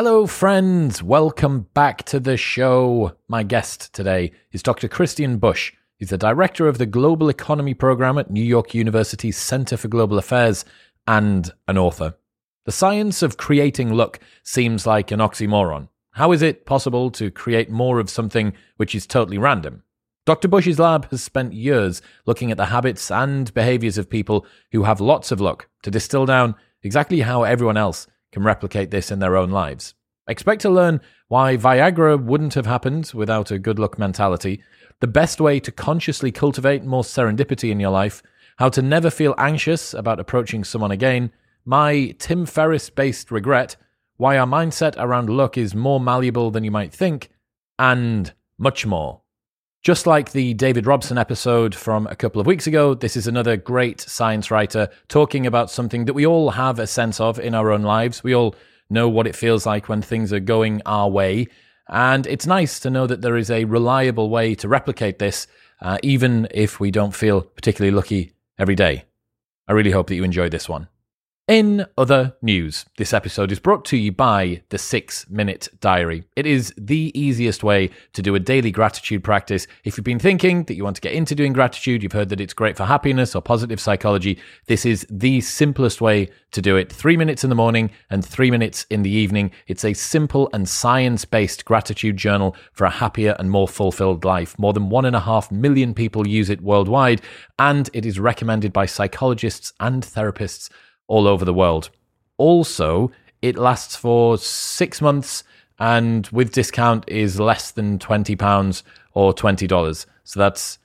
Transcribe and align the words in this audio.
Hello, 0.00 0.28
friends. 0.28 1.02
Welcome 1.02 1.66
back 1.74 2.04
to 2.04 2.20
the 2.20 2.36
show. 2.36 3.16
My 3.26 3.42
guest 3.42 3.92
today 3.92 4.30
is 4.52 4.62
Dr. 4.62 4.86
Christian 4.86 5.38
Busch. 5.38 5.72
He's 5.96 6.10
the 6.10 6.16
director 6.16 6.68
of 6.68 6.78
the 6.78 6.86
Global 6.86 7.28
Economy 7.28 7.74
Program 7.74 8.16
at 8.16 8.30
New 8.30 8.44
York 8.44 8.74
University's 8.74 9.36
Center 9.36 9.76
for 9.76 9.88
Global 9.88 10.16
Affairs 10.16 10.64
and 11.08 11.50
an 11.66 11.78
author. 11.78 12.14
The 12.64 12.70
science 12.70 13.24
of 13.24 13.38
creating 13.38 13.92
luck 13.92 14.20
seems 14.44 14.86
like 14.86 15.10
an 15.10 15.18
oxymoron. 15.18 15.88
How 16.12 16.30
is 16.30 16.42
it 16.42 16.64
possible 16.64 17.10
to 17.10 17.32
create 17.32 17.68
more 17.68 17.98
of 17.98 18.08
something 18.08 18.52
which 18.76 18.94
is 18.94 19.04
totally 19.04 19.36
random? 19.36 19.82
Dr. 20.26 20.46
Busch's 20.46 20.78
lab 20.78 21.10
has 21.10 21.24
spent 21.24 21.54
years 21.54 22.02
looking 22.24 22.52
at 22.52 22.56
the 22.56 22.66
habits 22.66 23.10
and 23.10 23.52
behaviors 23.52 23.98
of 23.98 24.08
people 24.08 24.46
who 24.70 24.84
have 24.84 25.00
lots 25.00 25.32
of 25.32 25.40
luck 25.40 25.68
to 25.82 25.90
distill 25.90 26.24
down 26.24 26.54
exactly 26.84 27.22
how 27.22 27.42
everyone 27.42 27.76
else 27.76 28.06
can 28.32 28.42
replicate 28.42 28.90
this 28.90 29.10
in 29.10 29.18
their 29.18 29.36
own 29.36 29.50
lives. 29.50 29.94
Expect 30.28 30.60
to 30.62 30.70
learn 30.70 31.00
why 31.28 31.56
Viagra 31.56 32.22
wouldn't 32.22 32.54
have 32.54 32.66
happened 32.66 33.10
without 33.14 33.50
a 33.50 33.58
good 33.58 33.78
luck 33.78 33.98
mentality, 33.98 34.62
the 35.00 35.06
best 35.06 35.40
way 35.40 35.58
to 35.60 35.72
consciously 35.72 36.30
cultivate 36.30 36.84
more 36.84 37.02
serendipity 37.02 37.70
in 37.70 37.80
your 37.80 37.90
life, 37.90 38.22
how 38.58 38.68
to 38.68 38.82
never 38.82 39.10
feel 39.10 39.34
anxious 39.38 39.94
about 39.94 40.20
approaching 40.20 40.64
someone 40.64 40.90
again, 40.90 41.30
my 41.64 42.14
Tim 42.18 42.44
Ferriss 42.44 42.90
based 42.90 43.30
regret, 43.30 43.76
why 44.16 44.36
our 44.36 44.46
mindset 44.46 44.94
around 44.98 45.30
luck 45.30 45.56
is 45.56 45.74
more 45.74 46.00
malleable 46.00 46.50
than 46.50 46.64
you 46.64 46.70
might 46.70 46.92
think, 46.92 47.30
and 47.78 48.32
much 48.58 48.84
more. 48.84 49.22
Just 49.82 50.08
like 50.08 50.32
the 50.32 50.54
David 50.54 50.86
Robson 50.86 51.18
episode 51.18 51.72
from 51.72 52.08
a 52.08 52.16
couple 52.16 52.40
of 52.40 52.46
weeks 52.48 52.66
ago, 52.66 52.94
this 52.94 53.16
is 53.16 53.28
another 53.28 53.56
great 53.56 54.00
science 54.00 54.50
writer 54.50 54.88
talking 55.06 55.46
about 55.46 55.70
something 55.70 56.04
that 56.06 56.14
we 56.14 56.26
all 56.26 56.50
have 56.50 56.80
a 56.80 56.86
sense 56.86 57.20
of 57.20 57.38
in 57.38 57.54
our 57.54 57.70
own 57.70 57.82
lives. 57.82 58.24
We 58.24 58.34
all 58.34 58.56
know 58.90 59.08
what 59.08 59.28
it 59.28 59.36
feels 59.36 59.66
like 59.66 59.88
when 59.88 60.02
things 60.02 60.32
are 60.32 60.40
going 60.40 60.82
our 60.84 61.08
way. 61.08 61.46
And 61.88 62.26
it's 62.26 62.46
nice 62.46 62.80
to 62.80 62.90
know 62.90 63.06
that 63.06 63.22
there 63.22 63.36
is 63.36 63.50
a 63.50 63.64
reliable 63.64 64.30
way 64.30 64.56
to 64.56 64.68
replicate 64.68 65.20
this, 65.20 65.46
uh, 65.80 65.98
even 66.02 66.48
if 66.50 66.80
we 66.80 66.90
don't 66.90 67.14
feel 67.14 67.42
particularly 67.42 67.94
lucky 67.94 68.32
every 68.58 68.74
day. 68.74 69.04
I 69.68 69.72
really 69.72 69.92
hope 69.92 70.08
that 70.08 70.16
you 70.16 70.24
enjoyed 70.24 70.50
this 70.50 70.68
one. 70.68 70.88
In 71.48 71.86
other 71.96 72.36
news, 72.42 72.84
this 72.98 73.14
episode 73.14 73.50
is 73.50 73.58
brought 73.58 73.86
to 73.86 73.96
you 73.96 74.12
by 74.12 74.60
the 74.68 74.76
Six 74.76 75.26
Minute 75.30 75.68
Diary. 75.80 76.24
It 76.36 76.44
is 76.44 76.74
the 76.76 77.10
easiest 77.18 77.64
way 77.64 77.88
to 78.12 78.20
do 78.20 78.34
a 78.34 78.38
daily 78.38 78.70
gratitude 78.70 79.24
practice. 79.24 79.66
If 79.82 79.96
you've 79.96 80.04
been 80.04 80.18
thinking 80.18 80.64
that 80.64 80.74
you 80.74 80.84
want 80.84 80.96
to 80.96 81.00
get 81.00 81.14
into 81.14 81.34
doing 81.34 81.54
gratitude, 81.54 82.02
you've 82.02 82.12
heard 82.12 82.28
that 82.28 82.40
it's 82.42 82.52
great 82.52 82.76
for 82.76 82.84
happiness 82.84 83.34
or 83.34 83.40
positive 83.40 83.80
psychology, 83.80 84.38
this 84.66 84.84
is 84.84 85.06
the 85.08 85.40
simplest 85.40 86.02
way 86.02 86.28
to 86.50 86.60
do 86.60 86.76
it. 86.76 86.92
Three 86.92 87.16
minutes 87.16 87.44
in 87.44 87.48
the 87.48 87.56
morning 87.56 87.92
and 88.10 88.22
three 88.22 88.50
minutes 88.50 88.84
in 88.90 89.00
the 89.00 89.10
evening. 89.10 89.50
It's 89.68 89.86
a 89.86 89.94
simple 89.94 90.50
and 90.52 90.68
science 90.68 91.24
based 91.24 91.64
gratitude 91.64 92.18
journal 92.18 92.56
for 92.74 92.84
a 92.84 92.90
happier 92.90 93.34
and 93.38 93.50
more 93.50 93.68
fulfilled 93.68 94.22
life. 94.22 94.58
More 94.58 94.74
than 94.74 94.90
one 94.90 95.06
and 95.06 95.16
a 95.16 95.20
half 95.20 95.50
million 95.50 95.94
people 95.94 96.28
use 96.28 96.50
it 96.50 96.60
worldwide, 96.60 97.22
and 97.58 97.88
it 97.94 98.04
is 98.04 98.20
recommended 98.20 98.74
by 98.74 98.84
psychologists 98.84 99.72
and 99.80 100.02
therapists 100.02 100.68
all 101.08 101.26
over 101.26 101.44
the 101.44 101.54
world. 101.54 101.90
Also, 102.36 103.10
it 103.42 103.56
lasts 103.56 103.96
for 103.96 104.38
six 104.38 105.00
months 105.00 105.42
and 105.78 106.26
with 106.28 106.52
discount 106.52 107.04
is 107.08 107.38
less 107.40 107.70
than 107.70 107.98
£20 107.98 108.82
or 109.14 109.34
$20. 109.34 110.06
So 110.24 110.40
that's 110.40 110.78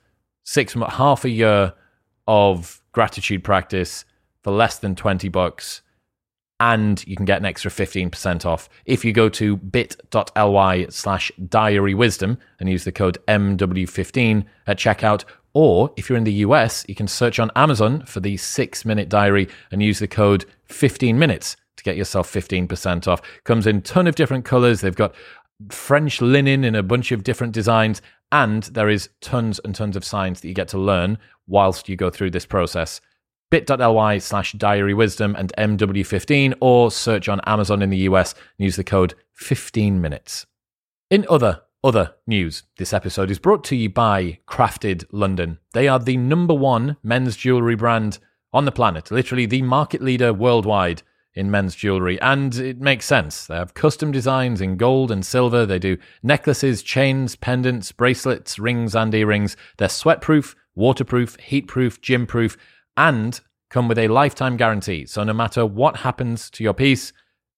six 0.44 0.74
half 0.74 1.24
a 1.24 1.30
year 1.30 1.74
of 2.26 2.82
gratitude 2.92 3.44
practice 3.44 4.04
for 4.42 4.52
less 4.52 4.78
than 4.78 4.94
20 4.94 5.28
bucks 5.28 5.82
and 6.60 7.04
you 7.06 7.16
can 7.16 7.24
get 7.24 7.38
an 7.38 7.44
extra 7.44 7.70
15% 7.70 8.46
off 8.46 8.68
if 8.86 9.04
you 9.04 9.12
go 9.12 9.28
to 9.28 9.56
bit.ly 9.56 10.86
slash 10.88 11.32
diary 11.48 11.94
wisdom 11.94 12.38
and 12.60 12.68
use 12.68 12.84
the 12.84 12.92
code 12.92 13.18
MW15 13.26 14.44
at 14.66 14.78
checkout 14.78 15.24
or 15.54 15.92
if 15.96 16.08
you're 16.08 16.18
in 16.18 16.24
the 16.24 16.32
US, 16.32 16.84
you 16.88 16.94
can 16.94 17.08
search 17.08 17.38
on 17.38 17.50
Amazon 17.56 18.04
for 18.04 18.20
the 18.20 18.36
six 18.36 18.84
minute 18.84 19.08
diary 19.08 19.48
and 19.70 19.82
use 19.82 20.00
the 20.00 20.08
code 20.08 20.44
15 20.64 21.18
minutes 21.18 21.56
to 21.76 21.84
get 21.84 21.96
yourself 21.96 22.30
15% 22.30 23.08
off. 23.08 23.22
Comes 23.44 23.66
in 23.66 23.76
a 23.76 23.80
ton 23.80 24.06
of 24.06 24.16
different 24.16 24.44
colors. 24.44 24.80
They've 24.80 24.94
got 24.94 25.14
French 25.70 26.20
linen 26.20 26.64
in 26.64 26.74
a 26.74 26.82
bunch 26.82 27.12
of 27.12 27.22
different 27.22 27.52
designs. 27.52 28.02
And 28.32 28.64
there 28.64 28.88
is 28.88 29.08
tons 29.20 29.60
and 29.64 29.74
tons 29.74 29.96
of 29.96 30.04
science 30.04 30.40
that 30.40 30.48
you 30.48 30.54
get 30.54 30.68
to 30.68 30.78
learn 30.78 31.18
whilst 31.46 31.88
you 31.88 31.96
go 31.96 32.10
through 32.10 32.30
this 32.30 32.46
process. 32.46 33.00
bit.ly 33.50 34.18
slash 34.18 34.52
diary 34.54 34.94
wisdom 34.94 35.36
and 35.36 35.52
MW15 35.56 36.54
or 36.60 36.90
search 36.90 37.28
on 37.28 37.40
Amazon 37.46 37.82
in 37.82 37.90
the 37.90 38.08
US 38.08 38.32
and 38.32 38.64
use 38.64 38.74
the 38.76 38.82
code 38.82 39.14
15 39.34 40.00
minutes. 40.00 40.46
In 41.10 41.24
other 41.30 41.62
other 41.84 42.14
news 42.26 42.62
this 42.78 42.94
episode 42.94 43.30
is 43.30 43.38
brought 43.38 43.62
to 43.62 43.76
you 43.76 43.90
by 43.90 44.38
Crafted 44.48 45.04
London. 45.12 45.58
They 45.74 45.86
are 45.86 45.98
the 45.98 46.16
number 46.16 46.54
one 46.54 46.96
men's 47.02 47.36
jewelry 47.36 47.74
brand 47.74 48.18
on 48.54 48.64
the 48.64 48.72
planet, 48.72 49.10
literally 49.10 49.44
the 49.44 49.60
market 49.60 50.00
leader 50.00 50.32
worldwide 50.32 51.02
in 51.34 51.50
men's 51.50 51.74
jewelry. 51.74 52.18
And 52.22 52.54
it 52.54 52.80
makes 52.80 53.04
sense. 53.04 53.46
They 53.46 53.56
have 53.56 53.74
custom 53.74 54.12
designs 54.12 54.62
in 54.62 54.78
gold 54.78 55.10
and 55.10 55.26
silver. 55.26 55.66
They 55.66 55.78
do 55.78 55.98
necklaces, 56.22 56.82
chains, 56.82 57.36
pendants, 57.36 57.92
bracelets, 57.92 58.58
rings, 58.58 58.96
and 58.96 59.14
earrings. 59.14 59.54
They're 59.76 59.88
sweatproof, 59.88 60.54
waterproof, 60.74 61.36
heatproof, 61.36 62.00
gym-proof, 62.00 62.56
and 62.96 63.38
come 63.68 63.88
with 63.88 63.98
a 63.98 64.08
lifetime 64.08 64.56
guarantee. 64.56 65.04
So 65.04 65.22
no 65.22 65.34
matter 65.34 65.66
what 65.66 65.98
happens 65.98 66.48
to 66.50 66.64
your 66.64 66.74
piece, 66.74 67.12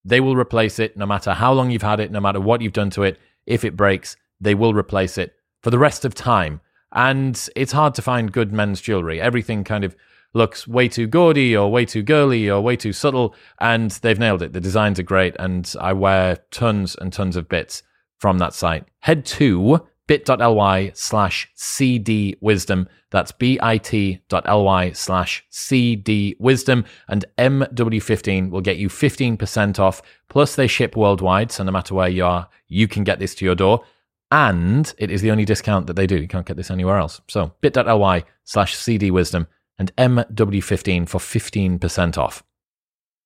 they 0.05 0.19
will 0.19 0.37
replace 0.37 0.81
it 0.81 0.97
no 0.97 1.07
matter 1.07 1.35
how 1.35 1.53
long 1.53 1.71
you've 1.71 1.83
had 1.83 2.01
it, 2.01 2.11
no 2.11 2.21
matter 2.21 2.41
what 2.41 2.61
you've 2.61 2.73
done 2.73 2.91
to 2.91 3.05
it 3.05 3.21
if 3.47 3.65
it 3.65 3.77
breaks, 3.77 4.17
they 4.41 4.55
will 4.55 4.75
replace 4.75 5.19
it 5.19 5.35
for 5.63 5.71
the 5.71 5.79
rest 5.79 6.05
of 6.05 6.15
time. 6.15 6.61
And 6.93 7.49
it's 7.57 7.73
hard 7.73 7.95
to 7.95 8.03
find 8.03 8.33
good 8.33 8.53
men's 8.53 8.81
jewelry. 8.81 9.21
Everything 9.21 9.65
kind 9.65 9.85
of 9.85 9.97
looks 10.35 10.69
way 10.69 10.89
too 10.89 11.07
gaudy 11.07 11.57
or 11.57 11.71
way 11.71 11.85
too 11.85 12.03
girly 12.03 12.49
or 12.49 12.61
way 12.61 12.77
too 12.77 12.93
subtle. 12.93 13.35
And 13.61 13.91
they've 13.91 14.19
nailed 14.19 14.43
it. 14.43 14.53
The 14.53 14.61
designs 14.61 14.99
are 14.99 15.05
great. 15.05 15.35
And 15.39 15.73
I 15.81 15.93
wear 15.93 16.37
tons 16.51 16.95
and 16.95 17.13
tons 17.13 17.37
of 17.37 17.49
bits 17.49 17.83
from 18.19 18.39
that 18.39 18.55
site. 18.55 18.85
Head 19.01 19.25
to 19.27 19.89
bit.ly 20.07 20.93
slash 20.95 21.49
cd 21.55 22.37
wisdom. 22.41 22.89
That's 23.11 23.33
bit.ly 23.33 24.93
slash 24.93 25.45
cd 25.51 26.37
wisdom. 26.39 26.85
And 27.09 27.25
MW15 27.39 28.51
will 28.51 28.61
get 28.61 28.77
you 28.77 28.89
15% 28.89 29.79
off. 29.79 30.03
Plus, 30.29 30.55
they 30.55 30.67
ship 30.67 30.97
worldwide. 30.97 31.53
So 31.53 31.65
no 31.65 31.73
matter 31.73 31.95
where 31.95 32.09
you 32.09 32.25
are, 32.25 32.49
you 32.69 32.89
can 32.89 33.05
get 33.05 33.19
this 33.19 33.35
to 33.37 33.45
your 33.45 33.55
door. 33.55 33.85
And 34.31 34.93
it 34.99 35.11
is 35.11 35.23
the 35.23 35.31
only 35.31 35.45
discount 35.45 35.87
that 35.87 35.95
they 35.95 36.07
do. 36.07 36.17
You 36.17 36.29
can't 36.29 36.47
get 36.47 36.57
this 36.57 36.71
anywhere 36.71 36.99
else. 36.99 37.21
So 37.29 37.53
bit.ly 37.61 38.25
slash 38.45 38.77
cd 38.77 39.11
wisdom 39.11 39.47
and 39.79 39.95
MW15 39.97 41.09
for 41.09 41.19
15% 41.19 42.19
off. 42.19 42.43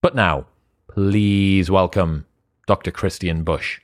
But 0.03 0.15
now, 0.15 0.47
please 0.89 1.71
welcome 1.71 2.27
Dr. 2.67 2.91
Christian 2.91 3.45
Busch. 3.45 3.81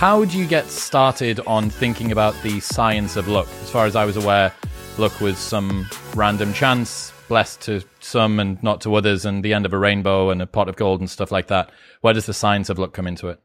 How 0.00 0.24
do 0.24 0.38
you 0.38 0.46
get 0.46 0.64
started 0.64 1.40
on 1.40 1.68
thinking 1.68 2.10
about 2.10 2.34
the 2.42 2.58
science 2.60 3.16
of 3.16 3.28
luck? 3.28 3.46
As 3.60 3.68
far 3.68 3.84
as 3.84 3.94
I 3.94 4.06
was 4.06 4.16
aware, 4.16 4.50
luck 4.96 5.20
was 5.20 5.36
some 5.36 5.86
random 6.14 6.54
chance, 6.54 7.12
blessed 7.28 7.60
to 7.64 7.82
some 7.98 8.40
and 8.40 8.62
not 8.62 8.80
to 8.80 8.94
others, 8.94 9.26
and 9.26 9.44
the 9.44 9.52
end 9.52 9.66
of 9.66 9.74
a 9.74 9.78
rainbow 9.78 10.30
and 10.30 10.40
a 10.40 10.46
pot 10.46 10.70
of 10.70 10.76
gold 10.76 11.00
and 11.00 11.10
stuff 11.10 11.30
like 11.30 11.48
that. 11.48 11.70
Where 12.00 12.14
does 12.14 12.24
the 12.24 12.32
science 12.32 12.70
of 12.70 12.78
luck 12.78 12.94
come 12.94 13.06
into 13.06 13.28
it? 13.28 13.42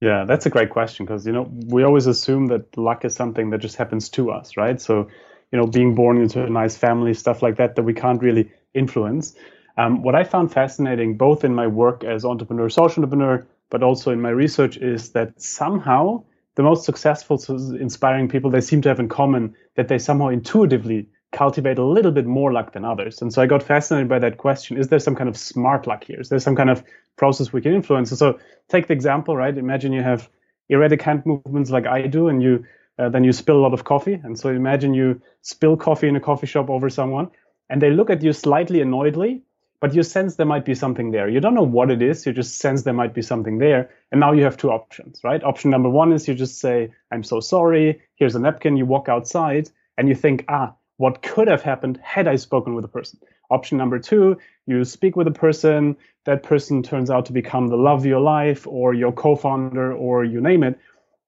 Yeah, 0.00 0.24
that's 0.24 0.46
a 0.46 0.50
great 0.50 0.70
question 0.70 1.06
because 1.06 1.24
you 1.28 1.32
know 1.32 1.48
we 1.68 1.84
always 1.84 2.08
assume 2.08 2.48
that 2.48 2.76
luck 2.76 3.04
is 3.04 3.14
something 3.14 3.50
that 3.50 3.58
just 3.58 3.76
happens 3.76 4.08
to 4.08 4.32
us, 4.32 4.56
right? 4.56 4.80
So, 4.80 5.08
you 5.52 5.58
know, 5.60 5.68
being 5.68 5.94
born 5.94 6.20
into 6.20 6.44
a 6.44 6.50
nice 6.50 6.76
family, 6.76 7.14
stuff 7.14 7.40
like 7.40 7.58
that, 7.58 7.76
that 7.76 7.84
we 7.84 7.94
can't 7.94 8.20
really 8.20 8.50
influence. 8.74 9.36
Um, 9.78 10.02
what 10.02 10.16
I 10.16 10.24
found 10.24 10.52
fascinating, 10.52 11.16
both 11.16 11.44
in 11.44 11.54
my 11.54 11.68
work 11.68 12.02
as 12.02 12.24
entrepreneur, 12.24 12.68
social 12.68 13.04
entrepreneur, 13.04 13.46
but 13.72 13.82
also 13.82 14.12
in 14.12 14.20
my 14.20 14.28
research 14.28 14.76
is 14.76 15.12
that 15.12 15.40
somehow 15.40 16.22
the 16.56 16.62
most 16.62 16.84
successful, 16.84 17.42
inspiring 17.80 18.28
people, 18.28 18.50
they 18.50 18.60
seem 18.60 18.82
to 18.82 18.88
have 18.90 19.00
in 19.00 19.08
common 19.08 19.54
that 19.76 19.88
they 19.88 19.98
somehow 19.98 20.28
intuitively 20.28 21.08
cultivate 21.32 21.78
a 21.78 21.84
little 21.84 22.12
bit 22.12 22.26
more 22.26 22.52
luck 22.52 22.74
than 22.74 22.84
others. 22.84 23.22
And 23.22 23.32
so 23.32 23.40
I 23.40 23.46
got 23.46 23.62
fascinated 23.62 24.10
by 24.10 24.18
that 24.18 24.36
question. 24.36 24.76
Is 24.76 24.88
there 24.88 24.98
some 24.98 25.16
kind 25.16 25.30
of 25.30 25.38
smart 25.38 25.86
luck 25.86 26.04
here? 26.04 26.20
Is 26.20 26.28
there 26.28 26.38
some 26.38 26.54
kind 26.54 26.68
of 26.68 26.84
process 27.16 27.54
we 27.54 27.62
can 27.62 27.72
influence? 27.72 28.10
So 28.10 28.38
take 28.68 28.88
the 28.88 28.92
example, 28.92 29.34
right? 29.34 29.56
Imagine 29.56 29.94
you 29.94 30.02
have 30.02 30.28
erratic 30.68 31.00
hand 31.00 31.24
movements 31.24 31.70
like 31.70 31.86
I 31.86 32.06
do, 32.06 32.28
and 32.28 32.42
you 32.42 32.66
uh, 32.98 33.08
then 33.08 33.24
you 33.24 33.32
spill 33.32 33.56
a 33.56 33.64
lot 33.64 33.72
of 33.72 33.84
coffee. 33.84 34.20
And 34.22 34.38
so 34.38 34.50
imagine 34.50 34.92
you 34.92 35.22
spill 35.40 35.78
coffee 35.78 36.08
in 36.08 36.16
a 36.16 36.20
coffee 36.20 36.46
shop 36.46 36.68
over 36.68 36.90
someone, 36.90 37.30
and 37.70 37.80
they 37.80 37.90
look 37.90 38.10
at 38.10 38.22
you 38.22 38.34
slightly 38.34 38.82
annoyedly, 38.82 39.40
but 39.82 39.94
you 39.94 40.04
sense 40.04 40.36
there 40.36 40.46
might 40.46 40.64
be 40.64 40.76
something 40.76 41.10
there. 41.10 41.28
You 41.28 41.40
don't 41.40 41.54
know 41.56 41.64
what 41.64 41.90
it 41.90 42.00
is, 42.00 42.24
you 42.24 42.32
just 42.32 42.58
sense 42.58 42.82
there 42.82 42.94
might 42.94 43.14
be 43.14 43.20
something 43.20 43.58
there. 43.58 43.90
And 44.12 44.20
now 44.20 44.30
you 44.30 44.44
have 44.44 44.56
two 44.56 44.70
options, 44.70 45.20
right? 45.24 45.42
Option 45.42 45.72
number 45.72 45.88
one 45.88 46.12
is 46.12 46.28
you 46.28 46.34
just 46.34 46.60
say, 46.60 46.92
I'm 47.10 47.24
so 47.24 47.40
sorry, 47.40 48.00
here's 48.14 48.36
a 48.36 48.38
napkin, 48.38 48.76
you 48.76 48.86
walk 48.86 49.08
outside, 49.08 49.68
and 49.98 50.08
you 50.08 50.14
think, 50.14 50.44
ah, 50.48 50.72
what 50.98 51.20
could 51.20 51.48
have 51.48 51.62
happened 51.62 51.98
had 52.00 52.28
I 52.28 52.36
spoken 52.36 52.76
with 52.76 52.84
a 52.84 52.88
person? 52.88 53.18
Option 53.50 53.76
number 53.76 53.98
two, 53.98 54.38
you 54.66 54.84
speak 54.84 55.16
with 55.16 55.26
a 55.26 55.32
person, 55.32 55.96
that 56.26 56.44
person 56.44 56.84
turns 56.84 57.10
out 57.10 57.26
to 57.26 57.32
become 57.32 57.66
the 57.66 57.76
love 57.76 57.98
of 57.98 58.06
your 58.06 58.20
life 58.20 58.68
or 58.68 58.94
your 58.94 59.10
co 59.10 59.34
founder 59.34 59.92
or 59.92 60.24
you 60.24 60.40
name 60.40 60.62
it. 60.62 60.78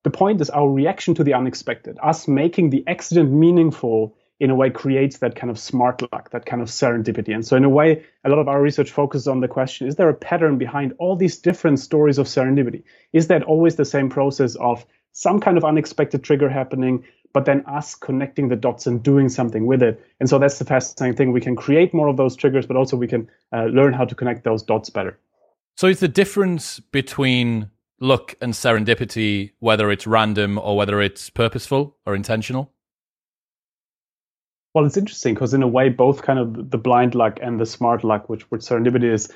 The 0.04 0.10
point 0.10 0.40
is 0.40 0.48
our 0.50 0.70
reaction 0.70 1.16
to 1.16 1.24
the 1.24 1.34
unexpected, 1.34 1.98
us 2.00 2.28
making 2.28 2.70
the 2.70 2.84
accident 2.86 3.32
meaningful 3.32 4.14
in 4.40 4.50
a 4.50 4.54
way 4.54 4.68
creates 4.70 5.18
that 5.18 5.36
kind 5.36 5.50
of 5.50 5.58
smart 5.58 6.02
luck, 6.12 6.30
that 6.30 6.46
kind 6.46 6.60
of 6.60 6.68
serendipity. 6.68 7.32
And 7.32 7.46
so, 7.46 7.56
in 7.56 7.64
a 7.64 7.68
way, 7.68 8.04
a 8.24 8.28
lot 8.28 8.38
of 8.38 8.48
our 8.48 8.60
research 8.60 8.90
focuses 8.90 9.28
on 9.28 9.40
the 9.40 9.48
question 9.48 9.86
is 9.86 9.96
there 9.96 10.08
a 10.08 10.14
pattern 10.14 10.58
behind 10.58 10.92
all 10.98 11.16
these 11.16 11.38
different 11.38 11.78
stories 11.78 12.18
of 12.18 12.26
serendipity? 12.26 12.82
Is 13.12 13.28
that 13.28 13.44
always 13.44 13.76
the 13.76 13.84
same 13.84 14.10
process 14.10 14.56
of 14.56 14.84
some 15.12 15.38
kind 15.40 15.56
of 15.56 15.64
unexpected 15.64 16.24
trigger 16.24 16.48
happening, 16.48 17.04
but 17.32 17.44
then 17.44 17.64
us 17.66 17.94
connecting 17.94 18.48
the 18.48 18.56
dots 18.56 18.86
and 18.86 19.02
doing 19.02 19.28
something 19.28 19.66
with 19.66 19.82
it? 19.82 20.04
And 20.18 20.28
so, 20.28 20.38
that's 20.38 20.58
the 20.58 20.64
fascinating 20.64 21.16
thing. 21.16 21.32
We 21.32 21.40
can 21.40 21.54
create 21.54 21.94
more 21.94 22.08
of 22.08 22.16
those 22.16 22.34
triggers, 22.34 22.66
but 22.66 22.76
also 22.76 22.96
we 22.96 23.08
can 23.08 23.30
uh, 23.52 23.66
learn 23.66 23.92
how 23.92 24.04
to 24.04 24.14
connect 24.14 24.42
those 24.42 24.64
dots 24.64 24.90
better. 24.90 25.18
So, 25.76 25.86
is 25.86 26.00
the 26.00 26.08
difference 26.08 26.80
between 26.80 27.70
luck 28.00 28.34
and 28.40 28.52
serendipity, 28.52 29.52
whether 29.60 29.92
it's 29.92 30.08
random 30.08 30.58
or 30.58 30.76
whether 30.76 31.00
it's 31.00 31.30
purposeful 31.30 31.96
or 32.04 32.16
intentional? 32.16 32.73
Well, 34.74 34.86
it's 34.86 34.96
interesting 34.96 35.34
because 35.34 35.54
in 35.54 35.62
a 35.62 35.68
way, 35.68 35.88
both 35.88 36.22
kind 36.22 36.38
of 36.38 36.70
the 36.70 36.78
blind 36.78 37.14
luck 37.14 37.38
and 37.42 37.60
the 37.60 37.66
smart 37.66 38.04
luck, 38.04 38.28
which 38.28 38.42
which 38.50 38.62
serendipity 38.62 39.12
is, 39.12 39.32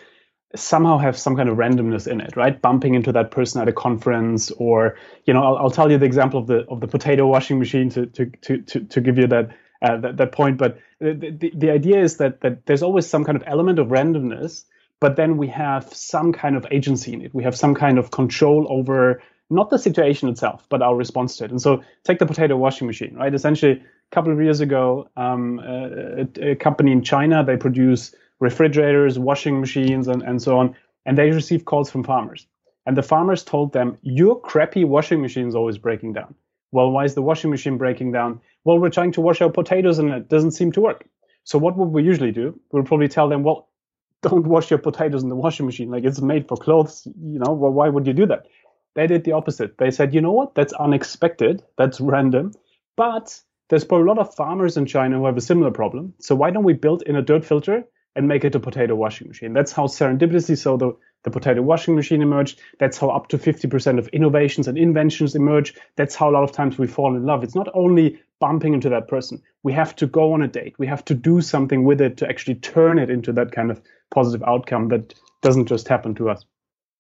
somehow 0.56 0.98
have 0.98 1.18
some 1.18 1.36
kind 1.36 1.48
of 1.48 1.56
randomness 1.58 2.08
in 2.08 2.20
it, 2.20 2.36
right? 2.36 2.60
Bumping 2.60 2.94
into 2.94 3.12
that 3.12 3.30
person 3.30 3.62
at 3.62 3.68
a 3.68 3.72
conference, 3.72 4.50
or 4.52 4.96
you 5.26 5.34
know, 5.34 5.42
I'll, 5.44 5.56
I'll 5.58 5.70
tell 5.70 5.90
you 5.90 5.98
the 5.98 6.06
example 6.06 6.40
of 6.40 6.46
the 6.48 6.66
of 6.68 6.80
the 6.80 6.88
potato 6.88 7.26
washing 7.26 7.58
machine 7.58 7.90
to 7.90 8.06
to 8.06 8.26
to 8.42 8.62
to, 8.62 8.80
to 8.80 9.00
give 9.00 9.18
you 9.18 9.28
that, 9.28 9.50
uh, 9.82 9.96
that 9.98 10.16
that 10.16 10.32
point. 10.32 10.58
But 10.58 10.78
the, 11.00 11.14
the 11.14 11.52
the 11.54 11.70
idea 11.70 12.00
is 12.02 12.16
that 12.18 12.40
that 12.42 12.66
there's 12.66 12.82
always 12.82 13.06
some 13.08 13.24
kind 13.24 13.36
of 13.36 13.44
element 13.46 13.78
of 13.78 13.88
randomness, 13.88 14.64
but 15.00 15.16
then 15.16 15.36
we 15.36 15.48
have 15.48 15.92
some 15.94 16.32
kind 16.32 16.56
of 16.56 16.66
agency 16.72 17.12
in 17.12 17.22
it. 17.22 17.34
We 17.34 17.44
have 17.44 17.56
some 17.56 17.74
kind 17.76 17.98
of 17.98 18.10
control 18.10 18.66
over 18.70 19.22
not 19.50 19.70
the 19.70 19.78
situation 19.78 20.28
itself, 20.28 20.66
but 20.68 20.82
our 20.82 20.96
response 20.96 21.36
to 21.38 21.44
it. 21.44 21.50
And 21.52 21.62
so 21.62 21.82
take 22.04 22.18
the 22.18 22.26
potato 22.26 22.56
washing 22.56 22.86
machine, 22.86 23.14
right? 23.14 23.32
Essentially, 23.34 23.82
couple 24.10 24.32
of 24.32 24.40
years 24.40 24.60
ago, 24.60 25.08
um, 25.16 25.60
a, 25.60 26.50
a, 26.50 26.56
company 26.56 26.92
in 26.92 27.02
China, 27.02 27.44
they 27.44 27.56
produce 27.56 28.14
refrigerators, 28.40 29.18
washing 29.18 29.60
machines, 29.60 30.08
and, 30.08 30.22
and 30.22 30.40
so 30.40 30.58
on. 30.58 30.74
And 31.04 31.16
they 31.16 31.30
receive 31.30 31.64
calls 31.64 31.90
from 31.90 32.04
farmers. 32.04 32.46
And 32.86 32.96
the 32.96 33.02
farmers 33.02 33.42
told 33.42 33.72
them, 33.72 33.98
your 34.02 34.40
crappy 34.40 34.84
washing 34.84 35.20
machine 35.20 35.46
is 35.46 35.54
always 35.54 35.76
breaking 35.76 36.14
down. 36.14 36.34
Well, 36.72 36.90
why 36.90 37.04
is 37.04 37.14
the 37.14 37.22
washing 37.22 37.50
machine 37.50 37.76
breaking 37.76 38.12
down? 38.12 38.40
Well, 38.64 38.78
we're 38.78 38.90
trying 38.90 39.12
to 39.12 39.20
wash 39.20 39.40
our 39.40 39.50
potatoes 39.50 39.98
and 39.98 40.10
it 40.10 40.28
doesn't 40.28 40.52
seem 40.52 40.72
to 40.72 40.80
work. 40.80 41.04
So 41.44 41.58
what 41.58 41.76
would 41.76 41.88
we 41.88 42.02
usually 42.02 42.32
do? 42.32 42.58
We'll 42.72 42.84
probably 42.84 43.08
tell 43.08 43.28
them, 43.28 43.42
well, 43.42 43.68
don't 44.22 44.46
wash 44.46 44.70
your 44.70 44.78
potatoes 44.78 45.22
in 45.22 45.28
the 45.28 45.36
washing 45.36 45.66
machine. 45.66 45.90
Like 45.90 46.04
it's 46.04 46.20
made 46.20 46.48
for 46.48 46.56
clothes. 46.56 47.06
You 47.06 47.38
know, 47.38 47.52
well, 47.52 47.70
why 47.70 47.88
would 47.88 48.06
you 48.06 48.12
do 48.12 48.26
that? 48.26 48.46
They 48.94 49.06
did 49.06 49.24
the 49.24 49.32
opposite. 49.32 49.78
They 49.78 49.90
said, 49.90 50.12
you 50.12 50.20
know 50.20 50.32
what? 50.32 50.54
That's 50.54 50.72
unexpected. 50.72 51.62
That's 51.76 52.00
random. 52.00 52.52
But 52.96 53.40
there's 53.68 53.84
probably 53.84 54.04
a 54.04 54.08
lot 54.08 54.18
of 54.18 54.34
farmers 54.34 54.76
in 54.76 54.86
China 54.86 55.18
who 55.18 55.26
have 55.26 55.36
a 55.36 55.42
similar 55.42 55.70
problem. 55.70 56.14
So 56.20 56.34
why 56.34 56.50
don't 56.50 56.64
we 56.64 56.72
build 56.72 57.02
in 57.02 57.16
a 57.16 57.22
dirt 57.22 57.44
filter 57.44 57.84
and 58.16 58.26
make 58.26 58.44
it 58.44 58.54
a 58.54 58.60
potato 58.60 58.94
washing 58.94 59.28
machine? 59.28 59.52
That's 59.52 59.72
how 59.72 59.86
serendipitously 59.86 60.56
so 60.56 60.76
the, 60.76 60.96
the 61.24 61.30
potato 61.30 61.62
washing 61.62 61.94
machine 61.94 62.22
emerged. 62.22 62.60
That's 62.78 62.98
how 62.98 63.10
up 63.10 63.28
to 63.28 63.38
50% 63.38 63.98
of 63.98 64.08
innovations 64.08 64.68
and 64.68 64.78
inventions 64.78 65.34
emerge. 65.34 65.74
That's 65.96 66.14
how 66.14 66.30
a 66.30 66.32
lot 66.32 66.44
of 66.44 66.52
times 66.52 66.78
we 66.78 66.86
fall 66.86 67.14
in 67.14 67.24
love. 67.24 67.44
It's 67.44 67.54
not 67.54 67.68
only 67.74 68.20
bumping 68.40 68.72
into 68.72 68.88
that 68.88 69.08
person. 69.08 69.42
We 69.62 69.72
have 69.74 69.94
to 69.96 70.06
go 70.06 70.32
on 70.32 70.42
a 70.42 70.48
date. 70.48 70.74
We 70.78 70.86
have 70.86 71.04
to 71.06 71.14
do 71.14 71.40
something 71.40 71.84
with 71.84 72.00
it 72.00 72.16
to 72.18 72.28
actually 72.28 72.54
turn 72.56 72.98
it 72.98 73.10
into 73.10 73.32
that 73.32 73.52
kind 73.52 73.70
of 73.70 73.82
positive 74.10 74.46
outcome 74.46 74.88
that 74.88 75.14
doesn't 75.42 75.66
just 75.66 75.88
happen 75.88 76.14
to 76.14 76.30
us 76.30 76.44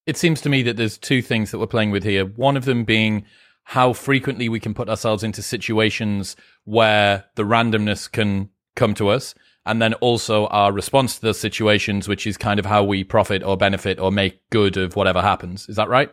it 0.08 0.16
seems 0.16 0.40
to 0.40 0.48
me 0.48 0.62
that 0.62 0.78
there's 0.78 0.96
two 0.96 1.20
things 1.20 1.50
that 1.50 1.58
we're 1.58 1.66
playing 1.66 1.90
with 1.90 2.02
here. 2.02 2.24
One 2.24 2.56
of 2.56 2.64
them 2.64 2.84
being 2.84 3.26
how 3.72 3.92
frequently 3.92 4.48
we 4.48 4.58
can 4.58 4.72
put 4.72 4.88
ourselves 4.88 5.22
into 5.22 5.42
situations 5.42 6.36
where 6.64 7.26
the 7.34 7.42
randomness 7.42 8.10
can 8.10 8.48
come 8.76 8.94
to 8.94 9.08
us. 9.08 9.34
And 9.66 9.82
then 9.82 9.92
also 9.94 10.46
our 10.46 10.72
response 10.72 11.16
to 11.16 11.20
those 11.20 11.38
situations, 11.38 12.08
which 12.08 12.26
is 12.26 12.38
kind 12.38 12.58
of 12.58 12.64
how 12.64 12.82
we 12.82 13.04
profit 13.04 13.42
or 13.42 13.58
benefit 13.58 14.00
or 14.00 14.10
make 14.10 14.40
good 14.48 14.78
of 14.78 14.96
whatever 14.96 15.20
happens. 15.20 15.68
Is 15.68 15.76
that 15.76 15.90
right? 15.90 16.10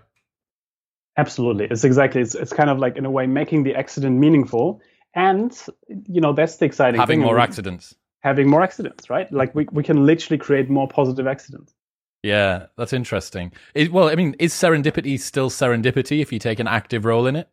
Absolutely. 1.16 1.68
It's 1.72 1.86
exactly, 1.86 2.20
it's, 2.20 2.36
it's 2.36 2.52
kind 2.52 2.70
of 2.70 2.78
like 2.78 2.98
in 2.98 3.06
a 3.06 3.10
way 3.10 3.26
making 3.26 3.64
the 3.64 3.74
accident 3.74 4.20
meaningful. 4.20 4.82
And, 5.14 5.58
you 5.88 6.20
know, 6.20 6.34
that's 6.34 6.58
the 6.58 6.66
exciting 6.66 7.00
having 7.00 7.20
thing. 7.20 7.22
Having 7.22 7.36
more 7.36 7.40
accidents. 7.40 7.96
Having 8.20 8.50
more 8.50 8.64
accidents, 8.64 9.10
right? 9.10 9.32
Like 9.32 9.56
we, 9.56 9.66
we 9.72 9.82
can 9.82 10.06
literally 10.06 10.40
create 10.40 10.70
more 10.70 10.90
positive 10.90 11.26
accidents. 11.26 11.74
Yeah, 12.26 12.66
that's 12.76 12.92
interesting. 12.92 13.52
It, 13.76 13.92
well, 13.92 14.10
I 14.10 14.16
mean, 14.16 14.36
is 14.40 14.52
serendipity 14.52 15.20
still 15.20 15.52
serendipity 15.52 16.24
if 16.24 16.34
you 16.34 16.40
take 16.40 16.60
an 16.60 16.68
active 16.68 17.06
role 17.06 17.28
in 17.28 17.36
it? 17.36 17.48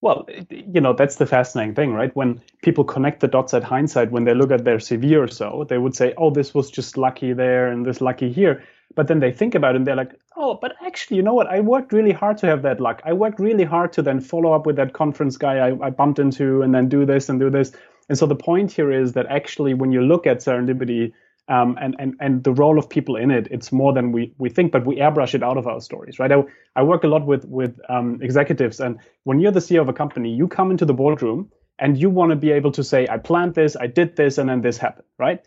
Well, 0.00 0.26
you 0.50 0.80
know, 0.80 0.94
that's 0.94 1.14
the 1.14 1.26
fascinating 1.26 1.76
thing, 1.76 1.92
right? 1.92 2.10
When 2.16 2.42
people 2.64 2.82
connect 2.82 3.20
the 3.20 3.28
dots 3.28 3.54
at 3.54 3.62
hindsight, 3.62 4.10
when 4.10 4.24
they 4.24 4.34
look 4.34 4.50
at 4.50 4.64
their 4.64 4.78
CV 4.78 5.16
or 5.16 5.28
so, 5.28 5.64
they 5.68 5.78
would 5.78 5.94
say, 5.94 6.12
oh, 6.18 6.30
this 6.30 6.54
was 6.54 6.72
just 6.72 6.96
lucky 6.96 7.32
there 7.32 7.68
and 7.68 7.86
this 7.86 8.00
lucky 8.00 8.32
here. 8.32 8.64
But 8.96 9.06
then 9.06 9.20
they 9.20 9.30
think 9.30 9.54
about 9.54 9.76
it 9.76 9.76
and 9.76 9.86
they're 9.86 9.94
like, 9.94 10.18
oh, 10.36 10.58
but 10.60 10.74
actually, 10.84 11.18
you 11.18 11.22
know 11.22 11.34
what? 11.34 11.46
I 11.46 11.60
worked 11.60 11.92
really 11.92 12.10
hard 12.10 12.38
to 12.38 12.46
have 12.46 12.62
that 12.62 12.80
luck. 12.80 13.00
I 13.04 13.12
worked 13.12 13.38
really 13.38 13.62
hard 13.62 13.92
to 13.92 14.02
then 14.02 14.20
follow 14.20 14.54
up 14.54 14.66
with 14.66 14.74
that 14.74 14.92
conference 14.92 15.36
guy 15.36 15.68
I, 15.68 15.86
I 15.86 15.90
bumped 15.90 16.18
into 16.18 16.62
and 16.62 16.74
then 16.74 16.88
do 16.88 17.06
this 17.06 17.28
and 17.28 17.38
do 17.38 17.48
this. 17.48 17.70
And 18.08 18.18
so 18.18 18.26
the 18.26 18.34
point 18.34 18.72
here 18.72 18.90
is 18.90 19.12
that 19.12 19.26
actually, 19.26 19.72
when 19.72 19.92
you 19.92 20.00
look 20.00 20.26
at 20.26 20.38
serendipity, 20.38 21.12
um, 21.48 21.76
and, 21.80 21.96
and, 21.98 22.14
and 22.20 22.44
the 22.44 22.52
role 22.52 22.78
of 22.78 22.88
people 22.88 23.16
in 23.16 23.30
it, 23.30 23.48
it's 23.50 23.72
more 23.72 23.92
than 23.92 24.12
we, 24.12 24.32
we 24.38 24.48
think, 24.48 24.72
but 24.72 24.86
we 24.86 24.96
airbrush 24.96 25.34
it 25.34 25.42
out 25.42 25.56
of 25.56 25.66
our 25.66 25.80
stories, 25.80 26.18
right? 26.18 26.30
I, 26.30 26.42
I 26.76 26.82
work 26.82 27.04
a 27.04 27.08
lot 27.08 27.26
with, 27.26 27.44
with 27.46 27.78
um, 27.88 28.20
executives, 28.22 28.80
and 28.80 28.98
when 29.24 29.40
you're 29.40 29.52
the 29.52 29.60
CEO 29.60 29.80
of 29.80 29.88
a 29.88 29.92
company, 29.92 30.32
you 30.32 30.48
come 30.48 30.70
into 30.70 30.84
the 30.84 30.94
boardroom 30.94 31.50
and 31.78 31.98
you 31.98 32.10
want 32.10 32.30
to 32.30 32.36
be 32.36 32.52
able 32.52 32.70
to 32.72 32.84
say, 32.84 33.08
I 33.08 33.18
planned 33.18 33.54
this, 33.54 33.76
I 33.76 33.86
did 33.86 34.16
this, 34.16 34.38
and 34.38 34.48
then 34.48 34.60
this 34.60 34.78
happened, 34.78 35.06
right? 35.18 35.42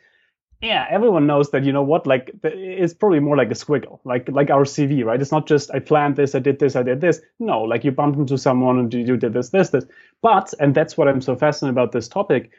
Yeah, 0.61 0.85
everyone 0.89 1.27
knows 1.27 1.51
that, 1.51 1.63
you 1.63 1.71
know 1.71 1.83
what, 1.83 2.07
like, 2.07 2.31
it's 2.43 2.93
probably 2.93 3.19
more 3.19 3.37
like 3.37 3.51
a 3.51 3.55
squiggle, 3.55 3.99
like, 4.03 4.27
like 4.29 4.49
our 4.49 4.63
CV, 4.63 5.03
right? 5.05 5.21
It's 5.21 5.31
not 5.31 5.47
just, 5.47 5.69
I 5.73 5.79
planned 5.79 6.15
this, 6.15 6.33
I 6.33 6.39
did 6.39 6.59
this, 6.59 6.75
I 6.75 6.83
did 6.83 7.01
this. 7.01 7.21
No, 7.39 7.61
like 7.61 7.83
you 7.83 7.91
bumped 7.91 8.17
into 8.17 8.37
someone 8.37 8.79
and 8.79 8.93
you 8.93 9.17
did 9.17 9.33
this, 9.33 9.49
this, 9.49 9.69
this. 9.69 9.85
But, 10.21 10.53
and 10.59 10.73
that's 10.73 10.97
what 10.97 11.07
I'm 11.07 11.21
so 11.21 11.35
fascinated 11.35 11.73
about 11.73 11.91
this 11.91 12.07
topic, 12.07 12.51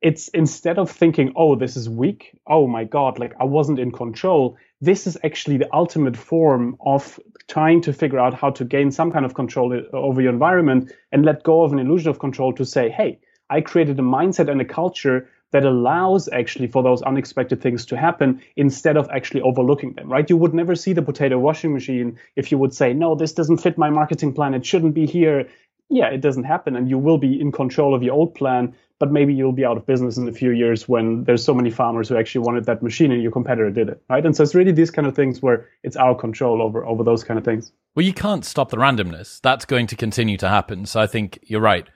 it's 0.00 0.28
instead 0.28 0.78
of 0.78 0.90
thinking, 0.90 1.32
oh, 1.36 1.56
this 1.56 1.76
is 1.76 1.88
weak, 1.88 2.38
oh 2.46 2.66
my 2.66 2.84
God, 2.84 3.18
like 3.18 3.34
I 3.40 3.44
wasn't 3.44 3.80
in 3.80 3.90
control, 3.90 4.56
this 4.80 5.06
is 5.06 5.18
actually 5.24 5.56
the 5.56 5.74
ultimate 5.74 6.16
form 6.16 6.76
of 6.80 7.18
trying 7.48 7.80
to 7.82 7.92
figure 7.92 8.18
out 8.18 8.34
how 8.34 8.50
to 8.50 8.64
gain 8.64 8.90
some 8.92 9.10
kind 9.10 9.24
of 9.24 9.34
control 9.34 9.72
uh, 9.72 9.96
over 9.96 10.20
your 10.20 10.32
environment 10.32 10.92
and 11.10 11.24
let 11.24 11.42
go 11.42 11.62
of 11.62 11.72
an 11.72 11.78
illusion 11.78 12.10
of 12.10 12.18
control 12.18 12.52
to 12.52 12.64
say, 12.64 12.88
hey, 12.90 13.18
I 13.50 13.60
created 13.60 13.98
a 13.98 14.02
mindset 14.02 14.50
and 14.50 14.60
a 14.60 14.64
culture 14.64 15.28
that 15.50 15.64
allows 15.64 16.28
actually 16.28 16.66
for 16.66 16.82
those 16.82 17.00
unexpected 17.02 17.62
things 17.62 17.86
to 17.86 17.96
happen 17.96 18.42
instead 18.56 18.98
of 18.98 19.08
actually 19.10 19.40
overlooking 19.40 19.94
them, 19.94 20.08
right? 20.08 20.28
You 20.28 20.36
would 20.36 20.52
never 20.52 20.74
see 20.74 20.92
the 20.92 21.02
potato 21.02 21.38
washing 21.38 21.72
machine 21.72 22.18
if 22.36 22.52
you 22.52 22.58
would 22.58 22.74
say, 22.74 22.92
no, 22.92 23.14
this 23.14 23.32
doesn't 23.32 23.56
fit 23.56 23.78
my 23.78 23.88
marketing 23.88 24.34
plan. 24.34 24.52
It 24.52 24.66
shouldn't 24.66 24.94
be 24.94 25.06
here. 25.06 25.48
Yeah, 25.88 26.08
it 26.08 26.20
doesn't 26.20 26.44
happen. 26.44 26.76
And 26.76 26.90
you 26.90 26.98
will 26.98 27.16
be 27.16 27.40
in 27.40 27.50
control 27.50 27.94
of 27.94 28.02
your 28.02 28.14
old 28.14 28.34
plan 28.34 28.74
but 28.98 29.12
maybe 29.12 29.32
you'll 29.32 29.52
be 29.52 29.64
out 29.64 29.76
of 29.76 29.86
business 29.86 30.16
in 30.16 30.28
a 30.28 30.32
few 30.32 30.50
years 30.50 30.88
when 30.88 31.24
there's 31.24 31.44
so 31.44 31.54
many 31.54 31.70
farmers 31.70 32.08
who 32.08 32.16
actually 32.16 32.44
wanted 32.44 32.64
that 32.64 32.82
machine 32.82 33.12
and 33.12 33.22
your 33.22 33.30
competitor 33.30 33.70
did 33.70 33.88
it, 33.88 34.02
right? 34.10 34.24
And 34.26 34.34
so 34.34 34.42
it's 34.42 34.54
really 34.54 34.72
these 34.72 34.90
kind 34.90 35.06
of 35.06 35.14
things 35.14 35.40
where 35.40 35.68
it's 35.84 35.96
our 35.96 36.14
control 36.14 36.60
over 36.60 36.84
over 36.84 37.04
those 37.04 37.22
kind 37.22 37.38
of 37.38 37.44
things. 37.44 37.72
Well, 37.94 38.04
you 38.04 38.12
can't 38.12 38.44
stop 38.44 38.70
the 38.70 38.76
randomness. 38.76 39.40
That's 39.40 39.64
going 39.64 39.86
to 39.88 39.96
continue 39.96 40.36
to 40.38 40.48
happen. 40.48 40.86
So 40.86 41.00
I 41.00 41.06
think 41.06 41.38
you're 41.42 41.60
right. 41.60 41.88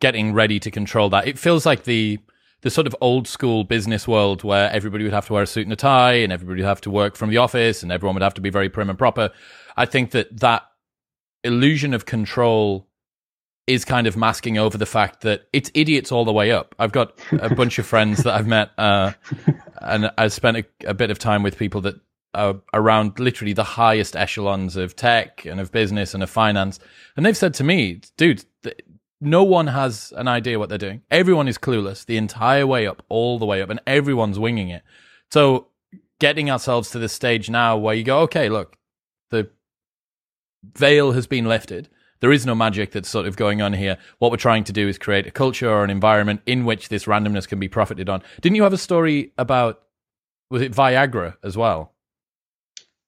Getting 0.00 0.32
ready 0.32 0.58
to 0.60 0.70
control 0.70 1.10
that. 1.10 1.26
It 1.26 1.38
feels 1.38 1.64
like 1.64 1.84
the 1.84 2.18
the 2.62 2.70
sort 2.70 2.86
of 2.86 2.94
old 3.00 3.26
school 3.26 3.64
business 3.64 4.06
world 4.06 4.44
where 4.44 4.70
everybody 4.70 5.04
would 5.04 5.14
have 5.14 5.26
to 5.26 5.32
wear 5.32 5.42
a 5.42 5.46
suit 5.46 5.64
and 5.64 5.72
a 5.72 5.76
tie 5.76 6.12
and 6.12 6.30
everybody 6.30 6.60
would 6.60 6.68
have 6.68 6.80
to 6.82 6.90
work 6.90 7.16
from 7.16 7.30
the 7.30 7.38
office 7.38 7.82
and 7.82 7.90
everyone 7.90 8.14
would 8.14 8.22
have 8.22 8.34
to 8.34 8.42
be 8.42 8.50
very 8.50 8.68
prim 8.68 8.90
and 8.90 8.98
proper. 8.98 9.30
I 9.78 9.86
think 9.86 10.10
that 10.10 10.40
that 10.40 10.64
illusion 11.42 11.94
of 11.94 12.04
control 12.04 12.89
is 13.70 13.84
kind 13.84 14.08
of 14.08 14.16
masking 14.16 14.58
over 14.58 14.76
the 14.76 14.84
fact 14.84 15.20
that 15.20 15.46
it's 15.52 15.70
idiots 15.74 16.10
all 16.10 16.24
the 16.24 16.32
way 16.32 16.50
up. 16.50 16.74
I've 16.80 16.90
got 16.90 17.16
a 17.30 17.54
bunch 17.54 17.78
of 17.78 17.86
friends 17.86 18.24
that 18.24 18.34
I've 18.34 18.46
met, 18.48 18.72
uh, 18.76 19.12
and 19.80 20.10
I've 20.18 20.32
spent 20.32 20.56
a, 20.56 20.64
a, 20.86 20.92
bit 20.92 21.12
of 21.12 21.20
time 21.20 21.44
with 21.44 21.56
people 21.56 21.80
that 21.82 21.94
are 22.34 22.60
around 22.74 23.20
literally 23.20 23.52
the 23.52 23.62
highest 23.62 24.16
echelons 24.16 24.74
of 24.74 24.96
tech 24.96 25.46
and 25.46 25.60
of 25.60 25.70
business 25.70 26.14
and 26.14 26.22
of 26.24 26.28
finance. 26.28 26.80
And 27.16 27.24
they've 27.24 27.36
said 27.36 27.54
to 27.54 27.64
me, 27.64 28.00
dude, 28.16 28.44
th- 28.64 28.80
no 29.20 29.44
one 29.44 29.68
has 29.68 30.12
an 30.16 30.26
idea 30.26 30.58
what 30.58 30.68
they're 30.68 30.76
doing. 30.76 31.02
Everyone 31.08 31.46
is 31.46 31.56
clueless 31.56 32.04
the 32.04 32.16
entire 32.16 32.66
way 32.66 32.88
up, 32.88 33.04
all 33.08 33.38
the 33.38 33.46
way 33.46 33.62
up, 33.62 33.70
and 33.70 33.80
everyone's 33.86 34.38
winging 34.38 34.70
it. 34.70 34.82
So 35.30 35.68
getting 36.18 36.50
ourselves 36.50 36.90
to 36.90 36.98
this 36.98 37.12
stage 37.12 37.48
now 37.48 37.76
where 37.76 37.94
you 37.94 38.02
go, 38.02 38.20
okay, 38.22 38.48
look, 38.48 38.76
the 39.30 39.48
veil 40.76 41.12
has 41.12 41.28
been 41.28 41.44
lifted. 41.44 41.88
There 42.20 42.32
is 42.32 42.44
no 42.46 42.54
magic 42.54 42.92
that's 42.92 43.08
sort 43.08 43.26
of 43.26 43.36
going 43.36 43.62
on 43.62 43.72
here. 43.72 43.96
What 44.18 44.30
we're 44.30 44.36
trying 44.36 44.64
to 44.64 44.72
do 44.72 44.88
is 44.88 44.98
create 44.98 45.26
a 45.26 45.30
culture 45.30 45.70
or 45.70 45.84
an 45.84 45.90
environment 45.90 46.42
in 46.46 46.64
which 46.64 46.88
this 46.88 47.04
randomness 47.04 47.48
can 47.48 47.58
be 47.58 47.68
profited 47.68 48.08
on. 48.08 48.22
Didn't 48.40 48.56
you 48.56 48.62
have 48.62 48.72
a 48.72 48.78
story 48.78 49.32
about 49.38 49.82
was 50.50 50.62
it 50.62 50.72
Viagra 50.72 51.36
as 51.42 51.56
well? 51.56 51.92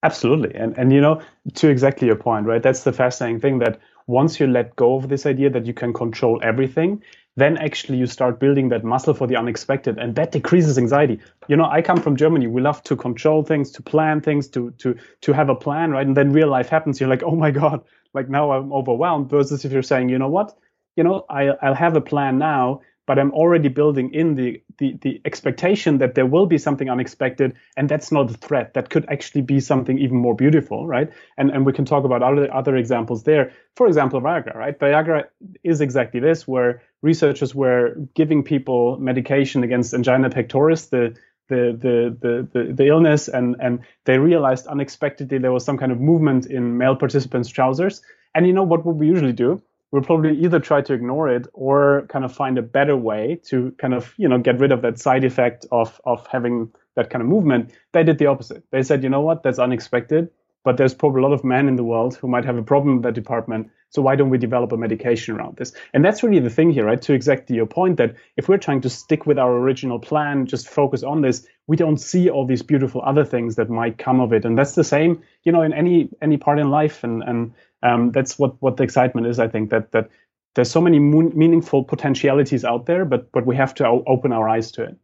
Absolutely. 0.03 0.55
And 0.55 0.77
and 0.79 0.93
you 0.93 1.01
know, 1.01 1.21
to 1.55 1.69
exactly 1.69 2.07
your 2.07 2.17
point, 2.17 2.47
right? 2.47 2.63
That's 2.63 2.85
the 2.85 2.93
fascinating 2.93 3.41
thing 3.41 3.59
that 3.59 3.81
once 4.07 4.41
you 4.41 4.47
let 4.47 4.75
go 4.77 4.97
of 4.97 5.09
this 5.09 5.27
idea 5.27 5.51
that 5.51 5.67
you 5.67 5.75
can 5.75 5.93
control 5.93 6.41
everything, 6.43 7.03
then 7.37 7.57
actually 7.59 7.99
you 7.99 8.07
start 8.07 8.39
building 8.39 8.69
that 8.69 8.85
muscle 8.85 9.15
for 9.15 9.27
the 9.27 9.37
unexpected 9.37 9.99
and 9.99 10.15
that 10.17 10.33
decreases 10.33 10.77
anxiety 10.77 11.19
you 11.49 11.57
know 11.57 11.65
i 11.65 11.81
come 11.81 12.01
from 12.01 12.17
germany 12.17 12.47
we 12.47 12.61
love 12.61 12.83
to 12.83 12.95
control 12.95 13.43
things 13.43 13.71
to 13.71 13.83
plan 13.83 14.21
things 14.21 14.49
to 14.49 14.71
to 14.73 14.95
to 15.21 15.33
have 15.33 15.49
a 15.49 15.55
plan 15.55 15.91
right 15.91 16.07
and 16.07 16.17
then 16.17 16.33
real 16.33 16.49
life 16.49 16.69
happens 16.69 17.01
you're 17.01 17.09
like 17.09 17.23
oh 17.23 17.35
my 17.35 17.51
god 17.51 17.81
like 18.15 18.29
now 18.29 18.53
i'm 18.53 18.73
overwhelmed 18.73 19.29
versus 19.31 19.65
if 19.65 19.73
you're 19.73 19.83
saying 19.83 20.09
you 20.09 20.19
know 20.19 20.29
what 20.29 20.57
you 20.97 21.05
know 21.05 21.25
I, 21.29 21.49
i'll 21.63 21.75
have 21.75 21.97
a 21.97 22.01
plan 22.01 22.39
now 22.39 22.81
but 23.07 23.19
I'm 23.19 23.33
already 23.33 23.69
building 23.69 24.15
in 24.15 24.37
the, 24.37 24.63
the, 24.79 24.97
the 25.03 25.21
expectation 25.25 25.99
that 25.99 26.15
there 26.15 26.27
will 26.27 26.47
be 26.47 26.59
something 26.59 26.89
unexpected, 26.89 27.55
and 27.77 27.89
that's 27.89 28.13
not 28.13 28.31
a 28.31 28.35
threat. 28.35 28.75
That 28.75 28.91
could 28.91 29.07
actually 29.11 29.43
be 29.43 29.59
something 29.61 29.99
even 29.99 30.17
more 30.17 30.35
beautiful, 30.35 30.87
right? 30.87 31.11
And 31.37 31.51
and 31.51 31.67
we 31.67 31.73
can 31.73 31.85
talk 31.85 32.05
about 32.05 32.23
other 32.23 32.53
other 32.55 32.77
examples 32.77 33.25
there. 33.25 33.53
For 33.75 33.87
example, 33.87 34.21
Viagra, 34.21 34.55
right? 34.55 34.79
Viagra 34.79 35.25
is 35.65 35.81
exactly 35.81 36.21
this, 36.21 36.47
where 36.47 36.83
researchers 37.03 37.55
were 37.55 37.97
giving 38.15 38.45
people 38.45 38.99
medication 38.99 39.65
against 39.65 39.93
angina 39.95 40.31
pectoris, 40.31 40.89
the 40.91 41.17
the, 41.53 42.17
the, 42.23 42.49
the, 42.53 42.73
the, 42.73 42.87
illness 42.87 43.29
and, 43.29 43.57
and 43.61 43.81
they 44.05 44.19
realized 44.19 44.67
unexpectedly 44.67 45.39
there 45.39 45.53
was 45.53 45.65
some 45.65 45.79
kind 45.79 45.93
of 45.93 46.01
movement 46.01 46.47
in 46.47 46.79
male 46.79 46.97
participants' 46.97 47.49
trousers. 47.49 48.03
And 48.35 48.47
you 48.47 48.53
know 48.53 48.63
what 48.63 48.85
would 48.87 48.97
we 48.97 49.07
usually 49.07 49.33
do? 49.33 49.63
we'll 49.93 50.03
probably 50.03 50.37
either 50.39 50.59
try 50.59 50.81
to 50.81 50.93
ignore 50.95 51.29
it 51.29 51.47
or 51.53 52.07
kind 52.09 52.25
of 52.25 52.35
find 52.35 52.59
a 52.59 52.63
better 52.63 52.97
way 52.97 53.39
to 53.45 53.71
kind 53.79 53.95
of 53.95 54.15
you 54.17 54.29
know 54.29 54.39
get 54.39 54.59
rid 54.59 54.73
of 54.73 54.83
that 54.83 54.99
side 54.99 55.23
effect 55.25 55.67
of 55.71 56.01
of 56.05 56.27
having 56.27 56.73
that 56.97 57.11
kind 57.11 57.23
of 57.23 57.29
movement 57.29 57.71
they 57.93 58.03
did 58.03 58.19
the 58.19 58.27
opposite 58.27 58.65
they 58.71 58.83
said 58.83 59.03
you 59.05 59.09
know 59.09 59.21
what 59.21 59.43
that's 59.43 59.59
unexpected 59.59 60.29
but 60.65 60.77
there's 60.77 60.95
probably 60.95 61.21
a 61.21 61.27
lot 61.27 61.33
of 61.33 61.45
men 61.45 61.69
in 61.69 61.77
the 61.77 61.85
world 61.85 62.15
who 62.17 62.29
might 62.29 62.45
have 62.45 62.57
a 62.57 62.63
problem 62.63 62.97
in 62.97 63.03
that 63.03 63.15
department 63.15 63.71
so 63.91 64.01
why 64.01 64.17
don't 64.17 64.31
we 64.31 64.39
develop 64.39 64.73
a 64.73 64.77
medication 64.77 65.37
around 65.37 65.57
this 65.57 65.73
and 65.93 66.05
that's 66.05 66.23
really 66.23 66.41
the 66.41 66.51
thing 66.51 66.71
here 66.71 66.85
right 66.85 67.03
to 67.03 67.13
exactly 67.13 67.57
your 67.57 67.67
point 67.67 67.97
that 67.97 68.15
if 68.37 68.49
we're 68.49 68.59
trying 68.59 68.81
to 68.81 68.91
stick 68.91 69.27
with 69.27 69.39
our 69.39 69.57
original 69.57 69.99
plan 69.99 70.47
just 70.47 70.69
focus 70.69 71.03
on 71.03 71.21
this 71.21 71.47
we 71.67 71.77
don't 71.77 71.99
see 71.99 72.29
all 72.29 72.47
these 72.47 72.63
beautiful 72.63 73.03
other 73.05 73.25
things 73.25 73.57
that 73.57 73.71
might 73.71 73.99
come 73.99 74.21
of 74.21 74.33
it 74.33 74.45
and 74.45 74.57
that's 74.57 74.75
the 74.75 74.85
same 74.85 75.23
you 75.45 75.53
know 75.53 75.63
in 75.63 75.73
any 75.73 76.09
any 76.21 76.37
part 76.37 76.59
in 76.59 76.71
life 76.71 77.05
and 77.05 77.23
and 77.23 77.53
um, 77.83 78.13
that's 78.13 78.39
what 78.39 78.61
what 78.61 78.77
the 78.77 78.85
excitement 78.85 79.27
is. 79.27 79.39
I 79.39 79.49
think 79.49 79.71
that 79.71 79.93
that 79.93 80.09
there's 80.55 80.71
so 80.71 80.81
many 80.81 80.99
meaningful 80.99 81.85
potentialities 81.85 82.65
out 82.65 82.87
there, 82.87 83.05
but 83.05 83.31
but 83.33 83.47
we 83.47 83.57
have 83.57 83.75
to 83.77 83.87
o- 83.87 84.05
open 84.07 84.33
our 84.33 84.49
eyes 84.49 84.71
to 84.73 84.85
it. 84.85 84.97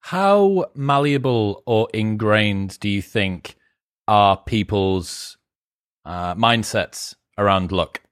How 0.00 0.66
malleable 0.74 1.62
or 1.66 1.88
ingrained 1.94 2.78
do 2.80 2.88
you 2.88 3.02
think 3.02 3.56
are 4.12 4.36
people's 4.36 5.38
uh, 6.04 6.34
mindsets 6.34 7.14
around 7.38 7.72
luck? 7.72 8.02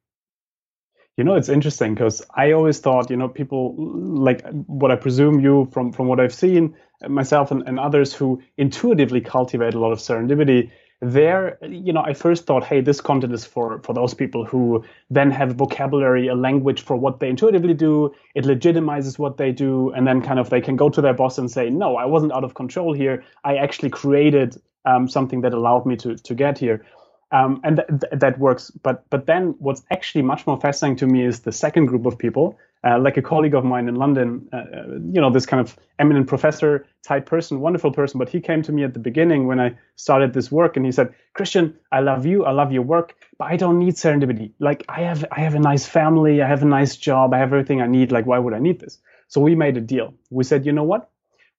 You 1.19 1.25
know, 1.25 1.35
it's 1.35 1.50
interesting 1.50 1.92
because 1.92 2.23
I 2.35 2.52
always 2.52 2.78
thought, 2.78 3.11
you 3.11 3.19
know, 3.19 3.28
people 3.28 3.75
like 3.76 4.42
what 4.66 4.90
I 4.90 4.97
presume 4.97 5.40
you 5.40 5.69
from 5.73 5.92
from 5.92 6.07
what 6.09 6.19
I've 6.19 6.33
seen 6.33 6.75
myself 7.07 7.50
and, 7.50 7.62
and 7.69 7.78
others 7.78 8.14
who 8.14 8.42
intuitively 8.57 9.21
cultivate 9.21 9.75
a 9.75 9.78
lot 9.78 9.92
of 9.92 9.99
serendipity 9.99 10.71
there 11.02 11.57
you 11.62 11.95
know 11.95 12.02
i 12.02 12.12
first 12.12 12.45
thought 12.45 12.62
hey 12.62 12.83
this 12.83 13.00
content 13.00 13.33
is 13.33 13.42
for 13.42 13.80
for 13.83 13.95
those 13.95 14.12
people 14.12 14.45
who 14.45 14.85
then 15.09 15.30
have 15.30 15.54
vocabulary 15.54 16.28
a 16.28 16.35
language 16.35 16.83
for 16.83 16.95
what 16.95 17.21
they 17.21 17.28
intuitively 17.30 17.73
do 17.73 18.14
it 18.35 18.45
legitimizes 18.45 19.19
what 19.19 19.38
they 19.38 19.50
do 19.50 19.90
and 19.92 20.07
then 20.07 20.21
kind 20.21 20.38
of 20.38 20.50
they 20.50 20.61
can 20.61 20.76
go 20.76 20.90
to 20.90 21.00
their 21.00 21.14
boss 21.14 21.38
and 21.38 21.50
say 21.50 21.71
no 21.71 21.97
i 21.97 22.04
wasn't 22.04 22.30
out 22.33 22.45
of 22.45 22.52
control 22.52 22.92
here 22.92 23.25
i 23.45 23.57
actually 23.57 23.88
created 23.88 24.61
um, 24.84 25.08
something 25.08 25.40
that 25.42 25.52
allowed 25.52 25.87
me 25.87 25.96
to 25.96 26.16
to 26.16 26.34
get 26.34 26.58
here 26.58 26.84
um, 27.32 27.60
and 27.64 27.76
th- 27.76 27.88
th- 27.88 28.20
that 28.20 28.38
works 28.38 28.70
but 28.70 29.08
but 29.10 29.26
then 29.26 29.54
what's 29.58 29.82
actually 29.90 30.22
much 30.22 30.46
more 30.46 30.60
fascinating 30.60 30.96
to 30.96 31.06
me 31.06 31.25
is 31.25 31.40
the 31.40 31.52
second 31.52 31.87
group 31.87 32.06
of 32.06 32.18
people 32.18 32.58
uh, 32.82 32.99
like 32.99 33.16
a 33.16 33.22
colleague 33.22 33.54
of 33.54 33.64
mine 33.64 33.88
in 33.88 33.94
London, 33.96 34.49
uh, 34.52 34.56
uh, 34.56 34.87
you 35.12 35.20
know, 35.20 35.30
this 35.30 35.44
kind 35.44 35.60
of 35.60 35.76
eminent 35.99 36.26
professor 36.26 36.87
type 37.02 37.26
person, 37.26 37.60
wonderful 37.60 37.92
person. 37.92 38.18
But 38.18 38.28
he 38.30 38.40
came 38.40 38.62
to 38.62 38.72
me 38.72 38.84
at 38.84 38.94
the 38.94 38.99
beginning 38.99 39.46
when 39.46 39.60
I 39.60 39.76
started 39.96 40.32
this 40.32 40.50
work, 40.50 40.76
and 40.76 40.87
he 40.87 40.92
said, 40.92 41.12
"Christian, 41.34 41.75
I 41.92 42.00
love 42.00 42.25
you, 42.25 42.44
I 42.44 42.52
love 42.52 42.72
your 42.72 42.82
work, 42.82 43.14
but 43.38 43.46
I 43.50 43.56
don't 43.56 43.78
need 43.78 43.94
serendipity. 43.94 44.52
Like, 44.58 44.84
I 44.88 45.02
have, 45.02 45.25
I 45.30 45.40
have 45.40 45.54
a 45.54 45.58
nice 45.58 45.87
family, 45.87 46.40
I 46.40 46.49
have 46.49 46.62
a 46.62 46.66
nice 46.66 46.96
job, 46.96 47.34
I 47.34 47.38
have 47.38 47.52
everything 47.52 47.82
I 47.82 47.87
need. 47.87 48.12
Like, 48.12 48.25
why 48.25 48.38
would 48.38 48.54
I 48.54 48.58
need 48.58 48.80
this?" 48.80 48.99
So 49.28 49.40
we 49.42 49.54
made 49.54 49.76
a 49.76 49.82
deal. 49.82 50.14
We 50.30 50.44
said, 50.44 50.64
"You 50.64 50.72
know 50.72 50.84
what? 50.84 51.10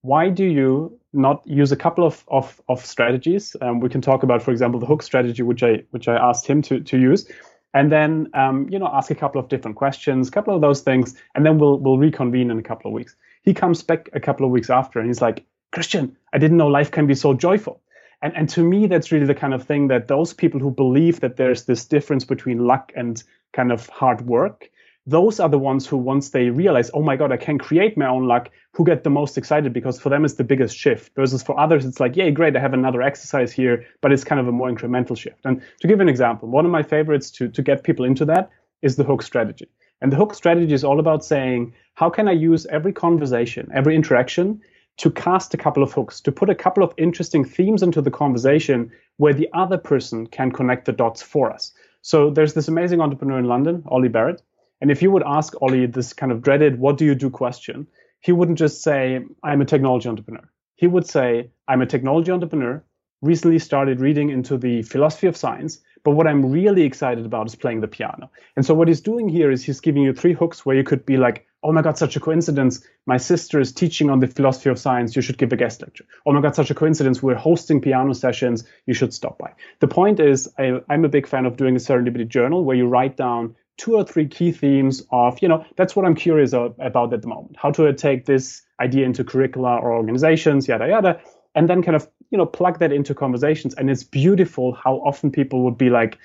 Why 0.02 0.28
do 0.28 0.44
you 0.44 0.98
not 1.12 1.42
use 1.46 1.72
a 1.72 1.76
couple 1.76 2.04
of 2.04 2.24
of, 2.28 2.60
of 2.68 2.84
strategies? 2.84 3.56
Um, 3.60 3.80
we 3.80 3.88
can 3.88 4.00
talk 4.00 4.22
about, 4.22 4.42
for 4.42 4.50
example, 4.50 4.78
the 4.78 4.86
hook 4.86 5.02
strategy, 5.02 5.42
which 5.42 5.62
I 5.62 5.82
which 5.90 6.08
I 6.08 6.16
asked 6.16 6.46
him 6.46 6.62
to 6.62 6.80
to 6.80 6.98
use." 6.98 7.26
and 7.74 7.90
then 7.90 8.28
um, 8.34 8.68
you 8.70 8.78
know 8.78 8.90
ask 8.92 9.10
a 9.10 9.14
couple 9.14 9.40
of 9.40 9.48
different 9.48 9.76
questions, 9.76 10.28
a 10.28 10.30
couple 10.30 10.54
of 10.54 10.60
those 10.60 10.80
things, 10.80 11.14
and 11.34 11.44
then 11.44 11.58
we'll 11.58 11.78
we'll 11.78 11.98
reconvene 11.98 12.50
in 12.50 12.58
a 12.58 12.62
couple 12.62 12.90
of 12.90 12.94
weeks. 12.94 13.16
He 13.42 13.54
comes 13.54 13.82
back 13.82 14.08
a 14.12 14.20
couple 14.20 14.46
of 14.46 14.52
weeks 14.52 14.70
after, 14.70 14.98
and 14.98 15.08
he's 15.08 15.22
like, 15.22 15.44
Christian, 15.72 16.16
I 16.32 16.38
didn't 16.38 16.58
know 16.58 16.68
life 16.68 16.90
can 16.90 17.06
be 17.06 17.14
so 17.14 17.34
joyful. 17.34 17.80
And 18.22 18.36
and 18.36 18.48
to 18.50 18.62
me, 18.62 18.86
that's 18.86 19.10
really 19.10 19.26
the 19.26 19.34
kind 19.34 19.54
of 19.54 19.64
thing 19.64 19.88
that 19.88 20.08
those 20.08 20.32
people 20.32 20.60
who 20.60 20.70
believe 20.70 21.20
that 21.20 21.36
there's 21.36 21.64
this 21.64 21.84
difference 21.84 22.24
between 22.24 22.66
luck 22.66 22.92
and 22.94 23.22
kind 23.52 23.72
of 23.72 23.88
hard 23.88 24.22
work 24.22 24.70
those 25.06 25.40
are 25.40 25.48
the 25.48 25.58
ones 25.58 25.86
who 25.86 25.96
once 25.96 26.30
they 26.30 26.50
realize 26.50 26.90
oh 26.94 27.02
my 27.02 27.16
god 27.16 27.32
i 27.32 27.36
can 27.36 27.58
create 27.58 27.96
my 27.96 28.06
own 28.06 28.26
luck 28.26 28.50
who 28.72 28.84
get 28.84 29.02
the 29.02 29.10
most 29.10 29.36
excited 29.36 29.72
because 29.72 30.00
for 30.00 30.08
them 30.08 30.24
it's 30.24 30.34
the 30.34 30.44
biggest 30.44 30.76
shift. 30.76 31.14
Versus 31.16 31.42
for 31.42 31.58
others 31.58 31.84
it's 31.84 32.00
like 32.00 32.16
yay 32.16 32.30
great 32.30 32.56
i 32.56 32.60
have 32.60 32.74
another 32.74 33.02
exercise 33.02 33.52
here 33.52 33.84
but 34.00 34.12
it's 34.12 34.24
kind 34.24 34.40
of 34.40 34.48
a 34.48 34.52
more 34.52 34.70
incremental 34.70 35.16
shift. 35.16 35.44
And 35.44 35.62
to 35.80 35.88
give 35.88 36.00
an 36.00 36.08
example 36.08 36.48
one 36.48 36.64
of 36.64 36.70
my 36.70 36.82
favorites 36.82 37.30
to, 37.32 37.48
to 37.48 37.62
get 37.62 37.82
people 37.82 38.04
into 38.04 38.24
that 38.26 38.50
is 38.82 38.96
the 38.96 39.04
hook 39.04 39.22
strategy. 39.22 39.68
And 40.00 40.10
the 40.10 40.16
hook 40.16 40.34
strategy 40.34 40.72
is 40.72 40.84
all 40.84 41.00
about 41.00 41.24
saying 41.24 41.74
how 41.94 42.08
can 42.08 42.28
i 42.28 42.32
use 42.32 42.64
every 42.66 42.92
conversation 42.92 43.68
every 43.74 43.96
interaction 43.96 44.60
to 44.98 45.10
cast 45.10 45.54
a 45.54 45.56
couple 45.56 45.82
of 45.82 45.92
hooks 45.92 46.20
to 46.20 46.30
put 46.30 46.50
a 46.50 46.54
couple 46.54 46.84
of 46.84 46.92
interesting 46.96 47.44
themes 47.44 47.82
into 47.82 48.00
the 48.02 48.10
conversation 48.10 48.92
where 49.16 49.34
the 49.34 49.48
other 49.52 49.78
person 49.78 50.26
can 50.26 50.52
connect 50.52 50.84
the 50.84 50.92
dots 50.92 51.22
for 51.22 51.50
us? 51.50 51.72
So 52.02 52.30
there's 52.30 52.54
this 52.54 52.68
amazing 52.68 53.00
entrepreneur 53.00 53.38
in 53.38 53.46
london 53.46 53.82
ollie 53.86 54.08
barrett 54.08 54.42
and 54.82 54.90
if 54.90 55.00
you 55.00 55.12
would 55.12 55.22
ask 55.24 55.54
Ollie 55.62 55.86
this 55.86 56.12
kind 56.12 56.32
of 56.32 56.42
dreaded, 56.42 56.80
what 56.80 56.98
do 56.98 57.04
you 57.04 57.14
do 57.14 57.30
question, 57.30 57.86
he 58.18 58.32
wouldn't 58.32 58.58
just 58.58 58.82
say, 58.82 59.24
I'm 59.44 59.60
a 59.60 59.64
technology 59.64 60.08
entrepreneur. 60.08 60.42
He 60.74 60.88
would 60.88 61.06
say, 61.06 61.50
I'm 61.68 61.82
a 61.82 61.86
technology 61.86 62.32
entrepreneur, 62.32 62.82
recently 63.20 63.60
started 63.60 64.00
reading 64.00 64.30
into 64.30 64.58
the 64.58 64.82
philosophy 64.82 65.28
of 65.28 65.36
science, 65.36 65.78
but 66.02 66.16
what 66.16 66.26
I'm 66.26 66.50
really 66.50 66.82
excited 66.82 67.24
about 67.24 67.46
is 67.46 67.54
playing 67.54 67.80
the 67.80 67.86
piano. 67.86 68.28
And 68.56 68.66
so 68.66 68.74
what 68.74 68.88
he's 68.88 69.00
doing 69.00 69.28
here 69.28 69.52
is 69.52 69.62
he's 69.62 69.78
giving 69.78 70.02
you 70.02 70.12
three 70.12 70.32
hooks 70.32 70.66
where 70.66 70.74
you 70.74 70.82
could 70.82 71.06
be 71.06 71.16
like, 71.16 71.46
oh 71.62 71.70
my 71.70 71.82
God, 71.82 71.96
such 71.96 72.16
a 72.16 72.20
coincidence. 72.20 72.84
My 73.06 73.18
sister 73.18 73.60
is 73.60 73.72
teaching 73.72 74.10
on 74.10 74.18
the 74.18 74.26
philosophy 74.26 74.68
of 74.68 74.80
science. 74.80 75.14
You 75.14 75.22
should 75.22 75.38
give 75.38 75.52
a 75.52 75.56
guest 75.56 75.80
lecture. 75.80 76.04
Oh 76.26 76.32
my 76.32 76.40
God, 76.40 76.56
such 76.56 76.72
a 76.72 76.74
coincidence. 76.74 77.22
We're 77.22 77.36
hosting 77.36 77.80
piano 77.80 78.14
sessions. 78.14 78.64
You 78.86 78.94
should 78.94 79.14
stop 79.14 79.38
by. 79.38 79.52
The 79.78 79.86
point 79.86 80.18
is, 80.18 80.52
I, 80.58 80.80
am 80.90 81.04
a 81.04 81.08
big 81.08 81.28
fan 81.28 81.46
of 81.46 81.56
doing 81.56 81.76
a 81.76 81.78
serendipity 81.78 82.26
journal 82.26 82.64
where 82.64 82.76
you 82.76 82.88
write 82.88 83.16
down 83.16 83.54
two 83.78 83.94
or 83.94 84.04
three 84.04 84.26
key 84.26 84.52
themes 84.52 85.02
of, 85.10 85.40
you 85.40 85.48
know, 85.48 85.64
that's 85.76 85.96
what 85.96 86.04
I'm 86.04 86.14
curious 86.14 86.52
about 86.52 87.12
at 87.12 87.22
the 87.22 87.28
moment. 87.28 87.56
How 87.56 87.70
to 87.72 87.92
take 87.92 88.26
this 88.26 88.62
idea 88.80 89.06
into 89.06 89.24
curricula 89.24 89.78
or 89.78 89.94
organizations, 89.94 90.68
yada, 90.68 90.88
yada, 90.88 91.20
and 91.54 91.68
then 91.68 91.82
kind 91.82 91.96
of, 91.96 92.08
you 92.30 92.38
know, 92.38 92.46
plug 92.46 92.78
that 92.78 92.92
into 92.92 93.14
conversations. 93.14 93.74
And 93.74 93.90
it's 93.90 94.04
beautiful 94.04 94.74
how 94.74 94.96
often 94.96 95.30
people 95.30 95.62
would 95.64 95.78
be 95.78 95.90
like, 95.90 96.18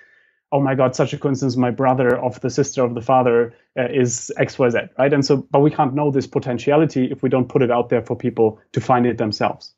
oh 0.52 0.62
my 0.62 0.76
God, 0.76 0.96
such 0.96 1.14
a 1.14 1.18
coincidence, 1.18 1.58
my 1.58 1.72
brother 1.72 2.18
of 2.18 2.40
the 2.42 2.50
sister 2.50 2.84
of 2.84 2.96
the 2.96 3.02
father 3.02 3.54
uh, 3.78 3.88
is 3.90 4.32
XYZ, 4.38 4.90
right? 4.98 5.12
And 5.12 5.26
so, 5.26 5.38
but 5.52 5.60
we 5.60 5.72
can't 5.72 5.94
know 5.94 6.10
this 6.10 6.28
potentiality 6.28 7.12
if 7.12 7.22
we 7.22 7.30
don't 7.30 7.50
put 7.50 7.62
it 7.62 7.72
out 7.72 7.90
there 7.90 8.02
for 8.02 8.16
people 8.16 8.60
to 8.72 8.80
find 8.80 9.06
it 9.06 9.18
themselves. 9.18 9.74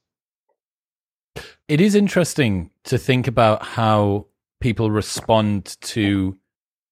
It 1.67 1.81
is 1.81 1.95
interesting 1.95 2.71
to 2.85 2.97
think 2.97 3.27
about 3.27 3.63
how 3.63 4.25
people 4.59 4.91
respond 4.91 5.77
to 5.81 6.38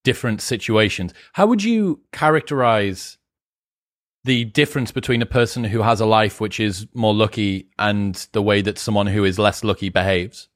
different 0.08 0.40
situations. 0.40 1.12
How 1.34 1.46
would 1.46 1.62
you 1.62 2.00
characterize 2.12 3.18
the 4.24 4.46
difference 4.46 4.90
between 4.90 5.20
a 5.20 5.26
person 5.26 5.64
who 5.64 5.82
has 5.82 6.00
a 6.00 6.06
life 6.06 6.40
which 6.40 6.58
is 6.58 6.86
more 6.94 7.14
lucky 7.14 7.68
and 7.78 8.14
the 8.32 8.40
way 8.40 8.62
that 8.62 8.78
someone 8.78 9.06
who 9.06 9.22
is 9.24 9.38
less 9.38 9.62
lucky 9.62 9.90
behaves? 9.90 10.48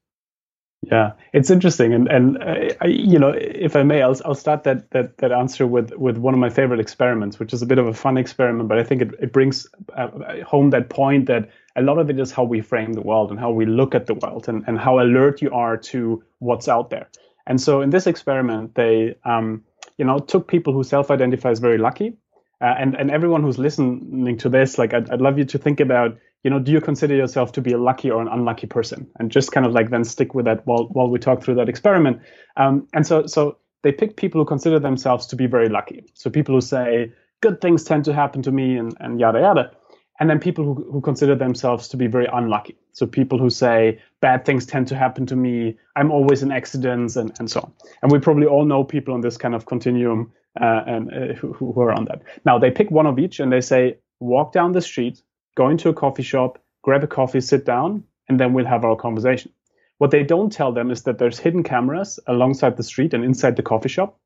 Yeah, 0.91 1.11
it's 1.33 1.51
interesting, 1.51 1.93
and 1.93 2.07
and 2.07 2.43
uh, 2.43 2.73
I, 2.81 2.87
you 2.87 3.19
know, 3.19 3.29
if 3.29 3.75
I 3.75 3.83
may, 3.83 4.01
I'll 4.01 4.19
I'll 4.25 4.41
start 4.45 4.63
that 4.63 4.89
that 4.91 5.17
that 5.19 5.31
answer 5.31 5.65
with 5.67 5.93
with 6.05 6.17
one 6.17 6.33
of 6.33 6.39
my 6.39 6.49
favorite 6.49 6.79
experiments, 6.79 7.39
which 7.39 7.53
is 7.53 7.61
a 7.61 7.65
bit 7.65 7.77
of 7.77 7.87
a 7.87 7.93
fun 7.93 8.17
experiment, 8.17 8.67
but 8.67 8.79
I 8.79 8.83
think 8.83 9.01
it 9.03 9.11
it 9.21 9.31
brings 9.31 9.67
uh, 9.95 10.09
home 10.45 10.71
that 10.71 10.89
point 10.89 11.27
that 11.27 11.49
a 11.75 11.81
lot 11.83 11.99
of 11.99 12.09
it 12.09 12.19
is 12.19 12.31
how 12.33 12.43
we 12.43 12.59
frame 12.59 12.93
the 12.93 13.01
world 13.01 13.31
and 13.31 13.39
how 13.39 13.51
we 13.51 13.65
look 13.65 13.95
at 13.95 14.07
the 14.07 14.15
world 14.15 14.49
and 14.49 14.63
and 14.67 14.77
how 14.77 14.99
alert 14.99 15.41
you 15.41 15.51
are 15.51 15.77
to 15.91 16.21
what's 16.39 16.67
out 16.67 16.89
there. 16.89 17.07
And 17.47 17.59
so 17.59 17.81
in 17.81 17.89
this 17.89 18.07
experiment, 18.07 18.75
they 18.75 19.15
um, 19.25 19.63
you 19.97 20.05
know 20.05 20.19
took 20.19 20.47
people 20.47 20.73
who 20.73 20.83
self-identify 20.83 21.51
as 21.51 21.59
very 21.59 21.77
lucky, 21.77 22.13
uh, 22.61 22.75
and 22.77 22.95
and 22.95 23.11
everyone 23.11 23.43
who's 23.43 23.57
listening 23.57 24.37
to 24.37 24.49
this, 24.49 24.77
like 24.77 24.93
I'd, 24.93 25.09
I'd 25.09 25.21
love 25.21 25.37
you 25.37 25.45
to 25.45 25.57
think 25.57 25.79
about 25.79 26.17
you 26.43 26.49
know, 26.49 26.59
do 26.59 26.71
you 26.71 26.81
consider 26.81 27.15
yourself 27.15 27.53
to 27.53 27.61
be 27.61 27.71
a 27.71 27.77
lucky 27.77 28.11
or 28.11 28.21
an 28.21 28.27
unlucky 28.27 28.67
person? 28.67 29.09
And 29.17 29.31
just 29.31 29.51
kind 29.51 29.65
of 29.65 29.71
like 29.71 29.89
then 29.89 30.03
stick 30.03 30.33
with 30.33 30.45
that 30.45 30.65
while 30.67 30.89
while 30.91 31.09
we 31.09 31.17
talk 31.17 31.41
through 31.41 31.55
that 31.55 31.69
experiment. 31.69 32.21
Um, 32.57 32.87
and 32.93 33.07
so 33.07 33.25
so 33.27 33.57
they 33.81 33.91
pick 33.91 34.17
people 34.17 34.41
who 34.41 34.45
consider 34.45 34.79
themselves 34.79 35.25
to 35.27 35.35
be 35.35 35.47
very 35.47 35.69
lucky. 35.69 36.03
So 36.13 36.29
people 36.29 36.55
who 36.55 36.61
say 36.61 37.11
good 37.41 37.61
things 37.61 37.83
tend 37.83 38.05
to 38.05 38.13
happen 38.13 38.41
to 38.43 38.51
me 38.51 38.77
and, 38.77 38.95
and 38.99 39.19
yada 39.19 39.39
yada. 39.39 39.71
And 40.19 40.29
then 40.29 40.39
people 40.39 40.63
who, 40.63 40.91
who 40.91 41.01
consider 41.01 41.35
themselves 41.35 41.87
to 41.89 41.97
be 41.97 42.07
very 42.07 42.27
unlucky. 42.31 42.77
So 42.91 43.07
people 43.07 43.39
who 43.39 43.49
say 43.49 43.99
bad 44.21 44.45
things 44.45 44.65
tend 44.65 44.87
to 44.89 44.95
happen 44.95 45.25
to 45.25 45.35
me, 45.35 45.77
I'm 45.95 46.11
always 46.11 46.43
in 46.43 46.51
accidents 46.51 47.15
and, 47.15 47.31
and 47.39 47.49
so 47.49 47.61
on. 47.61 47.73
And 48.01 48.11
we 48.11 48.19
probably 48.19 48.45
all 48.45 48.65
know 48.65 48.83
people 48.83 49.13
on 49.13 49.21
this 49.21 49.37
kind 49.37 49.55
of 49.55 49.65
continuum 49.65 50.31
uh, 50.61 50.83
and 50.85 51.11
uh, 51.11 51.33
who, 51.33 51.53
who 51.53 51.81
are 51.81 51.91
on 51.91 52.05
that. 52.05 52.21
Now 52.45 52.59
they 52.59 52.69
pick 52.69 52.91
one 52.91 53.07
of 53.07 53.17
each 53.17 53.39
and 53.39 53.51
they 53.51 53.61
say, 53.61 53.97
walk 54.19 54.53
down 54.53 54.71
the 54.71 54.81
street 54.81 55.23
go 55.55 55.69
into 55.69 55.89
a 55.89 55.93
coffee 55.93 56.23
shop, 56.23 56.59
grab 56.81 57.03
a 57.03 57.07
coffee, 57.07 57.41
sit 57.41 57.65
down, 57.65 58.03
and 58.27 58.39
then 58.39 58.53
we'll 58.53 58.65
have 58.65 58.85
our 58.85 58.95
conversation. 58.95 59.51
What 59.99 60.11
they 60.11 60.23
don't 60.23 60.51
tell 60.51 60.71
them 60.71 60.91
is 60.91 61.03
that 61.03 61.17
there's 61.17 61.39
hidden 61.39 61.63
cameras 61.63 62.19
alongside 62.27 62.77
the 62.77 62.83
street 62.83 63.13
and 63.13 63.23
inside 63.23 63.55
the 63.55 63.63
coffee 63.63 63.89
shop. 63.89 64.19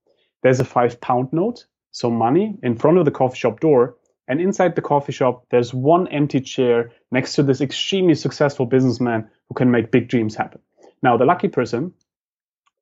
There's 0.44 0.60
a 0.60 0.65
five 0.65 1.00
pound 1.01 1.34
note, 1.34 1.65
so 1.91 2.10
money, 2.10 2.58
in 2.63 2.77
front 2.77 2.98
of 2.98 3.06
the 3.06 3.12
coffee 3.12 3.38
shop 3.38 3.60
door. 3.60 3.96
And 4.27 4.41
inside 4.41 4.75
the 4.75 4.81
coffee 4.81 5.13
shop, 5.13 5.46
there's 5.51 5.74
one 5.74 6.07
empty 6.10 6.41
chair 6.41 6.91
next 7.12 7.36
to 7.36 7.43
this 7.43 7.62
extremely 7.62 8.15
successful 8.15 8.65
businessman 8.65 9.29
who 9.48 9.55
can 9.55 9.72
make 9.72 9.91
big 9.91 10.10
dreams 10.10 10.36
happen. 10.36 10.60
Now, 11.01 11.15
the 11.15 11.25
lucky 11.25 11.48
person 11.48 11.93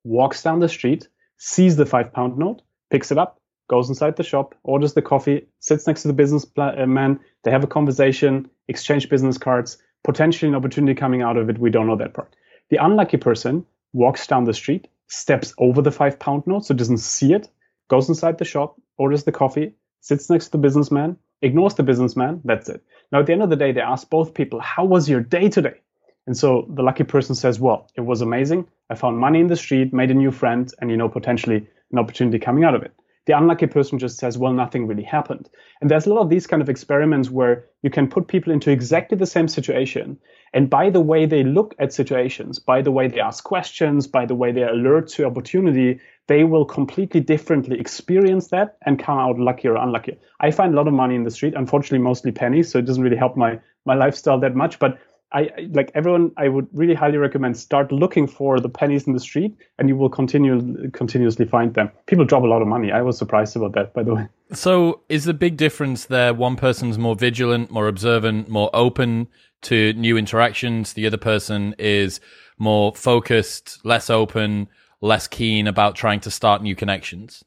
walks 0.04 0.42
down 0.42 0.60
the 0.60 0.68
street, 0.68 1.08
sees 1.38 1.76
the 1.76 1.86
five 1.86 2.12
pound 2.12 2.38
note, 2.38 2.62
picks 2.90 3.12
it 3.12 3.18
up, 3.18 3.40
goes 3.68 3.88
inside 3.88 4.16
the 4.16 4.22
shop, 4.22 4.54
orders 4.62 4.94
the 4.94 5.02
coffee, 5.02 5.46
sits 5.60 5.86
next 5.86 6.02
to 6.02 6.08
the 6.08 6.14
businessman. 6.14 7.16
Uh, 7.16 7.18
they 7.44 7.50
have 7.50 7.64
a 7.64 7.68
conversation, 7.68 8.48
exchange 8.68 9.08
business 9.08 9.38
cards, 9.38 9.78
potentially 10.04 10.48
an 10.48 10.54
opportunity 10.54 10.94
coming 10.94 11.22
out 11.22 11.36
of 11.36 11.50
it. 11.50 11.58
We 11.58 11.70
don't 11.70 11.86
know 11.86 11.96
that 11.96 12.14
part. 12.14 12.34
The 12.70 12.78
unlucky 12.78 13.16
person 13.16 13.66
walks 13.92 14.26
down 14.26 14.44
the 14.44 14.54
street, 14.54 14.88
steps 15.08 15.54
over 15.58 15.82
the 15.82 15.92
five 15.92 16.18
pound 16.18 16.44
note, 16.46 16.64
so 16.64 16.74
doesn't 16.74 16.98
see 16.98 17.32
it, 17.32 17.48
goes 17.88 18.08
inside 18.08 18.38
the 18.38 18.44
shop, 18.44 18.80
orders 18.96 19.24
the 19.24 19.32
coffee, 19.32 19.74
sits 20.00 20.30
next 20.30 20.46
to 20.46 20.52
the 20.52 20.58
businessman, 20.58 21.16
ignores 21.42 21.74
the 21.74 21.82
businessman. 21.82 22.40
That's 22.44 22.68
it. 22.68 22.82
Now, 23.12 23.20
at 23.20 23.26
the 23.26 23.32
end 23.32 23.42
of 23.42 23.50
the 23.50 23.56
day, 23.56 23.72
they 23.72 23.80
ask 23.80 24.08
both 24.10 24.34
people, 24.34 24.60
How 24.60 24.84
was 24.84 25.08
your 25.08 25.20
day 25.20 25.48
today? 25.48 25.80
And 26.26 26.36
so 26.36 26.66
the 26.74 26.82
lucky 26.82 27.04
person 27.04 27.34
says, 27.34 27.60
Well, 27.60 27.88
it 27.96 28.02
was 28.02 28.20
amazing. 28.20 28.66
I 28.90 28.94
found 28.94 29.18
money 29.18 29.40
in 29.40 29.48
the 29.48 29.56
street, 29.56 29.92
made 29.92 30.10
a 30.10 30.14
new 30.14 30.30
friend, 30.30 30.72
and, 30.80 30.90
you 30.90 30.96
know, 30.96 31.08
potentially 31.08 31.66
an 31.92 31.98
opportunity 31.98 32.38
coming 32.38 32.64
out 32.64 32.74
of 32.74 32.82
it. 32.82 32.92
The 33.26 33.36
unlucky 33.36 33.66
person 33.66 33.98
just 33.98 34.18
says, 34.18 34.38
well, 34.38 34.52
nothing 34.52 34.86
really 34.86 35.02
happened. 35.02 35.48
And 35.80 35.90
there's 35.90 36.06
a 36.06 36.14
lot 36.14 36.20
of 36.20 36.30
these 36.30 36.46
kind 36.46 36.62
of 36.62 36.68
experiments 36.68 37.28
where 37.28 37.66
you 37.82 37.90
can 37.90 38.08
put 38.08 38.28
people 38.28 38.52
into 38.52 38.70
exactly 38.70 39.18
the 39.18 39.26
same 39.26 39.48
situation. 39.48 40.16
And 40.56 40.70
by 40.70 40.88
the 40.88 41.02
way 41.02 41.26
they 41.26 41.44
look 41.44 41.74
at 41.78 41.92
situations, 41.92 42.58
by 42.58 42.80
the 42.80 42.90
way 42.90 43.08
they 43.08 43.20
ask 43.20 43.44
questions, 43.44 44.06
by 44.06 44.24
the 44.24 44.34
way 44.34 44.52
they 44.52 44.62
are 44.62 44.72
alert 44.72 45.08
to 45.08 45.26
opportunity, 45.26 46.00
they 46.28 46.44
will 46.44 46.64
completely 46.64 47.20
differently 47.20 47.78
experience 47.78 48.48
that 48.48 48.78
and 48.86 48.98
come 48.98 49.18
out 49.18 49.38
lucky 49.38 49.68
or 49.68 49.76
unlucky. 49.76 50.16
I 50.40 50.50
find 50.52 50.72
a 50.72 50.76
lot 50.78 50.88
of 50.88 50.94
money 50.94 51.14
in 51.14 51.24
the 51.24 51.30
street, 51.30 51.52
unfortunately, 51.54 51.98
mostly 51.98 52.32
pennies. 52.32 52.70
So 52.70 52.78
it 52.78 52.86
doesn't 52.86 53.02
really 53.02 53.18
help 53.18 53.36
my, 53.36 53.60
my 53.84 53.96
lifestyle 53.96 54.40
that 54.40 54.54
much. 54.54 54.78
But 54.78 54.98
I 55.32 55.50
like 55.74 55.90
everyone. 55.94 56.32
I 56.38 56.48
would 56.48 56.68
really 56.72 56.94
highly 56.94 57.18
recommend 57.18 57.58
start 57.58 57.92
looking 57.92 58.26
for 58.26 58.58
the 58.58 58.70
pennies 58.70 59.06
in 59.06 59.12
the 59.12 59.20
street, 59.20 59.54
and 59.78 59.88
you 59.88 59.96
will 59.96 60.08
continue 60.08 60.88
continuously 60.92 61.44
find 61.44 61.74
them. 61.74 61.90
People 62.06 62.24
drop 62.24 62.44
a 62.44 62.46
lot 62.46 62.62
of 62.62 62.68
money. 62.68 62.92
I 62.92 63.02
was 63.02 63.18
surprised 63.18 63.56
about 63.56 63.72
that, 63.72 63.92
by 63.92 64.04
the 64.04 64.14
way. 64.14 64.28
So, 64.52 65.00
is 65.08 65.24
the 65.24 65.34
big 65.34 65.56
difference 65.56 66.04
there? 66.04 66.32
One 66.32 66.54
person's 66.54 66.96
more 66.96 67.16
vigilant, 67.16 67.72
more 67.72 67.88
observant, 67.88 68.48
more 68.48 68.70
open 68.72 69.26
to 69.62 69.92
new 69.94 70.16
interactions. 70.16 70.92
The 70.92 71.06
other 71.06 71.16
person 71.16 71.74
is 71.78 72.20
more 72.58 72.94
focused, 72.94 73.84
less 73.84 74.10
open, 74.10 74.68
less 75.00 75.26
keen 75.28 75.66
about 75.66 75.94
trying 75.94 76.20
to 76.20 76.30
start 76.30 76.62
new 76.62 76.74
connections. 76.74 77.44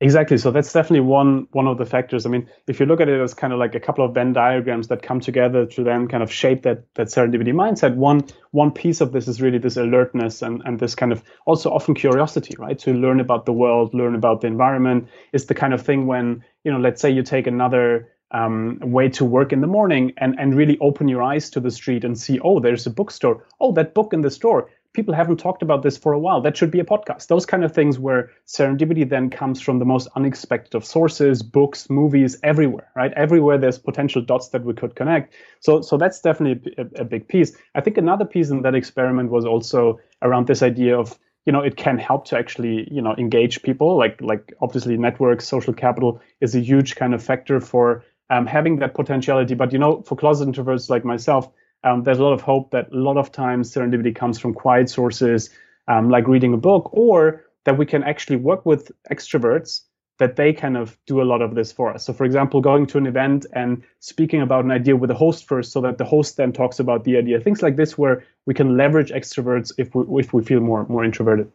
Exactly. 0.00 0.38
So 0.38 0.52
that's 0.52 0.72
definitely 0.72 1.00
one 1.00 1.48
one 1.50 1.66
of 1.66 1.76
the 1.76 1.84
factors. 1.84 2.24
I 2.24 2.28
mean, 2.28 2.48
if 2.68 2.78
you 2.78 2.86
look 2.86 3.00
at 3.00 3.08
it 3.08 3.20
as 3.20 3.34
kind 3.34 3.52
of 3.52 3.58
like 3.58 3.74
a 3.74 3.80
couple 3.80 4.04
of 4.04 4.14
Venn 4.14 4.32
diagrams 4.32 4.86
that 4.88 5.02
come 5.02 5.18
together 5.18 5.66
to 5.66 5.82
then 5.82 6.06
kind 6.06 6.22
of 6.22 6.32
shape 6.32 6.62
that 6.62 6.84
that 6.94 7.08
serendipity 7.08 7.52
mindset, 7.52 7.96
one 7.96 8.24
one 8.52 8.70
piece 8.70 9.00
of 9.00 9.10
this 9.10 9.26
is 9.26 9.42
really 9.42 9.58
this 9.58 9.76
alertness 9.76 10.40
and 10.40 10.62
and 10.64 10.78
this 10.78 10.94
kind 10.94 11.10
of 11.10 11.24
also 11.46 11.72
often 11.72 11.94
curiosity, 11.94 12.54
right? 12.60 12.78
To 12.78 12.92
learn 12.92 13.18
about 13.18 13.44
the 13.44 13.52
world, 13.52 13.92
learn 13.92 14.14
about 14.14 14.40
the 14.40 14.46
environment. 14.46 15.08
Is 15.32 15.46
the 15.46 15.54
kind 15.54 15.74
of 15.74 15.82
thing 15.82 16.06
when 16.06 16.44
you 16.62 16.70
know, 16.70 16.78
let's 16.78 17.02
say 17.02 17.10
you 17.10 17.24
take 17.24 17.48
another 17.48 18.08
um, 18.30 18.78
way 18.80 19.08
to 19.08 19.24
work 19.24 19.52
in 19.52 19.60
the 19.60 19.66
morning 19.66 20.12
and 20.18 20.38
and 20.38 20.54
really 20.54 20.78
open 20.80 21.08
your 21.08 21.22
eyes 21.22 21.50
to 21.50 21.60
the 21.60 21.70
street 21.70 22.04
and 22.04 22.18
see, 22.18 22.38
oh, 22.40 22.60
there's 22.60 22.86
a 22.86 22.90
bookstore. 22.90 23.44
Oh, 23.60 23.72
that 23.72 23.94
book 23.94 24.12
in 24.12 24.20
the 24.20 24.30
store 24.30 24.68
people 24.98 25.14
haven't 25.14 25.36
talked 25.36 25.62
about 25.62 25.82
this 25.82 25.96
for 25.96 26.12
a 26.12 26.18
while. 26.18 26.40
That 26.40 26.56
should 26.56 26.70
be 26.70 26.80
a 26.80 26.84
podcast. 26.84 27.28
Those 27.28 27.46
kind 27.46 27.64
of 27.64 27.72
things 27.72 27.98
where 27.98 28.30
serendipity 28.46 29.08
then 29.08 29.30
comes 29.30 29.60
from 29.60 29.78
the 29.78 29.84
most 29.84 30.08
unexpected 30.16 30.74
of 30.74 30.84
sources, 30.84 31.42
books, 31.42 31.88
movies, 31.90 32.36
everywhere, 32.42 32.90
right? 32.96 33.12
Everywhere 33.12 33.58
there's 33.58 33.78
potential 33.78 34.22
dots 34.22 34.48
that 34.48 34.64
we 34.64 34.74
could 34.74 34.96
connect. 34.96 35.34
So, 35.60 35.82
so 35.82 35.98
that's 35.98 36.20
definitely 36.20 36.74
a, 36.78 37.02
a 37.02 37.04
big 37.04 37.28
piece. 37.28 37.56
I 37.74 37.80
think 37.80 37.96
another 37.96 38.24
piece 38.24 38.50
in 38.50 38.62
that 38.62 38.74
experiment 38.74 39.30
was 39.30 39.44
also 39.44 40.00
around 40.22 40.46
this 40.46 40.62
idea 40.62 40.98
of 40.98 41.16
you 41.46 41.52
know 41.52 41.60
it 41.60 41.76
can 41.76 41.96
help 41.96 42.26
to 42.26 42.36
actually 42.36 42.88
you 42.90 43.00
know 43.00 43.14
engage 43.16 43.62
people 43.62 43.96
like 43.96 44.20
like 44.20 44.52
obviously 44.60 44.98
networks 44.98 45.48
social 45.48 45.72
capital 45.72 46.20
is 46.42 46.54
a 46.54 46.60
huge 46.60 46.96
kind 46.96 47.14
of 47.14 47.22
factor 47.22 47.58
for 47.60 48.04
um, 48.30 48.46
having 48.46 48.78
that 48.78 48.94
potentiality 48.94 49.54
but 49.54 49.72
you 49.72 49.78
know 49.78 50.02
for 50.02 50.16
closet 50.16 50.48
introverts 50.48 50.90
like 50.90 51.04
myself 51.04 51.50
um, 51.84 52.02
there's 52.02 52.18
a 52.18 52.22
lot 52.22 52.32
of 52.32 52.40
hope 52.40 52.70
that 52.72 52.92
a 52.92 52.96
lot 52.96 53.16
of 53.16 53.30
times 53.30 53.72
serendipity 53.72 54.14
comes 54.14 54.38
from 54.38 54.52
quiet 54.52 54.90
sources, 54.90 55.50
um, 55.86 56.10
like 56.10 56.26
reading 56.26 56.52
a 56.52 56.56
book, 56.56 56.90
or 56.92 57.44
that 57.64 57.78
we 57.78 57.86
can 57.86 58.02
actually 58.02 58.36
work 58.36 58.66
with 58.66 58.90
extroverts 59.10 59.82
that 60.18 60.34
they 60.34 60.52
kind 60.52 60.76
of 60.76 60.98
do 61.06 61.22
a 61.22 61.24
lot 61.24 61.40
of 61.40 61.54
this 61.54 61.70
for 61.70 61.94
us. 61.94 62.04
So, 62.04 62.12
for 62.12 62.24
example, 62.24 62.60
going 62.60 62.86
to 62.88 62.98
an 62.98 63.06
event 63.06 63.46
and 63.52 63.84
speaking 64.00 64.42
about 64.42 64.64
an 64.64 64.72
idea 64.72 64.96
with 64.96 65.08
the 65.08 65.14
host 65.14 65.46
first, 65.46 65.70
so 65.70 65.80
that 65.82 65.98
the 65.98 66.04
host 66.04 66.36
then 66.36 66.52
talks 66.52 66.80
about 66.80 67.04
the 67.04 67.16
idea. 67.16 67.38
Things 67.40 67.62
like 67.62 67.76
this, 67.76 67.96
where 67.96 68.24
we 68.44 68.54
can 68.54 68.76
leverage 68.76 69.10
extroverts 69.10 69.72
if 69.78 69.94
we 69.94 70.20
if 70.20 70.32
we 70.32 70.42
feel 70.42 70.60
more 70.60 70.86
more 70.88 71.04
introverted. 71.04 71.50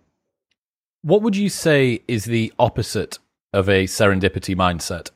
What 1.02 1.22
would 1.22 1.36
you 1.36 1.50
say 1.50 2.02
is 2.08 2.24
the 2.24 2.54
opposite 2.58 3.20
of 3.52 3.68
a 3.68 3.84
serendipity 3.84 4.56
mindset? 4.56 5.10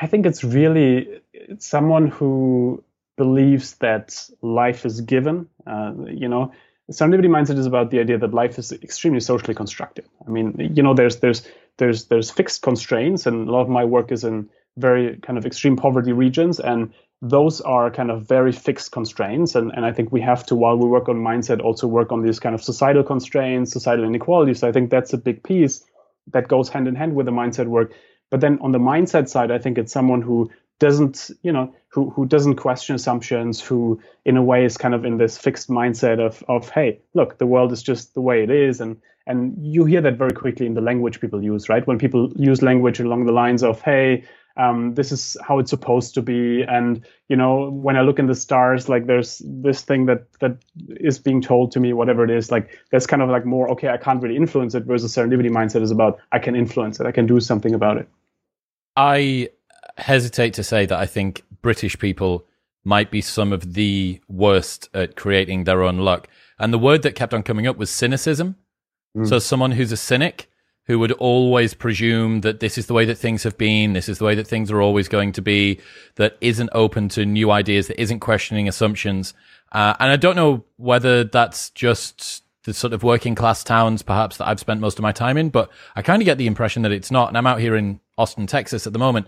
I 0.00 0.06
think 0.06 0.26
it's 0.26 0.44
really 0.44 1.20
someone 1.58 2.08
who 2.08 2.82
believes 3.16 3.74
that 3.76 4.28
life 4.42 4.84
is 4.84 5.00
given. 5.00 5.48
Uh, 5.66 5.92
you 6.06 6.28
know, 6.28 6.52
serendipity 6.90 7.28
mindset 7.28 7.58
is 7.58 7.66
about 7.66 7.90
the 7.90 8.00
idea 8.00 8.18
that 8.18 8.34
life 8.34 8.58
is 8.58 8.72
extremely 8.72 9.20
socially 9.20 9.54
constructed. 9.54 10.04
I 10.26 10.30
mean, 10.30 10.72
you 10.74 10.82
know, 10.82 10.94
there's 10.94 11.16
there's 11.16 11.48
there's 11.78 12.06
there's 12.06 12.30
fixed 12.30 12.62
constraints, 12.62 13.26
and 13.26 13.48
a 13.48 13.52
lot 13.52 13.62
of 13.62 13.68
my 13.68 13.84
work 13.84 14.12
is 14.12 14.24
in 14.24 14.48
very 14.76 15.16
kind 15.16 15.38
of 15.38 15.46
extreme 15.46 15.76
poverty 15.76 16.12
regions, 16.12 16.60
and 16.60 16.92
those 17.22 17.62
are 17.62 17.90
kind 17.90 18.10
of 18.10 18.28
very 18.28 18.52
fixed 18.52 18.92
constraints. 18.92 19.54
And 19.54 19.72
and 19.74 19.86
I 19.86 19.92
think 19.92 20.12
we 20.12 20.20
have 20.20 20.44
to, 20.46 20.54
while 20.54 20.76
we 20.76 20.88
work 20.88 21.08
on 21.08 21.16
mindset, 21.16 21.62
also 21.62 21.86
work 21.86 22.12
on 22.12 22.22
these 22.22 22.38
kind 22.38 22.54
of 22.54 22.62
societal 22.62 23.02
constraints, 23.02 23.72
societal 23.72 24.04
inequalities. 24.04 24.60
So 24.60 24.68
I 24.68 24.72
think 24.72 24.90
that's 24.90 25.12
a 25.14 25.18
big 25.18 25.42
piece 25.42 25.84
that 26.32 26.48
goes 26.48 26.68
hand 26.68 26.88
in 26.88 26.94
hand 26.94 27.14
with 27.14 27.26
the 27.26 27.32
mindset 27.32 27.66
work. 27.66 27.92
But 28.30 28.40
then 28.40 28.58
on 28.60 28.72
the 28.72 28.78
mindset 28.78 29.28
side, 29.28 29.50
I 29.50 29.58
think 29.58 29.78
it's 29.78 29.92
someone 29.92 30.22
who 30.22 30.50
doesn't 30.78 31.30
you 31.42 31.52
know 31.52 31.72
who 31.88 32.10
who 32.10 32.26
doesn't 32.26 32.56
question 32.56 32.94
assumptions 32.94 33.60
who 33.60 33.98
in 34.26 34.36
a 34.36 34.42
way 34.42 34.64
is 34.64 34.76
kind 34.76 34.94
of 34.94 35.04
in 35.04 35.16
this 35.16 35.38
fixed 35.38 35.70
mindset 35.70 36.20
of 36.20 36.44
of 36.48 36.68
hey 36.68 37.00
look 37.14 37.38
the 37.38 37.46
world 37.46 37.72
is 37.72 37.82
just 37.82 38.14
the 38.14 38.20
way 38.20 38.42
it 38.42 38.50
is. 38.50 38.80
And 38.80 39.00
and 39.26 39.56
you 39.58 39.84
hear 39.84 40.00
that 40.02 40.18
very 40.18 40.32
quickly 40.32 40.66
in 40.66 40.74
the 40.74 40.80
language 40.80 41.20
people 41.20 41.42
use 41.42 41.68
right? 41.68 41.86
When 41.86 41.98
people 41.98 42.32
use 42.36 42.62
language 42.62 43.00
along 43.00 43.26
the 43.26 43.32
lines 43.32 43.62
of 43.62 43.80
hey 43.80 44.24
um, 44.56 44.94
this 44.94 45.12
is 45.12 45.36
how 45.46 45.58
it's 45.58 45.70
supposed 45.70 46.14
to 46.14 46.22
be 46.22 46.62
and 46.62 47.04
you 47.28 47.36
know 47.36 47.70
when 47.70 47.96
i 47.96 48.00
look 48.00 48.18
in 48.18 48.26
the 48.26 48.34
stars 48.34 48.88
like 48.88 49.06
there's 49.06 49.42
this 49.44 49.82
thing 49.82 50.06
that 50.06 50.26
that 50.40 50.56
is 50.88 51.18
being 51.18 51.42
told 51.42 51.72
to 51.72 51.80
me 51.80 51.92
whatever 51.92 52.24
it 52.24 52.30
is 52.30 52.50
like 52.50 52.78
there's 52.90 53.06
kind 53.06 53.22
of 53.22 53.28
like 53.28 53.44
more 53.44 53.68
okay 53.70 53.88
i 53.88 53.96
can't 53.96 54.22
really 54.22 54.36
influence 54.36 54.74
it 54.74 54.84
versus 54.84 55.14
serendipity 55.14 55.50
mindset 55.50 55.82
is 55.82 55.90
about 55.90 56.18
i 56.32 56.38
can 56.38 56.56
influence 56.56 57.00
it 57.00 57.06
i 57.06 57.12
can 57.12 57.26
do 57.26 57.40
something 57.40 57.74
about 57.74 57.96
it 57.96 58.08
i 58.96 59.48
hesitate 59.98 60.54
to 60.54 60.64
say 60.64 60.86
that 60.86 60.98
I 60.98 61.06
think 61.06 61.44
British 61.62 61.98
people 61.98 62.46
might 62.84 63.10
be 63.10 63.20
some 63.20 63.52
of 63.52 63.74
the 63.74 64.20
worst 64.28 64.88
at 64.94 65.16
creating 65.16 65.64
their 65.64 65.82
own 65.82 65.98
luck. 65.98 66.28
And 66.58 66.72
the 66.72 66.78
word 66.78 67.02
that 67.02 67.14
kept 67.14 67.34
on 67.34 67.42
coming 67.42 67.66
up 67.66 67.76
was 67.76 67.90
cynicism. 67.90 68.56
Mm. 69.16 69.28
So 69.28 69.38
someone 69.38 69.72
who's 69.72 69.92
a 69.92 69.96
cynic 69.96 70.50
who 70.86 70.98
would 70.98 71.12
always 71.12 71.74
presume 71.74 72.42
that 72.42 72.60
this 72.60 72.78
is 72.78 72.86
the 72.86 72.94
way 72.94 73.04
that 73.04 73.18
things 73.18 73.42
have 73.42 73.58
been, 73.58 73.92
this 73.92 74.08
is 74.08 74.18
the 74.18 74.24
way 74.24 74.34
that 74.34 74.46
things 74.46 74.70
are 74.70 74.80
always 74.80 75.08
going 75.08 75.32
to 75.32 75.42
be, 75.42 75.80
that 76.14 76.36
isn't 76.40 76.70
open 76.72 77.08
to 77.08 77.26
new 77.26 77.50
ideas, 77.50 77.88
that 77.88 78.00
isn't 78.00 78.20
questioning 78.20 78.68
assumptions. 78.68 79.34
Uh, 79.72 79.94
and 79.98 80.12
I 80.12 80.16
don't 80.16 80.36
know 80.36 80.64
whether 80.76 81.24
that's 81.24 81.70
just 81.70 82.44
the 82.64 82.72
sort 82.72 82.92
of 82.92 83.02
working 83.02 83.34
class 83.34 83.64
towns, 83.64 84.02
perhaps 84.02 84.36
that 84.36 84.46
I've 84.46 84.60
spent 84.60 84.80
most 84.80 84.98
of 84.98 85.02
my 85.02 85.12
time 85.12 85.36
in, 85.36 85.50
but 85.50 85.70
I 85.96 86.02
kind 86.02 86.22
of 86.22 86.26
get 86.26 86.38
the 86.38 86.46
impression 86.46 86.82
that 86.82 86.92
it's 86.92 87.10
not. 87.10 87.28
And 87.28 87.36
I'm 87.36 87.46
out 87.46 87.60
here 87.60 87.74
in 87.74 88.00
Austin, 88.16 88.46
Texas 88.46 88.86
at 88.86 88.92
the 88.92 88.98
moment. 88.98 89.26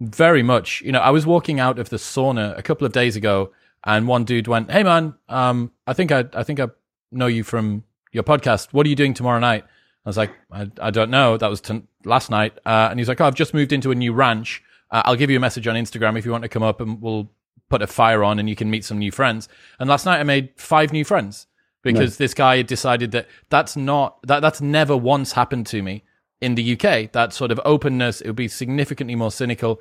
Very 0.00 0.42
much, 0.42 0.80
you 0.80 0.92
know, 0.92 1.00
I 1.00 1.10
was 1.10 1.26
walking 1.26 1.60
out 1.60 1.78
of 1.78 1.90
the 1.90 1.96
sauna 1.96 2.56
a 2.56 2.62
couple 2.62 2.86
of 2.86 2.92
days 2.92 3.16
ago 3.16 3.52
and 3.84 4.06
one 4.06 4.24
dude 4.24 4.48
went, 4.48 4.70
Hey 4.70 4.82
man, 4.82 5.14
um, 5.28 5.72
I 5.86 5.92
think 5.92 6.12
I, 6.12 6.24
I 6.34 6.42
think 6.42 6.60
I 6.60 6.68
know 7.10 7.26
you 7.26 7.44
from 7.44 7.84
your 8.12 8.22
podcast. 8.22 8.72
What 8.72 8.86
are 8.86 8.88
you 8.88 8.96
doing 8.96 9.14
tomorrow 9.14 9.40
night? 9.40 9.64
I 10.04 10.08
was 10.08 10.16
like, 10.16 10.32
I, 10.50 10.70
I 10.80 10.90
don't 10.90 11.10
know. 11.10 11.36
That 11.36 11.50
was 11.50 11.60
t- 11.60 11.82
last 12.04 12.30
night. 12.30 12.58
Uh, 12.64 12.88
and 12.90 12.98
he's 12.98 13.08
like, 13.08 13.20
oh, 13.20 13.26
I've 13.26 13.34
just 13.34 13.52
moved 13.52 13.72
into 13.72 13.90
a 13.90 13.94
new 13.94 14.12
ranch. 14.12 14.62
Uh, 14.90 15.02
I'll 15.04 15.16
give 15.16 15.30
you 15.30 15.36
a 15.36 15.40
message 15.40 15.66
on 15.66 15.76
Instagram 15.76 16.18
if 16.18 16.24
you 16.24 16.32
want 16.32 16.42
to 16.42 16.48
come 16.48 16.62
up 16.62 16.80
and 16.80 17.00
we'll 17.00 17.30
put 17.68 17.82
a 17.82 17.86
fire 17.86 18.24
on 18.24 18.38
and 18.38 18.48
you 18.48 18.56
can 18.56 18.70
meet 18.70 18.84
some 18.84 18.98
new 18.98 19.12
friends. 19.12 19.48
And 19.78 19.88
last 19.88 20.06
night 20.06 20.18
I 20.18 20.22
made 20.22 20.50
five 20.56 20.92
new 20.92 21.04
friends 21.04 21.46
because 21.82 22.16
this 22.16 22.34
guy 22.34 22.58
had 22.58 22.66
decided 22.66 23.12
that 23.12 23.28
that's 23.48 23.76
not, 23.76 24.20
that, 24.26 24.40
that's 24.40 24.60
never 24.60 24.96
once 24.96 25.32
happened 25.32 25.66
to 25.68 25.82
me 25.82 26.02
in 26.40 26.54
the 26.54 26.72
UK. 26.72 27.12
That 27.12 27.32
sort 27.32 27.50
of 27.50 27.60
openness, 27.64 28.20
it 28.20 28.26
would 28.26 28.36
be 28.36 28.48
significantly 28.48 29.14
more 29.14 29.30
cynical. 29.30 29.80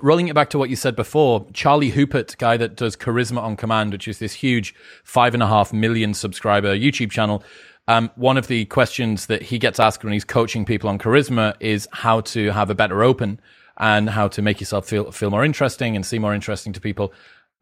Rolling 0.00 0.28
it 0.28 0.34
back 0.34 0.50
to 0.50 0.58
what 0.58 0.70
you 0.70 0.76
said 0.76 0.94
before, 0.94 1.46
Charlie 1.52 1.90
Houpert, 1.90 2.38
guy 2.38 2.56
that 2.56 2.76
does 2.76 2.94
Charisma 2.96 3.38
on 3.38 3.56
Command, 3.56 3.90
which 3.90 4.06
is 4.06 4.20
this 4.20 4.34
huge 4.34 4.72
five 5.02 5.34
and 5.34 5.42
a 5.42 5.48
half 5.48 5.72
million 5.72 6.14
subscriber 6.14 6.76
YouTube 6.76 7.10
channel, 7.10 7.42
um, 7.90 8.08
one 8.14 8.36
of 8.36 8.46
the 8.46 8.66
questions 8.66 9.26
that 9.26 9.42
he 9.42 9.58
gets 9.58 9.80
asked 9.80 10.04
when 10.04 10.12
he's 10.12 10.24
coaching 10.24 10.64
people 10.64 10.88
on 10.88 10.96
charisma 10.96 11.54
is 11.58 11.88
how 11.90 12.20
to 12.20 12.52
have 12.52 12.70
a 12.70 12.74
better 12.74 13.02
open 13.02 13.40
and 13.78 14.08
how 14.10 14.28
to 14.28 14.40
make 14.40 14.60
yourself 14.60 14.86
feel 14.86 15.10
feel 15.10 15.28
more 15.28 15.44
interesting 15.44 15.96
and 15.96 16.06
seem 16.06 16.22
more 16.22 16.32
interesting 16.32 16.72
to 16.72 16.80
people. 16.80 17.12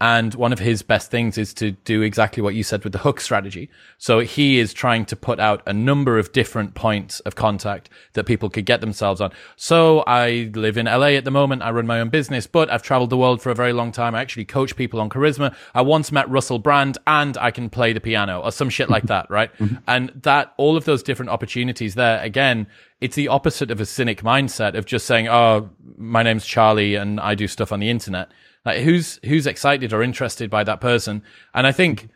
And 0.00 0.32
one 0.34 0.52
of 0.52 0.60
his 0.60 0.82
best 0.82 1.10
things 1.10 1.36
is 1.36 1.52
to 1.54 1.72
do 1.72 2.02
exactly 2.02 2.40
what 2.40 2.54
you 2.54 2.62
said 2.62 2.84
with 2.84 2.92
the 2.92 3.00
hook 3.00 3.20
strategy. 3.20 3.68
So 3.98 4.20
he 4.20 4.60
is 4.60 4.72
trying 4.72 5.06
to 5.06 5.16
put 5.16 5.40
out 5.40 5.60
a 5.66 5.72
number 5.72 6.18
of 6.20 6.30
different 6.30 6.74
points 6.74 7.18
of 7.20 7.34
contact 7.34 7.90
that 8.12 8.24
people 8.24 8.48
could 8.48 8.64
get 8.64 8.80
themselves 8.80 9.20
on. 9.20 9.32
So 9.56 10.04
I 10.06 10.50
live 10.54 10.76
in 10.76 10.86
LA 10.86 11.16
at 11.16 11.24
the 11.24 11.32
moment. 11.32 11.62
I 11.62 11.72
run 11.72 11.88
my 11.88 11.98
own 12.00 12.10
business, 12.10 12.46
but 12.46 12.70
I've 12.70 12.82
traveled 12.82 13.10
the 13.10 13.16
world 13.16 13.42
for 13.42 13.50
a 13.50 13.56
very 13.56 13.72
long 13.72 13.90
time. 13.90 14.14
I 14.14 14.20
actually 14.20 14.44
coach 14.44 14.76
people 14.76 15.00
on 15.00 15.10
charisma. 15.10 15.52
I 15.74 15.82
once 15.82 16.12
met 16.12 16.30
Russell 16.30 16.60
Brand 16.60 16.96
and 17.06 17.36
I 17.36 17.50
can 17.50 17.68
play 17.68 17.92
the 17.92 18.00
piano 18.00 18.40
or 18.40 18.52
some 18.52 18.70
shit 18.70 18.88
like 18.88 19.04
that, 19.04 19.28
right? 19.30 19.50
Mm-hmm. 19.58 19.76
and 19.88 20.10
that 20.22 20.54
all 20.56 20.76
of 20.76 20.84
those 20.84 21.02
different 21.02 21.30
opportunities 21.30 21.96
there, 21.96 22.22
again, 22.22 22.68
it's 23.00 23.16
the 23.16 23.26
opposite 23.26 23.72
of 23.72 23.80
a 23.80 23.86
cynic 23.86 24.22
mindset 24.22 24.76
of 24.76 24.86
just 24.86 25.04
saying, 25.04 25.26
"Oh, 25.26 25.70
my 25.96 26.22
name's 26.22 26.46
Charlie 26.46 26.94
and 26.94 27.18
I 27.18 27.34
do 27.34 27.48
stuff 27.48 27.72
on 27.72 27.80
the 27.80 27.90
internet." 27.90 28.30
Like 28.68 28.82
who's 28.82 29.18
who's 29.24 29.46
excited 29.46 29.94
or 29.94 30.02
interested 30.02 30.50
by 30.50 30.62
that 30.64 30.80
person? 30.80 31.22
And 31.54 31.66
I 31.66 31.72
think 31.72 32.10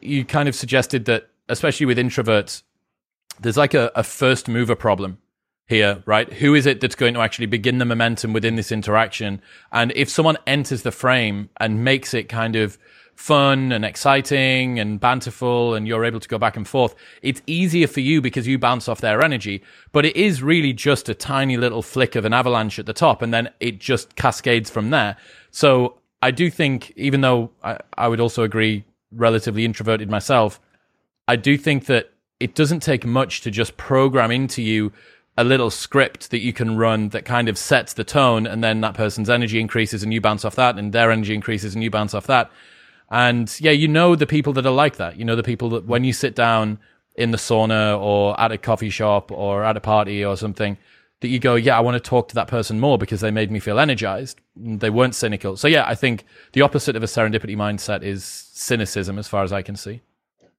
you 0.00 0.24
kind 0.24 0.48
of 0.48 0.54
suggested 0.54 1.04
that, 1.04 1.28
especially 1.50 1.84
with 1.84 1.98
introverts, 1.98 2.62
there's 3.38 3.58
like 3.58 3.74
a, 3.74 3.92
a 3.94 4.02
first 4.02 4.48
mover 4.48 4.74
problem 4.74 5.18
here, 5.66 6.02
right? 6.06 6.32
Who 6.32 6.54
is 6.54 6.64
it 6.64 6.80
that's 6.80 6.94
going 6.94 7.12
to 7.12 7.20
actually 7.20 7.46
begin 7.46 7.76
the 7.76 7.84
momentum 7.84 8.32
within 8.32 8.56
this 8.56 8.72
interaction? 8.72 9.42
And 9.70 9.92
if 9.94 10.08
someone 10.08 10.38
enters 10.46 10.82
the 10.82 10.90
frame 10.90 11.50
and 11.58 11.84
makes 11.84 12.14
it 12.14 12.30
kind 12.30 12.56
of 12.56 12.78
fun 13.18 13.72
and 13.72 13.84
exciting 13.84 14.78
and 14.78 15.00
banterful 15.00 15.74
and 15.74 15.88
you're 15.88 16.04
able 16.04 16.20
to 16.20 16.28
go 16.28 16.38
back 16.38 16.56
and 16.56 16.66
forth, 16.66 16.94
it's 17.20 17.42
easier 17.46 17.88
for 17.88 17.98
you 17.98 18.22
because 18.22 18.46
you 18.46 18.58
bounce 18.58 18.88
off 18.88 19.00
their 19.00 19.20
energy. 19.20 19.60
But 19.92 20.06
it 20.06 20.16
is 20.16 20.40
really 20.42 20.72
just 20.72 21.08
a 21.08 21.14
tiny 21.14 21.56
little 21.56 21.82
flick 21.82 22.14
of 22.14 22.24
an 22.24 22.32
avalanche 22.32 22.78
at 22.78 22.86
the 22.86 22.92
top 22.92 23.20
and 23.20 23.34
then 23.34 23.50
it 23.60 23.80
just 23.80 24.14
cascades 24.16 24.70
from 24.70 24.90
there. 24.90 25.16
So 25.58 25.96
I 26.22 26.30
do 26.30 26.50
think, 26.50 26.92
even 26.94 27.20
though 27.20 27.50
I, 27.64 27.78
I 27.96 28.06
would 28.06 28.20
also 28.20 28.44
agree, 28.44 28.84
relatively 29.10 29.64
introverted 29.64 30.08
myself, 30.08 30.60
I 31.26 31.34
do 31.34 31.58
think 31.58 31.86
that 31.86 32.12
it 32.38 32.54
doesn't 32.54 32.78
take 32.78 33.04
much 33.04 33.40
to 33.40 33.50
just 33.50 33.76
program 33.76 34.30
into 34.30 34.62
you 34.62 34.92
a 35.36 35.42
little 35.42 35.70
script 35.70 36.30
that 36.30 36.42
you 36.42 36.52
can 36.52 36.76
run 36.76 37.08
that 37.08 37.24
kind 37.24 37.48
of 37.48 37.58
sets 37.58 37.94
the 37.94 38.04
tone 38.04 38.46
and 38.46 38.62
then 38.62 38.82
that 38.82 38.94
person's 38.94 39.28
energy 39.28 39.58
increases 39.58 40.04
and 40.04 40.14
you 40.14 40.20
bounce 40.20 40.44
off 40.44 40.54
that 40.54 40.78
and 40.78 40.92
their 40.92 41.10
energy 41.10 41.34
increases 41.34 41.74
and 41.74 41.82
you 41.82 41.90
bounce 41.90 42.14
off 42.14 42.28
that 42.28 42.52
and 43.10 43.60
yeah, 43.60 43.72
you 43.72 43.88
know 43.88 44.14
the 44.14 44.28
people 44.28 44.52
that 44.52 44.64
are 44.64 44.70
like 44.70 44.96
that. 44.98 45.16
You 45.16 45.24
know 45.24 45.34
the 45.34 45.42
people 45.42 45.70
that 45.70 45.86
when 45.86 46.04
you 46.04 46.12
sit 46.12 46.36
down 46.36 46.78
in 47.16 47.32
the 47.32 47.36
sauna 47.36 47.98
or 48.00 48.40
at 48.40 48.52
a 48.52 48.58
coffee 48.58 48.90
shop 48.90 49.32
or 49.32 49.64
at 49.64 49.76
a 49.76 49.80
party 49.80 50.24
or 50.24 50.36
something, 50.36 50.78
that 51.20 51.28
you 51.28 51.38
go, 51.38 51.54
yeah, 51.56 51.76
I 51.76 51.80
want 51.80 51.96
to 51.96 52.00
talk 52.00 52.28
to 52.28 52.34
that 52.36 52.48
person 52.48 52.78
more 52.78 52.96
because 52.96 53.20
they 53.20 53.30
made 53.30 53.50
me 53.50 53.58
feel 53.58 53.78
energized. 53.78 54.40
They 54.56 54.90
weren't 54.90 55.14
cynical. 55.14 55.56
So 55.56 55.66
yeah, 55.66 55.84
I 55.86 55.94
think 55.94 56.24
the 56.52 56.62
opposite 56.62 56.96
of 56.96 57.02
a 57.02 57.06
serendipity 57.06 57.56
mindset 57.56 58.02
is 58.02 58.24
cynicism, 58.24 59.18
as 59.18 59.26
far 59.26 59.42
as 59.42 59.52
I 59.52 59.62
can 59.62 59.76
see. 59.76 60.02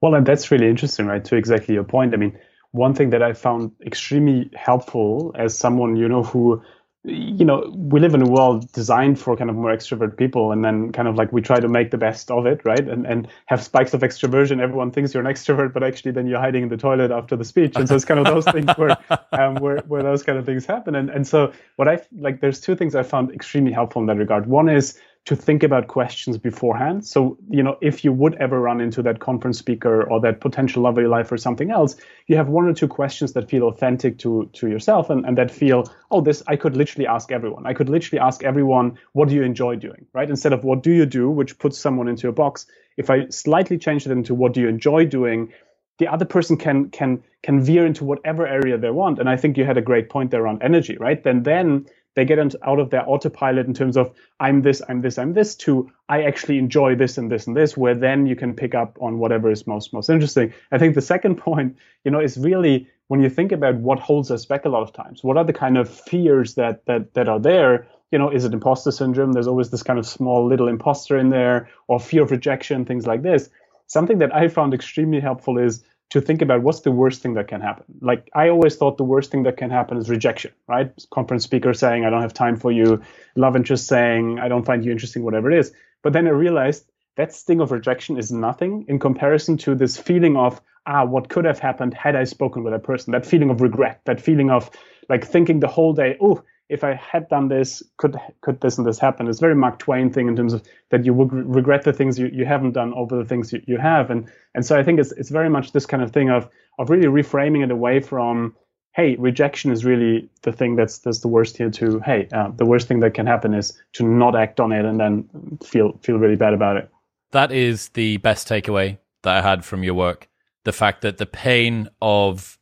Well, 0.01 0.15
and 0.15 0.25
that's 0.25 0.51
really 0.51 0.69
interesting, 0.69 1.05
right? 1.05 1.23
To 1.25 1.35
exactly 1.35 1.75
your 1.75 1.83
point. 1.83 2.13
I 2.13 2.17
mean, 2.17 2.37
one 2.71 2.93
thing 2.93 3.09
that 3.11 3.23
I 3.23 3.33
found 3.33 3.71
extremely 3.85 4.49
helpful 4.55 5.33
as 5.37 5.57
someone, 5.57 5.95
you 5.95 6.07
know, 6.07 6.23
who 6.23 6.61
you 7.05 7.45
know 7.45 7.71
we 7.73 7.99
live 7.99 8.13
in 8.13 8.21
a 8.21 8.29
world 8.29 8.69
designed 8.73 9.17
for 9.17 9.37
kind 9.37 9.49
of 9.49 9.55
more 9.55 9.71
extrovert 9.71 10.17
people 10.17 10.51
and 10.51 10.65
then 10.65 10.91
kind 10.91 11.07
of 11.07 11.15
like 11.15 11.31
we 11.31 11.41
try 11.41 11.57
to 11.57 11.69
make 11.69 11.91
the 11.91 11.97
best 11.97 12.29
of 12.29 12.45
it 12.45 12.59
right? 12.65 12.87
And 12.87 13.05
and 13.05 13.27
have 13.45 13.63
spikes 13.63 13.93
of 13.93 14.01
extroversion. 14.01 14.59
Everyone 14.59 14.91
thinks 14.91 15.13
you're 15.13 15.25
an 15.25 15.33
extrovert 15.33 15.73
but 15.73 15.81
actually 15.81 16.11
then 16.11 16.27
you're 16.27 16.39
hiding 16.39 16.63
in 16.63 16.69
the 16.69 16.75
toilet 16.75 17.09
after 17.09 17.37
the 17.37 17.45
speech. 17.45 17.77
And 17.77 17.87
so 17.87 17.95
it's 17.95 18.03
kind 18.03 18.19
of 18.19 18.25
those 18.25 18.45
things 18.45 18.69
where 18.75 18.97
um 19.31 19.55
where, 19.55 19.77
where 19.87 20.03
those 20.03 20.23
kind 20.23 20.37
of 20.37 20.45
things 20.45 20.65
happen. 20.65 20.93
And 20.93 21.09
and 21.09 21.25
so 21.25 21.53
what 21.77 21.87
i 21.87 22.01
like 22.17 22.41
there's 22.41 22.59
two 22.59 22.75
things 22.75 22.95
i 22.95 23.03
found 23.03 23.31
extremely 23.31 23.71
helpful 23.71 24.01
in 24.01 24.07
that 24.07 24.17
regard. 24.17 24.47
One 24.47 24.67
is 24.67 24.99
to 25.25 25.35
think 25.35 25.61
about 25.61 25.87
questions 25.87 26.37
beforehand. 26.37 27.05
So, 27.05 27.37
you 27.49 27.61
know, 27.61 27.77
if 27.81 28.03
you 28.03 28.11
would 28.11 28.35
ever 28.35 28.59
run 28.59 28.81
into 28.81 29.03
that 29.03 29.19
conference 29.19 29.59
speaker 29.59 30.03
or 30.09 30.19
that 30.21 30.41
potential 30.41 30.83
love 30.83 30.97
of 30.97 31.01
your 31.01 31.09
life 31.09 31.31
or 31.31 31.37
something 31.37 31.69
else, 31.69 31.95
you 32.27 32.35
have 32.35 32.47
one 32.47 32.65
or 32.65 32.73
two 32.73 32.87
questions 32.87 33.33
that 33.33 33.49
feel 33.49 33.63
authentic 33.63 34.17
to 34.19 34.49
to 34.53 34.67
yourself 34.67 35.09
and, 35.09 35.25
and 35.25 35.37
that 35.37 35.51
feel, 35.51 35.83
oh, 36.09 36.21
this 36.21 36.41
I 36.47 36.55
could 36.55 36.75
literally 36.75 37.05
ask 37.05 37.31
everyone. 37.31 37.67
I 37.67 37.73
could 37.73 37.89
literally 37.89 38.19
ask 38.19 38.43
everyone, 38.43 38.97
what 39.13 39.29
do 39.29 39.35
you 39.35 39.43
enjoy 39.43 39.75
doing? 39.75 40.05
Right? 40.13 40.29
Instead 40.29 40.53
of 40.53 40.63
what 40.63 40.81
do 40.81 40.91
you 40.91 41.05
do, 41.05 41.29
which 41.29 41.59
puts 41.59 41.77
someone 41.77 42.07
into 42.07 42.27
a 42.27 42.31
box. 42.31 42.65
If 42.97 43.09
I 43.09 43.27
slightly 43.29 43.77
change 43.77 44.05
it 44.05 44.11
into 44.11 44.33
what 44.33 44.53
do 44.53 44.61
you 44.61 44.67
enjoy 44.67 45.05
doing, 45.05 45.53
the 45.99 46.07
other 46.07 46.25
person 46.25 46.57
can 46.57 46.89
can 46.89 47.21
can 47.43 47.61
veer 47.61 47.85
into 47.85 48.03
whatever 48.03 48.47
area 48.47 48.77
they 48.77 48.89
want. 48.89 49.19
And 49.19 49.29
I 49.29 49.37
think 49.37 49.57
you 49.57 49.65
had 49.65 49.77
a 49.77 49.81
great 49.81 50.09
point 50.09 50.31
there 50.31 50.47
on 50.47 50.61
energy, 50.61 50.97
right? 50.97 51.21
Then 51.23 51.43
then 51.43 51.85
they 52.19 52.25
get 52.25 52.37
out 52.37 52.79
of 52.79 52.89
their 52.89 53.09
autopilot 53.09 53.65
in 53.65 53.73
terms 53.73 53.95
of 53.95 54.13
I'm 54.41 54.61
this, 54.61 54.81
I'm 54.89 55.01
this, 55.01 55.17
I'm 55.17 55.31
this 55.33 55.55
to 55.63 55.89
I 56.09 56.23
actually 56.23 56.57
enjoy 56.57 56.95
this 56.95 57.17
and 57.17 57.31
this 57.31 57.47
and 57.47 57.55
this, 57.55 57.77
where 57.77 57.95
then 57.95 58.25
you 58.25 58.35
can 58.35 58.53
pick 58.53 58.75
up 58.75 58.97
on 58.99 59.19
whatever 59.19 59.49
is 59.49 59.65
most 59.65 59.93
most 59.93 60.09
interesting. 60.09 60.53
I 60.69 60.77
think 60.77 60.95
the 60.95 61.01
second 61.01 61.35
point, 61.47 61.77
you 62.03 62.11
know, 62.11 62.19
is 62.19 62.37
really 62.37 62.89
when 63.07 63.21
you 63.21 63.29
think 63.29 63.53
about 63.53 63.75
what 63.75 63.99
holds 63.99 64.31
us 64.31 64.45
back 64.45 64.65
a 64.65 64.69
lot 64.69 64.83
of 64.83 64.91
times, 64.91 65.23
what 65.23 65.37
are 65.37 65.45
the 65.45 65.53
kind 65.53 65.77
of 65.77 65.89
fears 65.89 66.55
that 66.55 66.85
that 66.87 67.13
that 67.13 67.29
are 67.29 67.39
there? 67.39 67.87
You 68.11 68.19
know, 68.19 68.29
is 68.29 68.43
it 68.43 68.51
imposter 68.51 68.91
syndrome? 68.91 69.31
There's 69.31 69.47
always 69.47 69.69
this 69.69 69.83
kind 69.83 69.97
of 69.97 70.05
small 70.05 70.45
little 70.45 70.67
imposter 70.67 71.17
in 71.17 71.29
there, 71.29 71.69
or 71.87 72.01
fear 72.01 72.23
of 72.23 72.31
rejection, 72.31 72.83
things 72.83 73.07
like 73.07 73.21
this. 73.21 73.49
Something 73.87 74.17
that 74.17 74.35
I 74.35 74.49
found 74.49 74.73
extremely 74.73 75.21
helpful 75.21 75.57
is 75.57 75.85
to 76.09 76.19
think 76.19 76.41
about 76.41 76.63
what's 76.63 76.81
the 76.81 76.91
worst 76.91 77.21
thing 77.21 77.35
that 77.35 77.47
can 77.47 77.61
happen. 77.61 77.85
Like 78.01 78.29
I 78.33 78.49
always 78.49 78.75
thought 78.75 78.97
the 78.97 79.03
worst 79.03 79.31
thing 79.31 79.43
that 79.43 79.57
can 79.57 79.69
happen 79.69 79.97
is 79.97 80.09
rejection, 80.09 80.51
right? 80.67 80.91
Conference 81.11 81.43
speaker 81.43 81.73
saying, 81.73 82.05
I 82.05 82.09
don't 82.09 82.21
have 82.21 82.33
time 82.33 82.55
for 82.55 82.71
you, 82.71 83.01
love 83.35 83.55
interest 83.55 83.87
saying, 83.87 84.39
I 84.39 84.47
don't 84.47 84.65
find 84.65 84.83
you 84.83 84.91
interesting, 84.91 85.23
whatever 85.23 85.51
it 85.51 85.59
is. 85.59 85.71
But 86.01 86.13
then 86.13 86.27
I 86.27 86.31
realized 86.31 86.89
that 87.17 87.33
sting 87.33 87.61
of 87.61 87.71
rejection 87.71 88.17
is 88.17 88.31
nothing 88.31 88.85
in 88.87 88.97
comparison 88.97 89.57
to 89.57 89.75
this 89.75 89.97
feeling 89.97 90.35
of, 90.35 90.61
ah, 90.85 91.05
what 91.05 91.29
could 91.29 91.45
have 91.45 91.59
happened 91.59 91.93
had 91.93 92.15
I 92.15 92.23
spoken 92.23 92.63
with 92.63 92.73
that 92.73 92.83
person? 92.83 93.11
That 93.11 93.25
feeling 93.25 93.49
of 93.49 93.61
regret, 93.61 94.01
that 94.05 94.21
feeling 94.21 94.49
of 94.49 94.71
like 95.09 95.25
thinking 95.25 95.59
the 95.59 95.67
whole 95.67 95.93
day, 95.93 96.17
oh, 96.21 96.43
if 96.69 96.83
I 96.83 96.93
had 96.93 97.27
done 97.29 97.47
this, 97.47 97.81
could 97.97 98.15
could 98.41 98.61
this 98.61 98.77
and 98.77 98.85
this 98.85 98.99
happen? 98.99 99.27
It's 99.27 99.39
very 99.39 99.55
Mark 99.55 99.79
Twain 99.79 100.11
thing 100.11 100.27
in 100.27 100.35
terms 100.35 100.53
of 100.53 100.63
that 100.91 101.03
you 101.03 101.13
would 101.13 101.33
regret 101.33 101.83
the 101.83 101.91
things 101.91 102.19
you, 102.19 102.27
you 102.27 102.45
haven't 102.45 102.73
done 102.73 102.93
over 102.93 103.17
the 103.17 103.25
things 103.25 103.51
you, 103.51 103.61
you 103.65 103.77
have, 103.77 104.11
and 104.11 104.31
and 104.53 104.65
so 104.65 104.77
I 104.77 104.83
think 104.83 104.99
it's 104.99 105.11
it's 105.13 105.29
very 105.29 105.49
much 105.49 105.71
this 105.71 105.87
kind 105.87 106.03
of 106.03 106.11
thing 106.11 106.29
of 106.29 106.47
of 106.77 106.89
really 106.89 107.07
reframing 107.07 107.63
it 107.63 107.71
away 107.71 107.99
from 107.99 108.55
hey 108.93 109.15
rejection 109.15 109.71
is 109.71 109.83
really 109.83 110.29
the 110.43 110.51
thing 110.51 110.75
that's 110.75 110.99
that's 110.99 111.19
the 111.19 111.27
worst 111.27 111.57
here 111.57 111.71
to 111.71 111.99
hey 112.01 112.27
uh, 112.33 112.51
the 112.55 112.65
worst 112.65 112.87
thing 112.87 112.99
that 112.99 113.13
can 113.13 113.25
happen 113.25 113.53
is 113.53 113.79
to 113.93 114.03
not 114.03 114.35
act 114.35 114.59
on 114.59 114.71
it 114.71 114.85
and 114.85 114.99
then 114.99 115.27
feel 115.63 115.97
feel 116.03 116.17
really 116.17 116.35
bad 116.35 116.53
about 116.53 116.77
it. 116.77 116.89
That 117.31 117.51
is 117.51 117.89
the 117.89 118.17
best 118.17 118.47
takeaway 118.47 118.99
that 119.23 119.37
I 119.37 119.41
had 119.41 119.65
from 119.65 119.83
your 119.83 119.95
work. 119.95 120.29
The 120.65 120.71
fact 120.71 121.01
that 121.01 121.17
the 121.17 121.25
pain 121.25 121.89
of 122.01 122.59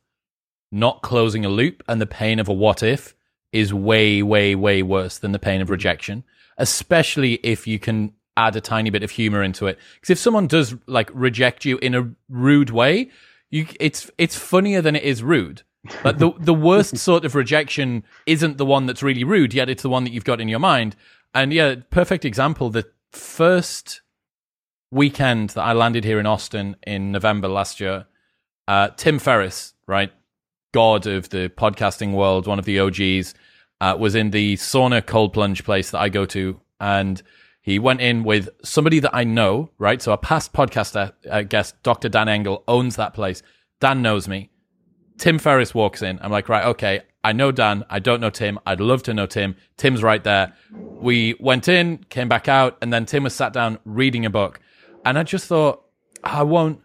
not 0.72 1.02
closing 1.02 1.44
a 1.44 1.48
loop 1.48 1.82
and 1.88 2.00
the 2.00 2.06
pain 2.06 2.38
of 2.38 2.48
a 2.48 2.52
what 2.52 2.82
if 2.82 3.14
is 3.52 3.72
way, 3.72 4.22
way, 4.22 4.54
way 4.54 4.82
worse 4.82 5.18
than 5.18 5.32
the 5.32 5.38
pain 5.38 5.60
of 5.60 5.70
rejection, 5.70 6.24
especially 6.58 7.34
if 7.42 7.66
you 7.66 7.78
can 7.78 8.12
add 8.36 8.54
a 8.56 8.60
tiny 8.60 8.90
bit 8.90 9.02
of 9.02 9.10
humor 9.10 9.42
into 9.42 9.66
it. 9.66 9.78
Because 9.94 10.10
if 10.10 10.18
someone 10.18 10.46
does 10.46 10.74
like 10.86 11.10
reject 11.12 11.64
you 11.64 11.78
in 11.78 11.94
a 11.94 12.10
rude 12.28 12.70
way, 12.70 13.10
you 13.50 13.66
it's 13.80 14.10
it's 14.18 14.36
funnier 14.36 14.80
than 14.80 14.94
it 14.94 15.02
is 15.02 15.22
rude. 15.22 15.62
But 16.02 16.18
the 16.18 16.32
the 16.38 16.54
worst 16.54 16.96
sort 17.08 17.24
of 17.24 17.34
rejection 17.34 18.04
isn't 18.26 18.58
the 18.58 18.66
one 18.66 18.86
that's 18.86 19.02
really 19.02 19.24
rude, 19.24 19.54
yet 19.54 19.68
it's 19.68 19.82
the 19.82 19.88
one 19.88 20.04
that 20.04 20.12
you've 20.12 20.24
got 20.24 20.40
in 20.40 20.48
your 20.48 20.60
mind. 20.60 20.96
And 21.34 21.52
yeah, 21.52 21.76
perfect 21.90 22.24
example. 22.24 22.70
The 22.70 22.86
first 23.10 24.02
weekend 24.90 25.50
that 25.50 25.62
I 25.62 25.72
landed 25.72 26.04
here 26.04 26.20
in 26.20 26.26
Austin 26.26 26.76
in 26.86 27.12
November 27.12 27.48
last 27.48 27.80
year, 27.80 28.06
uh, 28.66 28.88
Tim 28.96 29.18
Ferriss, 29.18 29.74
right, 29.86 30.12
god 30.72 31.06
of 31.06 31.28
the 31.30 31.50
podcasting 31.50 32.12
world, 32.12 32.46
one 32.46 32.58
of 32.58 32.64
the 32.64 32.80
OGs, 32.80 33.34
uh, 33.80 33.96
was 33.98 34.14
in 34.14 34.30
the 34.30 34.56
sauna 34.56 35.04
cold 35.04 35.32
plunge 35.32 35.64
place 35.64 35.90
that 35.90 36.00
I 36.00 36.08
go 36.08 36.24
to, 36.26 36.60
and 36.80 37.22
he 37.60 37.78
went 37.78 38.00
in 38.00 38.24
with 38.24 38.48
somebody 38.64 38.98
that 39.00 39.14
I 39.14 39.24
know, 39.24 39.70
right? 39.78 40.00
So 40.00 40.12
a 40.12 40.18
past 40.18 40.52
podcaster 40.52 41.12
uh, 41.30 41.42
guest, 41.42 41.74
Dr. 41.82 42.08
Dan 42.08 42.28
Engle, 42.28 42.64
owns 42.66 42.96
that 42.96 43.14
place. 43.14 43.42
Dan 43.80 44.02
knows 44.02 44.26
me. 44.26 44.50
Tim 45.18 45.38
Ferriss 45.38 45.74
walks 45.74 46.00
in. 46.00 46.18
I'm 46.22 46.30
like, 46.30 46.48
right, 46.48 46.64
okay, 46.64 47.02
I 47.24 47.32
know 47.32 47.52
Dan. 47.52 47.84
I 47.90 47.98
don't 47.98 48.20
know 48.20 48.30
Tim. 48.30 48.58
I'd 48.64 48.80
love 48.80 49.02
to 49.04 49.14
know 49.14 49.26
Tim. 49.26 49.56
Tim's 49.76 50.02
right 50.02 50.22
there. 50.22 50.54
We 50.72 51.34
went 51.40 51.68
in, 51.68 52.04
came 52.08 52.28
back 52.28 52.48
out, 52.48 52.78
and 52.80 52.92
then 52.92 53.04
Tim 53.04 53.24
was 53.24 53.34
sat 53.34 53.52
down 53.52 53.78
reading 53.84 54.24
a 54.24 54.30
book. 54.30 54.60
And 55.04 55.18
I 55.18 55.24
just 55.24 55.46
thought, 55.46 55.84
I 56.22 56.42
won't, 56.44 56.80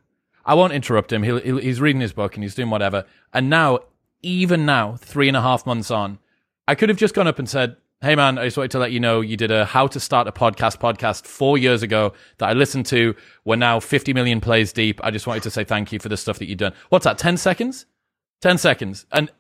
I 0.46 0.54
won't 0.56 0.74
interrupt 0.74 1.12
him. 1.12 1.24
He'll, 1.24 1.40
he's 1.40 1.80
reading 1.82 2.02
his 2.02 2.14
book 2.14 2.36
and 2.36 2.44
he's 2.44 2.56
doing 2.56 2.70
whatever. 2.70 3.06
And 3.34 3.50
now, 3.50 3.80
even 4.22 4.66
now, 4.66 4.96
three 4.98 5.28
and 5.28 5.38
a 5.38 5.42
half 5.42 5.66
months 5.66 5.92
on, 5.92 6.20
I 6.68 6.76
could 6.76 6.90
have 6.90 6.98
just 6.98 7.14
gone 7.14 7.28
up 7.28 7.40
and 7.40 7.50
said, 7.50 7.78
Hey 8.02 8.16
man, 8.16 8.38
I 8.38 8.44
just 8.44 8.58
wanted 8.58 8.72
to 8.72 8.80
let 8.80 8.92
you 8.92 9.00
know 9.00 9.22
you 9.22 9.38
did 9.38 9.50
a 9.50 9.64
how 9.64 9.88
to 9.88 9.98
start 9.98 10.28
a 10.28 10.34
podcast 10.34 10.78
podcast 10.78 11.26
four 11.26 11.58
years 11.58 11.84
ago 11.84 12.12
that 12.40 12.50
I 12.50 12.54
listened 12.54 12.86
to. 12.88 13.16
We're 13.46 13.56
now 13.56 13.80
50 13.80 14.14
million 14.14 14.42
plays 14.42 14.74
deep. 14.74 15.00
I 15.02 15.10
just 15.10 15.26
wanted 15.26 15.44
to 15.44 15.50
say 15.50 15.64
thank 15.64 15.94
you 15.94 16.00
for 16.00 16.10
the 16.10 16.18
stuff 16.18 16.38
that 16.40 16.48
you've 16.48 16.58
done. 16.58 16.74
What's 16.90 17.06
that? 17.06 17.18
10 17.18 17.38
seconds? 17.38 17.86
10 18.42 18.58
seconds. 18.58 19.06
And 19.14 19.32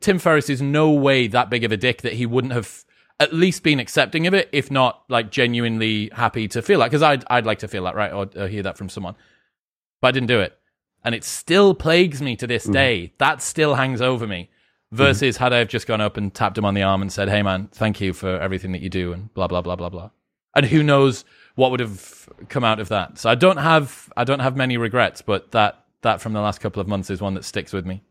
Tim 0.00 0.18
Ferriss 0.18 0.50
is 0.50 0.60
no 0.60 0.90
way 0.90 1.28
that 1.28 1.50
big 1.50 1.62
of 1.62 1.70
a 1.70 1.76
dick 1.76 2.02
that 2.02 2.14
he 2.14 2.26
wouldn't 2.26 2.52
have 2.52 2.84
at 3.20 3.32
least 3.32 3.62
been 3.62 3.80
accepting 3.80 4.26
of 4.26 4.34
it, 4.34 4.48
if 4.52 4.70
not 4.70 5.04
like 5.08 5.30
genuinely 5.30 6.10
happy 6.12 6.48
to 6.48 6.62
feel 6.62 6.80
that. 6.80 6.86
Because 6.86 7.02
I'd, 7.02 7.24
I'd 7.30 7.46
like 7.46 7.60
to 7.60 7.68
feel 7.68 7.84
that, 7.84 7.94
right? 7.94 8.12
Or, 8.12 8.28
or, 8.36 8.48
hear 8.48 8.62
that 8.62 8.76
from 8.76 8.88
someone. 8.88 9.16
But 10.00 10.08
I 10.08 10.10
didn't 10.12 10.28
do 10.28 10.40
it. 10.40 10.58
And 11.04 11.14
it 11.14 11.24
still 11.24 11.74
plagues 11.74 12.20
me 12.20 12.36
to 12.36 12.46
this 12.46 12.66
mm. 12.66 12.72
day. 12.72 13.12
That 13.18 13.42
still 13.42 13.74
hangs 13.74 14.00
over 14.00 14.26
me. 14.26 14.50
Versus 14.90 15.36
mm-hmm. 15.36 15.44
had 15.44 15.52
I 15.52 15.58
have 15.58 15.68
just 15.68 15.86
gone 15.86 16.00
up 16.00 16.16
and 16.16 16.32
tapped 16.32 16.56
him 16.56 16.64
on 16.64 16.72
the 16.72 16.82
arm 16.82 17.02
and 17.02 17.12
said, 17.12 17.28
"Hey, 17.28 17.42
man, 17.42 17.68
thank 17.72 18.00
you 18.00 18.14
for 18.14 18.40
everything 18.40 18.72
that 18.72 18.80
you 18.80 18.88
do," 18.88 19.12
and 19.12 19.32
blah 19.34 19.46
blah 19.46 19.60
blah 19.60 19.76
blah 19.76 19.90
blah. 19.90 20.10
And 20.54 20.64
who 20.64 20.82
knows 20.82 21.26
what 21.56 21.70
would 21.70 21.80
have 21.80 22.28
come 22.48 22.64
out 22.64 22.80
of 22.80 22.88
that? 22.88 23.18
So 23.18 23.28
I 23.28 23.34
don't 23.34 23.58
have 23.58 24.10
I 24.16 24.24
don't 24.24 24.40
have 24.40 24.56
many 24.56 24.78
regrets, 24.78 25.20
but 25.20 25.50
that 25.50 25.84
that 26.00 26.22
from 26.22 26.32
the 26.32 26.40
last 26.40 26.60
couple 26.60 26.80
of 26.80 26.88
months 26.88 27.10
is 27.10 27.20
one 27.20 27.34
that 27.34 27.44
sticks 27.44 27.72
with 27.72 27.84
me. 27.84 28.02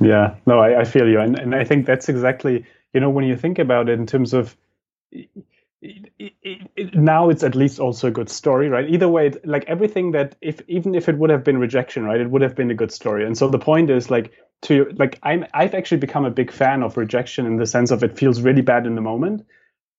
Yeah, 0.00 0.34
no, 0.46 0.58
I, 0.58 0.80
I 0.80 0.84
feel 0.84 1.08
you, 1.08 1.20
and 1.20 1.38
and 1.38 1.54
I 1.54 1.62
think 1.62 1.86
that's 1.86 2.08
exactly 2.08 2.64
you 2.92 3.00
know 3.00 3.10
when 3.10 3.24
you 3.24 3.36
think 3.36 3.60
about 3.60 3.88
it 3.88 3.98
in 3.98 4.06
terms 4.06 4.34
of 4.34 4.56
it, 5.84 6.32
it, 6.76 6.94
now 6.94 7.28
it's 7.28 7.42
at 7.42 7.54
least 7.54 7.78
also 7.78 8.08
a 8.08 8.10
good 8.10 8.28
story, 8.28 8.68
right? 8.68 8.88
Either 8.88 9.08
way, 9.08 9.32
like 9.44 9.64
everything 9.66 10.12
that 10.12 10.36
if 10.40 10.60
even 10.68 10.94
if 10.94 11.08
it 11.08 11.18
would 11.18 11.30
have 11.30 11.44
been 11.44 11.58
rejection, 11.58 12.04
right, 12.04 12.20
it 12.20 12.30
would 12.30 12.42
have 12.42 12.54
been 12.54 12.70
a 12.70 12.74
good 12.74 12.92
story. 12.92 13.26
And 13.26 13.36
so 13.36 13.48
the 13.48 13.58
point 13.58 13.90
is 13.90 14.10
like 14.10 14.32
to 14.62 14.90
like 14.96 15.18
I'm 15.22 15.44
I've 15.52 15.74
actually 15.74 15.98
become 15.98 16.24
a 16.24 16.30
big 16.30 16.50
fan 16.50 16.82
of 16.82 16.96
rejection 16.96 17.46
in 17.46 17.56
the 17.56 17.66
sense 17.66 17.90
of 17.90 18.02
it 18.02 18.18
feels 18.18 18.40
really 18.40 18.62
bad 18.62 18.86
in 18.86 18.94
the 18.94 19.00
moment, 19.00 19.44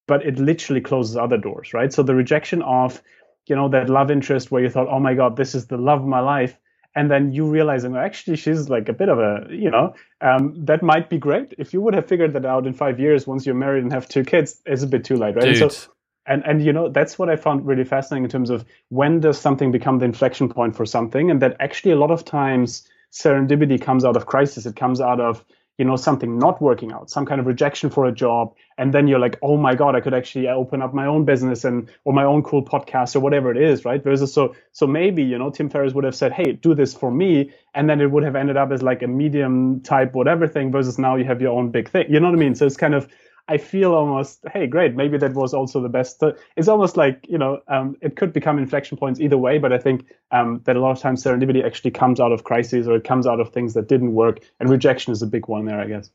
but 0.08 0.26
it 0.26 0.40
literally 0.40 0.82
closes 0.82 1.16
other 1.16 1.38
doors, 1.38 1.74
right? 1.74 1.94
So 1.94 2.02
the 2.04 2.16
rejection 2.16 2.62
of 2.64 3.02
you 3.46 3.56
know 3.56 3.70
that 3.70 3.90
love 3.90 4.10
interest 4.10 4.52
where 4.52 4.64
you 4.64 4.70
thought, 4.70 4.88
oh 4.90 5.00
my 5.00 5.14
god, 5.14 5.38
this 5.38 5.54
is 5.54 5.68
the 5.68 5.78
love 5.78 6.02
of 6.02 6.08
my 6.08 6.20
life, 6.20 6.58
and 6.96 7.12
then 7.12 7.32
you 7.32 7.46
realizing, 7.46 7.96
oh, 7.96 8.00
actually, 8.00 8.38
she's 8.38 8.70
like 8.70 8.88
a 8.88 8.94
bit 8.94 9.10
of 9.10 9.20
a, 9.20 9.48
you 9.50 9.70
know, 9.70 9.94
um, 10.22 10.54
that 10.66 10.82
might 10.82 11.10
be 11.10 11.18
great. 11.18 11.54
If 11.58 11.74
you 11.74 11.82
would 11.82 11.94
have 11.94 12.08
figured 12.08 12.34
that 12.34 12.46
out 12.46 12.66
in 12.66 12.74
five 12.74 13.00
years, 13.00 13.28
once 13.28 13.46
you're 13.46 13.56
married 13.56 13.84
and 13.84 13.92
have 13.92 14.08
two 14.08 14.24
kids, 14.24 14.62
it's 14.66 14.84
a 14.84 14.88
bit 14.88 15.04
too 15.04 15.16
late, 15.16 15.36
right? 15.36 15.46
Dude. 15.46 15.62
And 15.62 15.72
so, 15.72 15.92
and 16.26 16.44
and 16.46 16.64
you 16.64 16.74
know, 16.74 16.90
that's 16.90 17.20
what 17.20 17.30
I 17.30 17.36
found 17.36 17.66
really 17.66 17.84
fascinating 17.84 18.24
in 18.24 18.30
terms 18.30 18.50
of 18.50 18.66
when 18.90 19.20
does 19.20 19.40
something 19.40 19.72
become 19.72 20.00
the 20.00 20.06
inflection 20.06 20.50
point 20.50 20.76
for 20.76 20.86
something, 20.86 21.30
and 21.30 21.42
that 21.42 21.58
actually 21.60 21.92
a 21.92 21.98
lot 21.98 22.12
of 22.12 22.26
times 22.26 22.88
serendipity 23.12 23.80
comes 23.82 24.04
out 24.06 24.16
of 24.16 24.26
crisis. 24.26 24.66
It 24.66 24.76
comes 24.76 25.02
out 25.02 25.20
of 25.20 25.44
you 25.78 25.86
know 25.86 25.96
something 25.96 26.38
not 26.38 26.62
working 26.62 26.92
out 26.92 27.10
some 27.10 27.26
kind 27.26 27.40
of 27.40 27.48
rejection 27.48 27.90
for 27.90 28.06
a 28.06 28.12
job 28.12 28.54
and 28.78 28.94
then 28.94 29.08
you're 29.08 29.20
like 29.20 29.38
oh 29.42 29.58
my 29.58 29.76
god 29.76 29.96
i 29.96 30.00
could 30.00 30.14
actually 30.14 30.48
uh, 30.48 30.54
open 30.54 30.82
up 30.82 30.94
my 30.94 31.06
own 31.06 31.26
business 31.26 31.66
and 31.66 31.90
or 32.04 32.14
my 32.14 32.24
own 32.24 32.42
cool 32.44 32.64
podcast 32.64 33.16
or 33.16 33.20
whatever 33.20 33.52
it 33.52 33.58
is 33.58 33.86
right? 33.86 34.04
Versus 34.04 34.34
so 34.34 34.56
so 34.72 34.88
maybe 34.88 35.24
you 35.24 35.38
know 35.38 35.50
tim 35.50 35.70
ferriss 35.70 35.94
would 35.94 36.04
have 36.04 36.16
said 36.16 36.32
hey 36.32 36.54
do 36.54 36.74
this 36.74 36.94
for 36.94 37.12
me 37.12 37.52
and 37.74 37.90
then 37.90 38.00
it 38.02 38.10
would 38.12 38.24
have 38.24 38.36
ended 38.36 38.58
up 38.58 38.72
as 38.72 38.82
like 38.82 39.02
a 39.04 39.08
medium 39.08 39.82
type 39.82 40.14
whatever 40.14 40.48
thing 40.48 40.72
versus 40.72 40.98
now 40.98 41.16
you 41.16 41.26
have 41.26 41.42
your 41.42 41.58
own 41.58 41.70
big 41.70 41.90
thing 41.90 42.06
you 42.10 42.20
know 42.20 42.28
what 42.28 42.36
i 42.36 42.40
mean? 42.40 42.56
So 42.56 42.66
it's 42.66 42.78
kind 42.78 42.96
of 42.96 43.08
I 43.48 43.58
feel 43.58 43.94
almost, 43.94 44.44
hey, 44.52 44.66
great, 44.66 44.96
maybe 44.96 45.18
that 45.20 45.34
was 45.34 45.54
also 45.54 45.80
the 45.80 45.90
best. 45.90 46.24
It's 46.56 46.68
almost 46.68 46.98
like, 46.98 47.26
you 47.30 47.38
know, 47.38 47.62
um, 47.68 47.96
it 48.02 48.16
could 48.16 48.34
become 48.34 48.58
inflection 48.58 48.98
points 48.98 49.20
either 49.20 49.38
way, 49.38 49.60
but 49.60 49.72
I 49.72 49.78
think 49.78 50.08
um, 50.32 50.62
that 50.66 50.76
a 50.76 50.80
lot 50.80 50.92
of 50.92 51.00
times 51.00 51.24
serendipity 51.24 51.64
actually 51.64 51.92
comes 51.92 52.20
out 52.20 52.32
of 52.32 52.44
crises 52.44 52.88
or 52.88 52.96
it 52.96 53.04
comes 53.04 53.28
out 53.28 53.40
of 53.40 53.50
things 53.50 53.76
that 53.76 53.88
didn't 53.88 54.14
work, 54.14 54.40
and 54.60 54.70
rejection 54.70 55.14
is 55.14 55.22
a 55.22 55.28
big 55.28 55.48
one 55.48 55.66
there, 55.66 55.80
I 55.80 55.86
guess. 55.86 56.10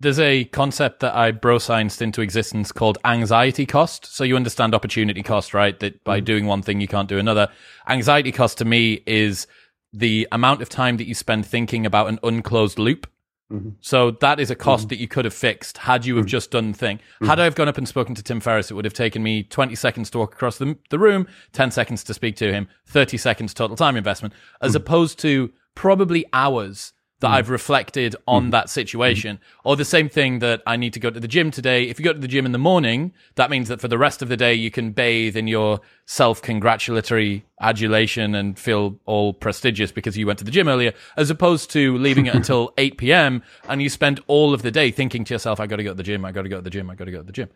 There's 0.00 0.18
a 0.18 0.44
concept 0.44 1.00
that 1.00 1.14
I 1.14 1.30
bro 1.30 1.56
scienced 1.56 2.02
into 2.02 2.20
existence 2.20 2.72
called 2.72 2.98
anxiety 3.04 3.64
cost. 3.64 4.14
So 4.14 4.24
you 4.24 4.36
understand 4.36 4.74
opportunity 4.74 5.22
cost, 5.22 5.54
right? 5.54 5.78
That 5.80 6.04
by 6.04 6.18
mm-hmm. 6.18 6.24
doing 6.24 6.46
one 6.46 6.62
thing, 6.62 6.80
you 6.80 6.88
can't 6.88 7.08
do 7.08 7.18
another. 7.18 7.48
Anxiety 7.88 8.32
cost 8.32 8.58
to 8.58 8.66
me 8.66 9.02
is 9.06 9.46
the 9.92 10.28
amount 10.32 10.60
of 10.60 10.68
time 10.68 10.98
that 10.98 11.06
you 11.06 11.14
spend 11.14 11.46
thinking 11.46 11.86
about 11.86 12.08
an 12.08 12.18
unclosed 12.22 12.78
loop 12.78 13.06
Mm-hmm. 13.52 13.70
So 13.80 14.10
that 14.10 14.40
is 14.40 14.50
a 14.50 14.54
cost 14.54 14.84
mm-hmm. 14.84 14.88
that 14.88 14.98
you 14.98 15.06
could 15.06 15.24
have 15.26 15.34
fixed 15.34 15.78
had 15.78 16.06
you 16.06 16.16
have 16.16 16.24
mm-hmm. 16.24 16.30
just 16.30 16.50
done 16.50 16.72
the 16.72 16.78
thing. 16.78 16.96
Mm-hmm. 16.96 17.26
Had 17.26 17.40
I 17.40 17.44
have 17.44 17.54
gone 17.54 17.68
up 17.68 17.78
and 17.78 17.86
spoken 17.86 18.14
to 18.14 18.22
Tim 18.22 18.40
Ferriss, 18.40 18.70
it 18.70 18.74
would 18.74 18.84
have 18.84 18.94
taken 18.94 19.22
me 19.22 19.42
20 19.42 19.74
seconds 19.74 20.10
to 20.10 20.18
walk 20.18 20.32
across 20.32 20.58
the, 20.58 20.76
the 20.90 20.98
room, 20.98 21.26
10 21.52 21.70
seconds 21.70 22.02
to 22.04 22.14
speak 22.14 22.36
to 22.36 22.52
him, 22.52 22.68
30 22.86 23.16
seconds 23.18 23.52
total 23.52 23.76
time 23.76 23.96
investment, 23.96 24.34
as 24.62 24.70
mm-hmm. 24.70 24.78
opposed 24.78 25.18
to 25.20 25.52
probably 25.74 26.24
hours 26.32 26.93
that 27.20 27.28
mm. 27.28 27.34
I've 27.34 27.50
reflected 27.50 28.16
on 28.26 28.48
mm. 28.48 28.50
that 28.50 28.68
situation. 28.68 29.36
Mm. 29.36 29.40
Or 29.64 29.76
the 29.76 29.84
same 29.84 30.08
thing 30.08 30.40
that 30.40 30.62
I 30.66 30.76
need 30.76 30.92
to 30.94 31.00
go 31.00 31.10
to 31.10 31.20
the 31.20 31.28
gym 31.28 31.50
today. 31.50 31.84
If 31.84 31.98
you 31.98 32.04
go 32.04 32.12
to 32.12 32.18
the 32.18 32.28
gym 32.28 32.44
in 32.44 32.52
the 32.52 32.58
morning, 32.58 33.12
that 33.36 33.50
means 33.50 33.68
that 33.68 33.80
for 33.80 33.88
the 33.88 33.98
rest 33.98 34.20
of 34.20 34.28
the 34.28 34.36
day, 34.36 34.54
you 34.54 34.70
can 34.70 34.90
bathe 34.90 35.36
in 35.36 35.46
your 35.46 35.80
self 36.06 36.42
congratulatory 36.42 37.44
adulation 37.60 38.34
and 38.34 38.58
feel 38.58 38.98
all 39.06 39.32
prestigious 39.32 39.92
because 39.92 40.18
you 40.18 40.26
went 40.26 40.38
to 40.40 40.44
the 40.44 40.50
gym 40.50 40.68
earlier, 40.68 40.92
as 41.16 41.30
opposed 41.30 41.70
to 41.70 41.96
leaving 41.98 42.26
it 42.26 42.34
until 42.34 42.74
8 42.76 42.98
p.m. 42.98 43.42
and 43.68 43.80
you 43.80 43.88
spend 43.88 44.20
all 44.26 44.52
of 44.52 44.62
the 44.62 44.70
day 44.70 44.90
thinking 44.90 45.24
to 45.24 45.34
yourself, 45.34 45.60
I 45.60 45.66
got 45.66 45.76
to 45.76 45.84
go 45.84 45.90
to 45.90 45.96
the 45.96 46.02
gym, 46.02 46.24
I 46.24 46.32
got 46.32 46.42
to 46.42 46.48
go 46.48 46.56
to 46.56 46.62
the 46.62 46.70
gym, 46.70 46.90
I 46.90 46.94
got 46.94 47.04
to 47.04 47.12
go 47.12 47.18
to 47.18 47.24
the 47.24 47.32
gym. 47.32 47.48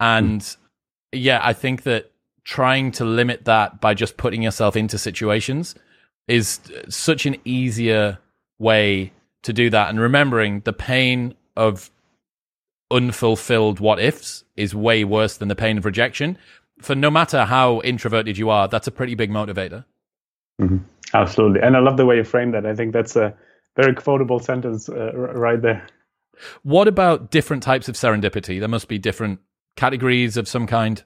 And 0.00 0.56
yeah, 1.12 1.40
I 1.42 1.52
think 1.52 1.82
that 1.82 2.12
trying 2.44 2.92
to 2.92 3.04
limit 3.04 3.44
that 3.44 3.80
by 3.80 3.94
just 3.94 4.16
putting 4.16 4.42
yourself 4.42 4.76
into 4.76 4.98
situations 4.98 5.74
is 6.28 6.60
such 6.88 7.26
an 7.26 7.36
easier 7.44 8.18
way 8.58 9.12
to 9.42 9.52
do 9.52 9.70
that 9.70 9.90
and 9.90 10.00
remembering 10.00 10.60
the 10.60 10.72
pain 10.72 11.34
of 11.56 11.90
unfulfilled 12.90 13.80
what 13.80 13.98
ifs 13.98 14.44
is 14.56 14.74
way 14.74 15.04
worse 15.04 15.36
than 15.36 15.48
the 15.48 15.56
pain 15.56 15.78
of 15.78 15.84
rejection. 15.84 16.38
For 16.80 16.94
no 16.94 17.10
matter 17.10 17.44
how 17.44 17.80
introverted 17.80 18.38
you 18.38 18.50
are, 18.50 18.68
that's 18.68 18.86
a 18.86 18.90
pretty 18.90 19.14
big 19.14 19.30
motivator. 19.30 19.84
Mm-hmm. 20.60 20.78
Absolutely. 21.14 21.60
And 21.60 21.76
I 21.76 21.80
love 21.80 21.96
the 21.96 22.06
way 22.06 22.16
you 22.16 22.24
frame 22.24 22.52
that. 22.52 22.66
I 22.66 22.74
think 22.74 22.92
that's 22.92 23.16
a 23.16 23.34
very 23.76 23.94
quotable 23.94 24.38
sentence 24.38 24.88
uh, 24.88 25.12
right 25.14 25.60
there. 25.60 25.86
What 26.62 26.88
about 26.88 27.30
different 27.30 27.62
types 27.62 27.88
of 27.88 27.94
serendipity? 27.94 28.58
There 28.58 28.68
must 28.68 28.88
be 28.88 28.98
different 28.98 29.40
categories 29.76 30.36
of 30.36 30.48
some 30.48 30.66
kind. 30.66 31.02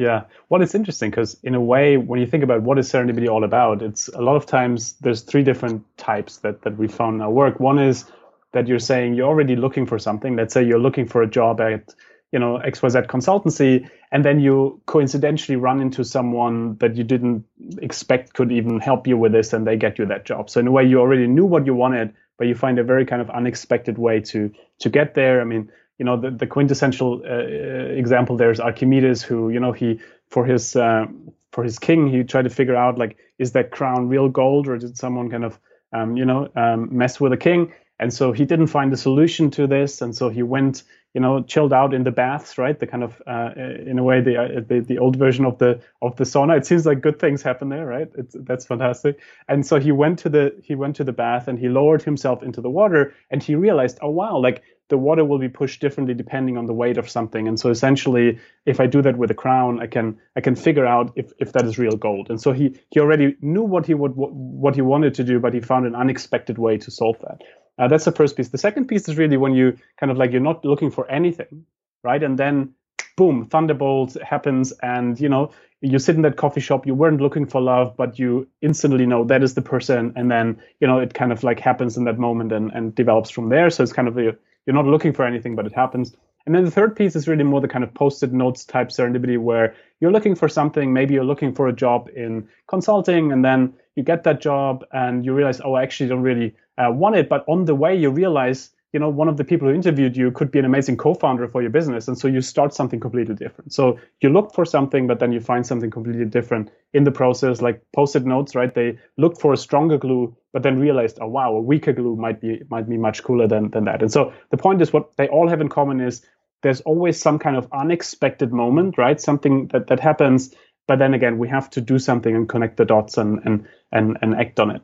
Yeah, 0.00 0.24
well, 0.48 0.62
it's 0.62 0.74
interesting 0.74 1.10
because 1.10 1.36
in 1.42 1.54
a 1.54 1.60
way, 1.60 1.98
when 1.98 2.20
you 2.20 2.26
think 2.26 2.42
about 2.42 2.62
what 2.62 2.78
is 2.78 2.90
serendipity 2.90 3.28
all 3.28 3.44
about, 3.44 3.82
it's 3.82 4.08
a 4.08 4.22
lot 4.22 4.34
of 4.34 4.46
times 4.46 4.94
there's 5.02 5.20
three 5.20 5.42
different 5.42 5.84
types 5.98 6.38
that 6.38 6.62
that 6.62 6.78
we 6.78 6.88
found 6.88 7.16
in 7.16 7.20
our 7.20 7.30
work. 7.30 7.60
One 7.60 7.78
is 7.78 8.06
that 8.52 8.66
you're 8.66 8.78
saying 8.78 9.12
you're 9.12 9.28
already 9.28 9.56
looking 9.56 9.84
for 9.84 9.98
something. 9.98 10.36
Let's 10.36 10.54
say 10.54 10.64
you're 10.64 10.78
looking 10.80 11.06
for 11.06 11.20
a 11.20 11.26
job 11.26 11.60
at 11.60 11.94
you 12.32 12.38
know 12.38 12.58
XYZ 12.64 13.08
consultancy, 13.08 13.90
and 14.10 14.24
then 14.24 14.40
you 14.40 14.80
coincidentally 14.86 15.56
run 15.56 15.82
into 15.82 16.02
someone 16.02 16.78
that 16.78 16.96
you 16.96 17.04
didn't 17.04 17.44
expect 17.82 18.32
could 18.32 18.50
even 18.52 18.80
help 18.80 19.06
you 19.06 19.18
with 19.18 19.32
this, 19.32 19.52
and 19.52 19.66
they 19.66 19.76
get 19.76 19.98
you 19.98 20.06
that 20.06 20.24
job. 20.24 20.48
So 20.48 20.60
in 20.60 20.66
a 20.66 20.72
way, 20.72 20.84
you 20.84 20.98
already 20.98 21.26
knew 21.26 21.44
what 21.44 21.66
you 21.66 21.74
wanted, 21.74 22.14
but 22.38 22.46
you 22.46 22.54
find 22.54 22.78
a 22.78 22.84
very 22.84 23.04
kind 23.04 23.20
of 23.20 23.28
unexpected 23.28 23.98
way 23.98 24.20
to 24.32 24.50
to 24.78 24.88
get 24.88 25.14
there. 25.14 25.42
I 25.42 25.44
mean 25.44 25.70
you 26.00 26.06
know 26.06 26.16
the, 26.16 26.30
the 26.30 26.46
quintessential 26.46 27.22
uh, 27.26 27.28
uh, 27.28 28.00
example 28.02 28.34
there 28.36 28.50
is 28.50 28.58
Archimedes, 28.58 29.22
who 29.22 29.50
you 29.50 29.60
know 29.60 29.70
he 29.70 30.00
for 30.28 30.46
his 30.46 30.74
uh, 30.74 31.06
for 31.52 31.62
his 31.62 31.78
king 31.78 32.08
he 32.08 32.24
tried 32.24 32.44
to 32.44 32.50
figure 32.50 32.74
out 32.74 32.98
like 32.98 33.18
is 33.38 33.52
that 33.52 33.70
crown 33.70 34.08
real 34.08 34.28
gold 34.30 34.66
or 34.66 34.78
did 34.78 34.96
someone 34.96 35.28
kind 35.30 35.44
of 35.44 35.60
um, 35.92 36.16
you 36.16 36.24
know 36.24 36.48
um, 36.56 36.88
mess 36.90 37.20
with 37.20 37.32
the 37.32 37.36
king? 37.36 37.72
And 37.98 38.14
so 38.14 38.32
he 38.32 38.46
didn't 38.46 38.68
find 38.68 38.90
a 38.94 38.96
solution 38.96 39.50
to 39.50 39.66
this, 39.66 40.00
and 40.00 40.16
so 40.16 40.30
he 40.30 40.42
went 40.42 40.84
you 41.12 41.20
know 41.20 41.42
chilled 41.42 41.74
out 41.74 41.92
in 41.92 42.04
the 42.04 42.10
baths 42.10 42.56
right? 42.56 42.78
The 42.78 42.86
kind 42.86 43.04
of 43.04 43.20
uh, 43.26 43.50
in 43.56 43.98
a 43.98 44.02
way 44.02 44.22
the, 44.22 44.36
uh, 44.42 44.60
the, 44.66 44.80
the 44.80 44.98
old 44.98 45.16
version 45.16 45.44
of 45.44 45.58
the 45.58 45.82
of 46.00 46.16
the 46.16 46.24
sauna. 46.24 46.56
It 46.56 46.64
seems 46.64 46.86
like 46.86 47.02
good 47.02 47.18
things 47.18 47.42
happen 47.42 47.68
there 47.68 47.84
right? 47.84 48.08
It's, 48.16 48.34
that's 48.38 48.64
fantastic. 48.64 49.20
And 49.48 49.66
so 49.66 49.78
he 49.78 49.92
went 49.92 50.18
to 50.20 50.30
the 50.30 50.54
he 50.62 50.74
went 50.74 50.96
to 50.96 51.04
the 51.04 51.12
bath 51.12 51.46
and 51.46 51.58
he 51.58 51.68
lowered 51.68 52.02
himself 52.02 52.42
into 52.42 52.62
the 52.62 52.70
water 52.70 53.12
and 53.30 53.42
he 53.42 53.54
realized 53.54 53.98
oh 54.00 54.08
wow 54.10 54.38
like 54.38 54.62
the 54.90 54.98
water 54.98 55.24
will 55.24 55.38
be 55.38 55.48
pushed 55.48 55.80
differently 55.80 56.14
depending 56.14 56.58
on 56.58 56.66
the 56.66 56.74
weight 56.74 56.98
of 56.98 57.08
something 57.08 57.48
and 57.48 57.58
so 57.58 57.70
essentially 57.70 58.38
if 58.66 58.80
i 58.80 58.86
do 58.86 59.00
that 59.00 59.16
with 59.16 59.30
a 59.30 59.34
crown 59.34 59.80
i 59.80 59.86
can 59.86 60.18
i 60.36 60.40
can 60.40 60.54
figure 60.54 60.86
out 60.86 61.12
if, 61.16 61.32
if 61.38 61.52
that 61.52 61.64
is 61.64 61.78
real 61.78 61.96
gold 61.96 62.28
and 62.28 62.40
so 62.40 62.52
he 62.52 62.78
he 62.90 63.00
already 63.00 63.34
knew 63.40 63.62
what 63.62 63.86
he 63.86 63.94
would 63.94 64.12
what 64.14 64.74
he 64.74 64.82
wanted 64.82 65.14
to 65.14 65.24
do 65.24 65.40
but 65.40 65.54
he 65.54 65.60
found 65.60 65.86
an 65.86 65.94
unexpected 65.94 66.58
way 66.58 66.76
to 66.76 66.90
solve 66.90 67.16
that 67.20 67.40
uh, 67.80 67.88
that's 67.88 68.04
the 68.04 68.12
first 68.12 68.36
piece. 68.36 68.48
The 68.48 68.58
second 68.58 68.86
piece 68.86 69.08
is 69.08 69.16
really 69.16 69.38
when 69.38 69.54
you 69.54 69.76
kind 69.98 70.12
of 70.12 70.18
like 70.18 70.32
you're 70.32 70.40
not 70.40 70.64
looking 70.66 70.90
for 70.90 71.10
anything, 71.10 71.64
right? 72.04 72.22
And 72.22 72.38
then 72.38 72.74
boom, 73.16 73.46
thunderbolt 73.46 74.16
happens, 74.22 74.72
and 74.82 75.18
you 75.18 75.30
know 75.30 75.50
you 75.80 75.98
sit 75.98 76.14
in 76.14 76.22
that 76.22 76.36
coffee 76.36 76.60
shop. 76.60 76.86
You 76.86 76.94
weren't 76.94 77.22
looking 77.22 77.46
for 77.46 77.60
love, 77.60 77.96
but 77.96 78.18
you 78.18 78.46
instantly 78.60 79.06
know 79.06 79.24
that 79.24 79.42
is 79.42 79.54
the 79.54 79.62
person, 79.62 80.12
and 80.14 80.30
then 80.30 80.60
you 80.80 80.86
know 80.86 80.98
it 80.98 81.14
kind 81.14 81.32
of 81.32 81.42
like 81.42 81.58
happens 81.58 81.96
in 81.96 82.04
that 82.04 82.18
moment 82.18 82.52
and 82.52 82.70
and 82.72 82.94
develops 82.94 83.30
from 83.30 83.48
there. 83.48 83.70
So 83.70 83.82
it's 83.82 83.94
kind 83.94 84.08
of 84.08 84.18
a, 84.18 84.36
you're 84.70 84.84
not 84.84 84.88
looking 84.88 85.12
for 85.12 85.24
anything, 85.26 85.56
but 85.56 85.66
it 85.66 85.72
happens. 85.74 86.14
And 86.46 86.54
then 86.54 86.64
the 86.64 86.70
third 86.70 86.94
piece 86.94 87.16
is 87.16 87.26
really 87.26 87.42
more 87.42 87.60
the 87.60 87.66
kind 87.66 87.82
of 87.82 87.92
post-it 87.92 88.32
notes 88.32 88.64
type 88.64 88.90
serendipity 88.90 89.36
where 89.36 89.74
you're 89.98 90.12
looking 90.12 90.36
for 90.36 90.48
something, 90.48 90.92
maybe 90.92 91.12
you're 91.12 91.24
looking 91.24 91.52
for 91.52 91.66
a 91.66 91.72
job 91.72 92.08
in 92.14 92.48
consulting, 92.68 93.32
and 93.32 93.44
then 93.44 93.74
you 93.96 94.04
get 94.04 94.22
that 94.22 94.40
job 94.40 94.84
and 94.92 95.24
you 95.24 95.34
realize, 95.34 95.60
oh, 95.64 95.74
I 95.74 95.82
actually 95.82 96.08
don't 96.08 96.22
really 96.22 96.54
uh, 96.78 96.92
want 96.92 97.16
it. 97.16 97.28
But 97.28 97.44
on 97.48 97.64
the 97.64 97.74
way, 97.74 97.96
you 97.96 98.10
realize, 98.10 98.70
you 98.92 98.98
know, 98.98 99.08
one 99.08 99.28
of 99.28 99.36
the 99.36 99.44
people 99.44 99.68
who 99.68 99.74
interviewed 99.74 100.16
you 100.16 100.30
could 100.32 100.50
be 100.50 100.58
an 100.58 100.64
amazing 100.64 100.96
co-founder 100.96 101.46
for 101.48 101.62
your 101.62 101.70
business. 101.70 102.08
And 102.08 102.18
so 102.18 102.26
you 102.26 102.40
start 102.40 102.74
something 102.74 102.98
completely 102.98 103.34
different. 103.34 103.72
So 103.72 103.98
you 104.20 104.30
look 104.30 104.52
for 104.52 104.64
something, 104.64 105.06
but 105.06 105.20
then 105.20 105.32
you 105.32 105.40
find 105.40 105.66
something 105.66 105.90
completely 105.90 106.24
different 106.24 106.70
in 106.92 107.04
the 107.04 107.12
process, 107.12 107.62
like 107.62 107.82
post-it 107.94 108.24
notes, 108.24 108.54
right? 108.54 108.74
They 108.74 108.98
look 109.16 109.40
for 109.40 109.52
a 109.52 109.56
stronger 109.56 109.96
glue, 109.96 110.36
but 110.52 110.62
then 110.62 110.78
realized, 110.78 111.18
oh, 111.20 111.28
wow, 111.28 111.54
a 111.54 111.60
weaker 111.60 111.92
glue 111.92 112.16
might 112.16 112.40
be, 112.40 112.62
might 112.68 112.88
be 112.88 112.96
much 112.96 113.22
cooler 113.22 113.46
than, 113.46 113.70
than 113.70 113.84
that. 113.84 114.02
And 114.02 114.10
so 114.10 114.32
the 114.50 114.56
point 114.56 114.82
is 114.82 114.92
what 114.92 115.16
they 115.16 115.28
all 115.28 115.48
have 115.48 115.60
in 115.60 115.68
common 115.68 116.00
is 116.00 116.22
there's 116.62 116.80
always 116.80 117.20
some 117.20 117.38
kind 117.38 117.56
of 117.56 117.68
unexpected 117.72 118.52
moment, 118.52 118.98
right? 118.98 119.20
Something 119.20 119.68
that, 119.68 119.86
that 119.86 120.00
happens 120.00 120.54
but 120.90 120.98
then 120.98 121.14
again 121.14 121.38
we 121.38 121.48
have 121.48 121.70
to 121.70 121.80
do 121.80 122.00
something 122.00 122.34
and 122.34 122.48
connect 122.48 122.76
the 122.76 122.84
dots 122.84 123.16
and 123.16 123.38
and 123.44 123.68
and, 123.92 124.18
and 124.22 124.34
act 124.34 124.58
on 124.58 124.70
it 124.72 124.82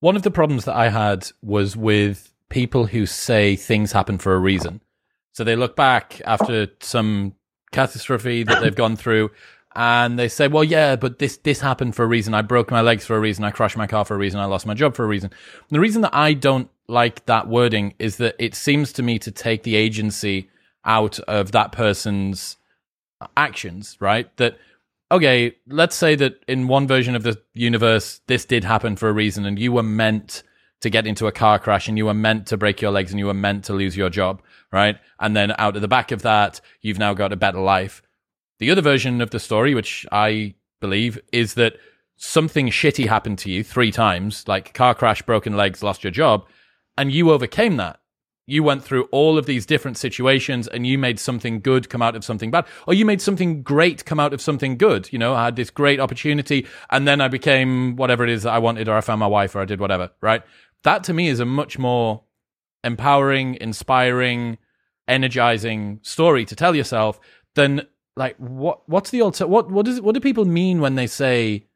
one 0.00 0.16
of 0.16 0.22
the 0.22 0.30
problems 0.30 0.66
that 0.66 0.76
i 0.76 0.90
had 0.90 1.26
was 1.40 1.74
with 1.76 2.33
people 2.50 2.86
who 2.86 3.06
say 3.06 3.56
things 3.56 3.92
happen 3.92 4.18
for 4.18 4.34
a 4.34 4.38
reason 4.38 4.80
so 5.32 5.42
they 5.42 5.56
look 5.56 5.74
back 5.74 6.20
after 6.24 6.68
some 6.80 7.34
catastrophe 7.72 8.44
that 8.44 8.62
they've 8.62 8.74
gone 8.74 8.96
through 8.96 9.30
and 9.76 10.16
they 10.16 10.28
say, 10.28 10.46
well, 10.46 10.62
yeah, 10.62 10.94
but 10.94 11.18
this, 11.18 11.38
this 11.38 11.60
happened 11.60 11.96
for 11.96 12.04
a 12.04 12.06
reason. 12.06 12.32
I 12.32 12.42
broke 12.42 12.70
my 12.70 12.80
legs 12.80 13.04
for 13.04 13.16
a 13.16 13.20
reason. 13.20 13.44
I 13.44 13.50
crashed 13.50 13.76
my 13.76 13.88
car 13.88 14.04
for 14.04 14.14
a 14.14 14.18
reason. 14.18 14.38
I 14.38 14.44
lost 14.44 14.66
my 14.66 14.74
job 14.74 14.94
for 14.94 15.04
a 15.04 15.08
reason. 15.08 15.30
And 15.32 15.76
the 15.76 15.80
reason 15.80 16.02
that 16.02 16.14
I 16.14 16.34
don't 16.34 16.70
like 16.86 17.26
that 17.26 17.48
wording 17.48 17.94
is 17.98 18.18
that 18.18 18.36
it 18.38 18.54
seems 18.54 18.92
to 18.92 19.02
me 19.02 19.18
to 19.18 19.32
take 19.32 19.64
the 19.64 19.74
agency 19.74 20.48
out 20.84 21.18
of 21.20 21.50
that 21.52 21.72
person's 21.72 22.56
actions, 23.36 23.96
right? 23.98 24.34
That 24.36 24.56
okay, 25.10 25.56
let's 25.66 25.96
say 25.96 26.14
that 26.16 26.44
in 26.46 26.68
one 26.68 26.86
version 26.86 27.16
of 27.16 27.24
the 27.24 27.40
universe, 27.54 28.20
this 28.26 28.44
did 28.44 28.64
happen 28.64 28.96
for 28.96 29.08
a 29.08 29.12
reason, 29.12 29.44
and 29.44 29.58
you 29.58 29.72
were 29.72 29.82
meant 29.82 30.42
to 30.84 30.90
get 30.90 31.06
into 31.06 31.26
a 31.26 31.32
car 31.32 31.58
crash, 31.58 31.88
and 31.88 31.98
you 31.98 32.06
were 32.06 32.14
meant 32.14 32.46
to 32.46 32.56
break 32.56 32.80
your 32.80 32.92
legs, 32.92 33.10
and 33.10 33.18
you 33.18 33.26
were 33.26 33.34
meant 33.34 33.64
to 33.64 33.72
lose 33.72 33.96
your 33.96 34.10
job, 34.10 34.40
right? 34.70 34.96
And 35.18 35.34
then 35.34 35.52
out 35.58 35.76
of 35.76 35.82
the 35.82 35.88
back 35.88 36.12
of 36.12 36.22
that, 36.22 36.60
you've 36.80 36.98
now 36.98 37.14
got 37.14 37.32
a 37.32 37.36
better 37.36 37.60
life. 37.60 38.02
The 38.58 38.70
other 38.70 38.82
version 38.82 39.20
of 39.20 39.30
the 39.30 39.40
story, 39.40 39.74
which 39.74 40.06
I 40.12 40.54
believe, 40.80 41.18
is 41.32 41.54
that 41.54 41.76
something 42.16 42.68
shitty 42.68 43.08
happened 43.08 43.38
to 43.40 43.50
you 43.50 43.64
three 43.64 43.90
times, 43.90 44.46
like 44.46 44.72
car 44.74 44.94
crash, 44.94 45.22
broken 45.22 45.56
legs, 45.56 45.82
lost 45.82 46.04
your 46.04 46.12
job, 46.12 46.46
and 46.96 47.10
you 47.10 47.32
overcame 47.32 47.76
that 47.78 47.98
you 48.46 48.62
went 48.62 48.84
through 48.84 49.04
all 49.04 49.38
of 49.38 49.46
these 49.46 49.64
different 49.64 49.96
situations 49.96 50.68
and 50.68 50.86
you 50.86 50.98
made 50.98 51.18
something 51.18 51.60
good 51.60 51.88
come 51.88 52.02
out 52.02 52.14
of 52.14 52.24
something 52.24 52.50
bad 52.50 52.64
or 52.86 52.94
you 52.94 53.04
made 53.04 53.20
something 53.20 53.62
great 53.62 54.04
come 54.04 54.20
out 54.20 54.32
of 54.32 54.40
something 54.40 54.76
good 54.76 55.10
you 55.12 55.18
know 55.18 55.34
i 55.34 55.44
had 55.44 55.56
this 55.56 55.70
great 55.70 56.00
opportunity 56.00 56.66
and 56.90 57.06
then 57.08 57.20
i 57.20 57.28
became 57.28 57.96
whatever 57.96 58.24
it 58.24 58.30
is 58.30 58.42
that 58.42 58.52
i 58.52 58.58
wanted 58.58 58.88
or 58.88 58.96
i 58.96 59.00
found 59.00 59.20
my 59.20 59.26
wife 59.26 59.54
or 59.54 59.60
i 59.60 59.64
did 59.64 59.80
whatever 59.80 60.10
right 60.20 60.42
that 60.84 61.04
to 61.04 61.12
me 61.12 61.28
is 61.28 61.40
a 61.40 61.44
much 61.44 61.78
more 61.78 62.22
empowering 62.82 63.56
inspiring 63.60 64.58
energizing 65.08 66.00
story 66.02 66.44
to 66.44 66.56
tell 66.56 66.74
yourself 66.74 67.20
than 67.54 67.86
like 68.16 68.36
what 68.36 68.88
what's 68.88 69.10
the 69.10 69.20
alter 69.20 69.46
what 69.46 69.70
what 69.70 69.88
is 69.88 70.00
what 70.00 70.14
do 70.14 70.20
people 70.20 70.44
mean 70.44 70.80
when 70.80 70.94
they 70.94 71.06
say 71.06 71.66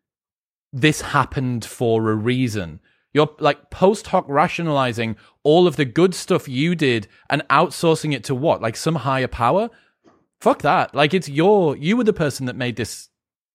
this 0.73 1.01
happened 1.01 1.65
for 1.65 2.11
a 2.11 2.15
reason 2.15 2.81
you're 3.13 3.35
like 3.39 3.71
post 3.71 4.09
hoc 4.09 4.25
rationalizing 4.29 5.17
all 5.43 5.67
of 5.67 5.77
the 5.77 5.85
good 5.85 6.15
stuff 6.15 6.47
you 6.47 6.75
did 6.75 7.09
and 7.31 7.43
outsourcing 7.49 8.13
it 8.13 8.23
to 8.25 8.35
what? 8.35 8.61
Like 8.61 8.77
some 8.77 8.97
higher 8.97 9.27
power? 9.27 9.71
Fuck 10.41 10.63
that. 10.63 10.95
Like 10.95 11.15
it's 11.15 11.29
your, 11.29 11.77
you 11.77 11.97
were 11.97 12.05
the 12.05 12.13
person 12.13 12.47
that 12.47 12.57
made 12.57 12.77
this 12.77 13.09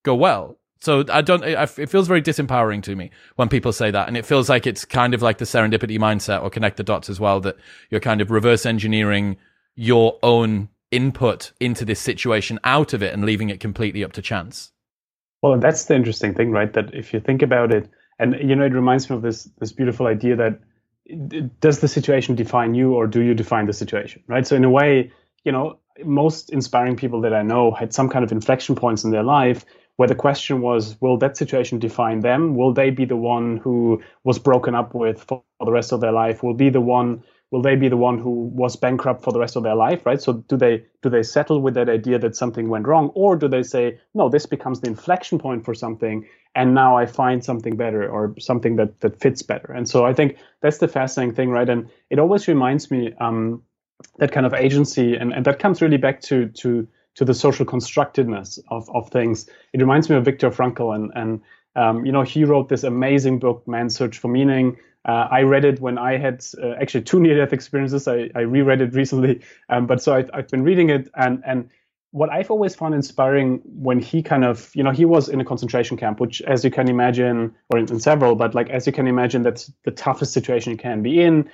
go 0.04 0.16
well. 0.16 0.58
So 0.84 1.06
I 1.10 1.22
don't, 1.22 1.46
it 1.46 1.90
feels 1.90 2.10
very 2.10 2.22
disempowering 2.22 2.84
to 2.84 2.94
me 2.94 3.10
when 3.38 3.48
people 3.48 3.72
say 3.72 3.90
that. 3.90 4.10
And 4.10 4.18
it 4.18 4.26
feels 4.26 4.50
like 4.50 4.68
it's 4.68 4.84
kind 4.84 5.14
of 5.14 5.22
like 5.22 5.38
the 5.38 5.46
serendipity 5.46 5.98
mindset 5.98 6.44
or 6.44 6.50
connect 6.50 6.76
the 6.76 6.84
dots 6.84 7.10
as 7.10 7.22
well, 7.22 7.40
that 7.40 7.56
you're 7.90 8.02
kind 8.02 8.20
of 8.20 8.30
reverse 8.30 8.66
engineering 8.66 9.38
your 9.76 10.20
own 10.24 10.68
input 10.92 11.54
into 11.62 11.86
this 11.86 12.02
situation 12.02 12.60
out 12.66 12.92
of 12.92 13.02
it 13.02 13.14
and 13.14 13.24
leaving 13.24 13.50
it 13.50 13.62
completely 13.62 14.04
up 14.04 14.12
to 14.12 14.22
chance. 14.22 14.74
Well, 15.42 15.58
that's 15.58 15.86
the 15.86 15.96
interesting 15.96 16.34
thing, 16.34 16.52
right? 16.52 16.74
That 16.74 16.94
if 16.94 17.14
you 17.14 17.22
think 17.22 17.44
about 17.44 17.74
it, 17.74 17.90
and 18.20 18.36
you 18.42 18.54
know, 18.54 18.66
it 18.66 18.74
reminds 18.74 19.10
me 19.10 19.16
of 19.16 19.22
this 19.22 19.46
this 19.60 19.72
beautiful 19.72 20.08
idea 20.08 20.36
that 20.36 20.60
does 21.62 21.80
the 21.80 21.88
situation 21.88 22.36
define 22.36 22.76
you 22.76 22.94
or 22.94 23.08
do 23.08 23.22
you 23.22 23.34
define 23.34 23.68
the 23.68 23.74
situation, 23.74 24.22
right? 24.28 24.46
So 24.46 24.58
in 24.58 24.66
a 24.66 24.70
way, 24.70 25.14
you 25.46 25.54
know, 25.54 25.80
most 26.04 26.50
inspiring 26.50 26.98
people 26.98 27.22
that 27.22 27.34
I 27.34 27.42
know 27.42 27.72
had 27.72 27.94
some 27.94 28.10
kind 28.10 28.26
of 28.26 28.34
inflection 28.34 28.76
points 28.76 29.06
in 29.06 29.12
their 29.12 29.24
life 29.24 29.64
where 29.98 30.08
the 30.08 30.16
question 30.16 30.62
was, 30.62 31.00
will 31.02 31.18
that 31.18 31.38
situation 31.38 31.80
define 31.80 32.22
them? 32.22 32.56
Will 32.56 32.74
they 32.74 32.90
be 32.90 33.06
the 33.06 33.16
one 33.16 33.58
who 33.58 34.02
was 34.24 34.40
broken 34.40 34.76
up 34.76 34.96
with 34.96 35.24
for 35.24 35.44
the 35.64 35.72
rest 35.72 35.92
of 35.92 36.02
their 36.02 36.12
life? 36.12 36.42
Will 36.42 36.56
be 36.56 36.70
the 36.70 36.82
one 36.82 37.24
will 37.54 37.62
they 37.62 37.76
be 37.76 37.88
the 37.88 37.98
one 37.98 38.18
who 38.18 38.50
was 38.56 38.76
bankrupt 38.76 39.24
for 39.24 39.32
the 39.32 39.40
rest 39.40 39.56
of 39.56 39.62
their 39.62 39.76
life 39.76 40.08
right 40.08 40.20
so 40.20 40.34
do 40.34 40.58
they 40.58 40.84
do 41.04 41.10
they 41.10 41.22
settle 41.22 41.62
with 41.62 41.76
that 41.76 41.88
idea 41.88 42.18
that 42.18 42.36
something 42.36 42.68
went 42.68 42.88
wrong 42.88 43.10
or 43.10 43.36
do 43.36 43.48
they 43.48 43.62
say 43.62 44.00
no 44.16 44.28
this 44.28 44.48
becomes 44.48 44.80
the 44.80 44.88
inflection 44.88 45.38
point 45.38 45.64
for 45.64 45.76
something 45.76 46.28
and 46.56 46.74
now 46.74 46.98
i 46.98 47.06
find 47.06 47.46
something 47.46 47.78
better 47.78 48.10
or 48.10 48.34
something 48.40 48.76
that 48.78 49.00
that 49.02 49.20
fits 49.22 49.44
better 49.44 49.72
and 49.72 49.88
so 49.88 50.04
i 50.04 50.12
think 50.12 50.36
that's 50.62 50.80
the 50.80 50.88
fascinating 50.88 51.36
thing 51.36 51.52
right 51.52 51.70
and 51.70 51.88
it 52.10 52.18
always 52.18 52.48
reminds 52.48 52.90
me 52.90 53.14
um, 53.20 53.62
that 54.18 54.32
kind 54.32 54.48
of 54.48 54.54
agency 54.56 55.16
and, 55.16 55.32
and 55.32 55.46
that 55.46 55.60
comes 55.60 55.80
really 55.80 55.98
back 55.98 56.22
to 56.22 56.48
to 56.50 56.88
to 57.16 57.26
the 57.26 57.34
social 57.34 57.66
constructedness 57.66 58.60
of, 58.70 58.90
of 58.94 59.10
things. 59.10 59.50
It 59.74 59.82
reminds 59.82 60.10
me 60.10 60.16
of 60.16 60.26
Viktor 60.26 60.50
Frankl 60.50 60.96
and 60.96 61.12
and 61.16 61.42
um, 61.76 62.06
you 62.06 62.12
know 62.12 62.24
he 62.24 62.44
wrote 62.44 62.70
this 62.70 62.84
amazing 62.84 63.40
book 63.40 63.68
man's 63.68 63.96
search 63.96 64.18
for 64.18 64.28
meaning. 64.28 64.78
Uh, 65.06 65.28
I 65.30 65.42
read 65.42 65.66
it 65.66 65.82
when 65.82 65.98
I 65.98 66.18
had 66.18 66.46
uh, 66.62 66.76
actually 66.80 67.04
two 67.04 67.20
near-death 67.20 67.52
experiences. 67.52 68.08
I, 68.08 68.30
I 68.36 68.42
reread 68.42 68.80
it 68.80 68.94
recently, 68.94 69.42
um, 69.68 69.86
but 69.86 70.02
so 70.02 70.16
I, 70.16 70.26
I've 70.34 70.48
been 70.48 70.64
reading 70.64 70.90
it, 70.90 71.10
and 71.16 71.44
and 71.46 71.70
what 72.14 72.30
I've 72.30 72.52
always 72.52 72.76
found 72.76 72.94
inspiring 72.94 73.60
when 73.66 74.00
he 74.00 74.22
kind 74.22 74.46
of, 74.46 74.70
you 74.76 74.84
know, 74.84 74.92
he 74.92 75.04
was 75.04 75.30
in 75.30 75.42
a 75.42 75.46
concentration 75.46 75.98
camp, 75.98 76.20
which, 76.20 76.44
as 76.44 76.64
you 76.64 76.70
can 76.70 76.88
imagine, 76.88 77.56
or 77.72 77.80
in, 77.80 77.90
in, 77.90 78.00
several, 78.00 78.36
but 78.36 78.54
like 78.54 78.70
as 78.70 78.86
you 78.86 78.94
can 78.94 79.08
imagine, 79.08 79.42
that's 79.42 79.74
the 79.84 79.90
toughest 79.90 80.32
situation 80.32 80.72
you 80.72 80.78
can 80.78 81.02
be 81.02 81.20
in 81.20 81.50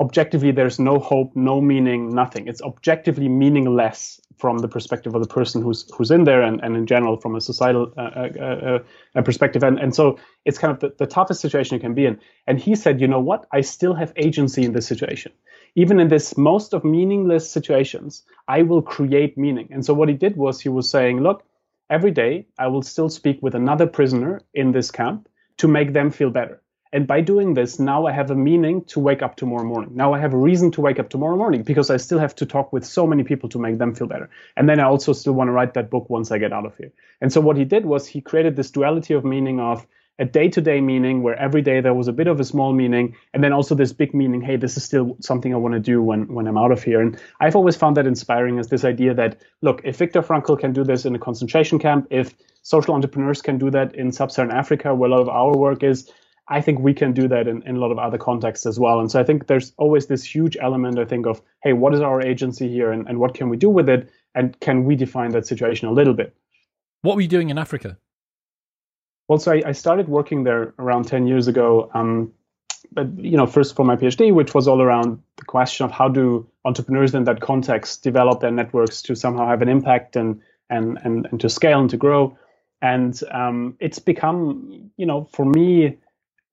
objectively 0.00 0.50
there's 0.50 0.78
no 0.78 0.98
hope 0.98 1.34
no 1.34 1.60
meaning 1.60 2.14
nothing. 2.14 2.48
It's 2.48 2.62
objectively 2.62 3.28
meaningless 3.28 4.20
from 4.36 4.58
the 4.58 4.68
perspective 4.68 5.14
of 5.14 5.22
the 5.22 5.28
person 5.28 5.62
who's 5.62 5.88
who's 5.94 6.10
in 6.10 6.24
there 6.24 6.42
and, 6.42 6.60
and 6.62 6.76
in 6.76 6.86
general 6.86 7.16
from 7.16 7.36
a 7.36 7.40
societal 7.40 7.92
uh, 7.96 8.00
uh, 8.00 8.28
uh, 8.40 8.78
uh, 9.14 9.22
perspective. 9.22 9.62
And, 9.62 9.78
and 9.78 9.94
so 9.94 10.18
it's 10.44 10.58
kind 10.58 10.72
of 10.72 10.80
the, 10.80 10.92
the 10.98 11.06
toughest 11.06 11.40
situation 11.40 11.76
you 11.76 11.80
can 11.80 11.94
be 11.94 12.06
in. 12.06 12.18
And 12.46 12.58
he 12.58 12.74
said 12.74 13.00
you 13.00 13.08
know 13.08 13.20
what? 13.20 13.46
I 13.52 13.60
still 13.60 13.94
have 13.94 14.12
agency 14.16 14.64
in 14.64 14.72
this 14.72 14.86
situation. 14.86 15.32
Even 15.76 16.00
in 16.00 16.08
this 16.08 16.36
most 16.36 16.72
of 16.72 16.84
meaningless 16.84 17.48
situations 17.48 18.24
i 18.48 18.62
will 18.62 18.82
create 18.82 19.38
meaning. 19.38 19.68
And 19.70 19.84
so 19.84 19.94
what 19.94 20.08
he 20.08 20.14
did 20.14 20.36
was 20.36 20.60
he 20.60 20.68
was 20.68 20.90
saying 20.90 21.20
look 21.20 21.44
every 21.90 22.10
day 22.10 22.46
i 22.58 22.66
will 22.66 22.82
still 22.82 23.10
speak 23.10 23.38
with 23.42 23.54
another 23.54 23.86
prisoner 23.86 24.40
in 24.54 24.72
this 24.72 24.90
camp 24.90 25.28
to 25.58 25.68
make 25.68 25.92
them 25.92 26.10
feel 26.10 26.30
better 26.30 26.60
and 26.94 27.08
by 27.08 27.20
doing 27.20 27.54
this, 27.54 27.80
now 27.80 28.06
I 28.06 28.12
have 28.12 28.30
a 28.30 28.36
meaning 28.36 28.84
to 28.84 29.00
wake 29.00 29.20
up 29.20 29.34
tomorrow 29.34 29.64
morning. 29.64 29.90
Now 29.96 30.14
I 30.14 30.20
have 30.20 30.32
a 30.32 30.36
reason 30.36 30.70
to 30.70 30.80
wake 30.80 31.00
up 31.00 31.10
tomorrow 31.10 31.36
morning 31.36 31.64
because 31.64 31.90
I 31.90 31.96
still 31.96 32.20
have 32.20 32.36
to 32.36 32.46
talk 32.46 32.72
with 32.72 32.86
so 32.86 33.04
many 33.04 33.24
people 33.24 33.48
to 33.48 33.58
make 33.58 33.78
them 33.78 33.96
feel 33.96 34.06
better. 34.06 34.30
And 34.56 34.68
then 34.68 34.78
I 34.78 34.84
also 34.84 35.12
still 35.12 35.32
want 35.32 35.48
to 35.48 35.52
write 35.52 35.74
that 35.74 35.90
book 35.90 36.08
once 36.08 36.30
I 36.30 36.38
get 36.38 36.52
out 36.52 36.64
of 36.64 36.76
here. 36.76 36.92
And 37.20 37.32
so 37.32 37.40
what 37.40 37.56
he 37.56 37.64
did 37.64 37.84
was 37.84 38.06
he 38.06 38.20
created 38.20 38.54
this 38.54 38.70
duality 38.70 39.12
of 39.12 39.24
meaning 39.24 39.58
of 39.58 39.84
a 40.20 40.24
day-to-day 40.24 40.80
meaning 40.80 41.24
where 41.24 41.34
every 41.34 41.62
day 41.62 41.80
there 41.80 41.94
was 41.94 42.06
a 42.06 42.12
bit 42.12 42.28
of 42.28 42.38
a 42.38 42.44
small 42.44 42.72
meaning 42.72 43.16
and 43.32 43.42
then 43.42 43.52
also 43.52 43.74
this 43.74 43.92
big 43.92 44.14
meaning 44.14 44.40
hey 44.40 44.54
this 44.54 44.76
is 44.76 44.84
still 44.84 45.16
something 45.18 45.52
i 45.52 45.56
want 45.56 45.74
to 45.74 45.80
do 45.80 46.00
when 46.00 46.32
when 46.32 46.46
i'm 46.46 46.56
out 46.56 46.70
of 46.70 46.84
here 46.84 47.00
and 47.00 47.18
i've 47.40 47.56
always 47.56 47.74
found 47.74 47.96
that 47.96 48.06
inspiring 48.06 48.60
as 48.60 48.68
this 48.68 48.84
idea 48.84 49.12
that 49.12 49.40
look 49.60 49.80
if 49.82 49.96
viktor 49.96 50.22
frankl 50.22 50.56
can 50.56 50.72
do 50.72 50.84
this 50.84 51.04
in 51.04 51.16
a 51.16 51.18
concentration 51.18 51.80
camp 51.80 52.06
if 52.10 52.32
social 52.62 52.94
entrepreneurs 52.94 53.42
can 53.42 53.58
do 53.58 53.72
that 53.72 53.92
in 53.96 54.12
sub-saharan 54.12 54.54
africa 54.54 54.94
where 54.94 55.10
a 55.10 55.12
lot 55.12 55.20
of 55.20 55.28
our 55.28 55.56
work 55.56 55.82
is 55.82 56.08
i 56.48 56.60
think 56.60 56.78
we 56.78 56.94
can 56.94 57.12
do 57.12 57.28
that 57.28 57.48
in, 57.48 57.62
in 57.62 57.76
a 57.76 57.78
lot 57.78 57.90
of 57.90 57.98
other 57.98 58.18
contexts 58.18 58.66
as 58.66 58.78
well 58.78 59.00
and 59.00 59.10
so 59.10 59.20
i 59.20 59.24
think 59.24 59.46
there's 59.46 59.72
always 59.76 60.06
this 60.06 60.24
huge 60.24 60.56
element 60.60 60.98
i 60.98 61.04
think 61.04 61.26
of 61.26 61.40
hey 61.62 61.72
what 61.72 61.94
is 61.94 62.00
our 62.00 62.20
agency 62.22 62.68
here 62.68 62.92
and, 62.92 63.08
and 63.08 63.18
what 63.18 63.34
can 63.34 63.48
we 63.48 63.56
do 63.56 63.68
with 63.68 63.88
it 63.88 64.10
and 64.34 64.58
can 64.60 64.84
we 64.84 64.96
define 64.96 65.30
that 65.30 65.46
situation 65.46 65.88
a 65.88 65.92
little 65.92 66.14
bit 66.14 66.34
what 67.02 67.14
were 67.16 67.22
you 67.22 67.28
doing 67.28 67.50
in 67.50 67.58
africa 67.58 67.96
well, 69.28 69.38
so 69.38 69.52
I, 69.52 69.62
I 69.66 69.72
started 69.72 70.08
working 70.08 70.44
there 70.44 70.74
around 70.78 71.04
10 71.04 71.26
years 71.26 71.48
ago. 71.48 71.90
Um, 71.94 72.32
but, 72.92 73.18
you 73.18 73.36
know, 73.36 73.46
first 73.46 73.74
for 73.74 73.84
my 73.84 73.96
PhD, 73.96 74.32
which 74.32 74.54
was 74.54 74.68
all 74.68 74.82
around 74.82 75.20
the 75.36 75.44
question 75.44 75.84
of 75.84 75.90
how 75.90 76.08
do 76.08 76.46
entrepreneurs 76.64 77.14
in 77.14 77.24
that 77.24 77.40
context 77.40 78.02
develop 78.02 78.40
their 78.40 78.50
networks 78.50 79.02
to 79.02 79.14
somehow 79.14 79.48
have 79.48 79.62
an 79.62 79.68
impact 79.68 80.16
and, 80.16 80.40
and, 80.68 80.98
and, 81.02 81.26
and 81.30 81.40
to 81.40 81.48
scale 81.48 81.80
and 81.80 81.90
to 81.90 81.96
grow. 81.96 82.36
And 82.82 83.18
um, 83.30 83.76
it's 83.80 83.98
become, 83.98 84.90
you 84.96 85.06
know, 85.06 85.24
for 85.32 85.46
me, 85.46 85.96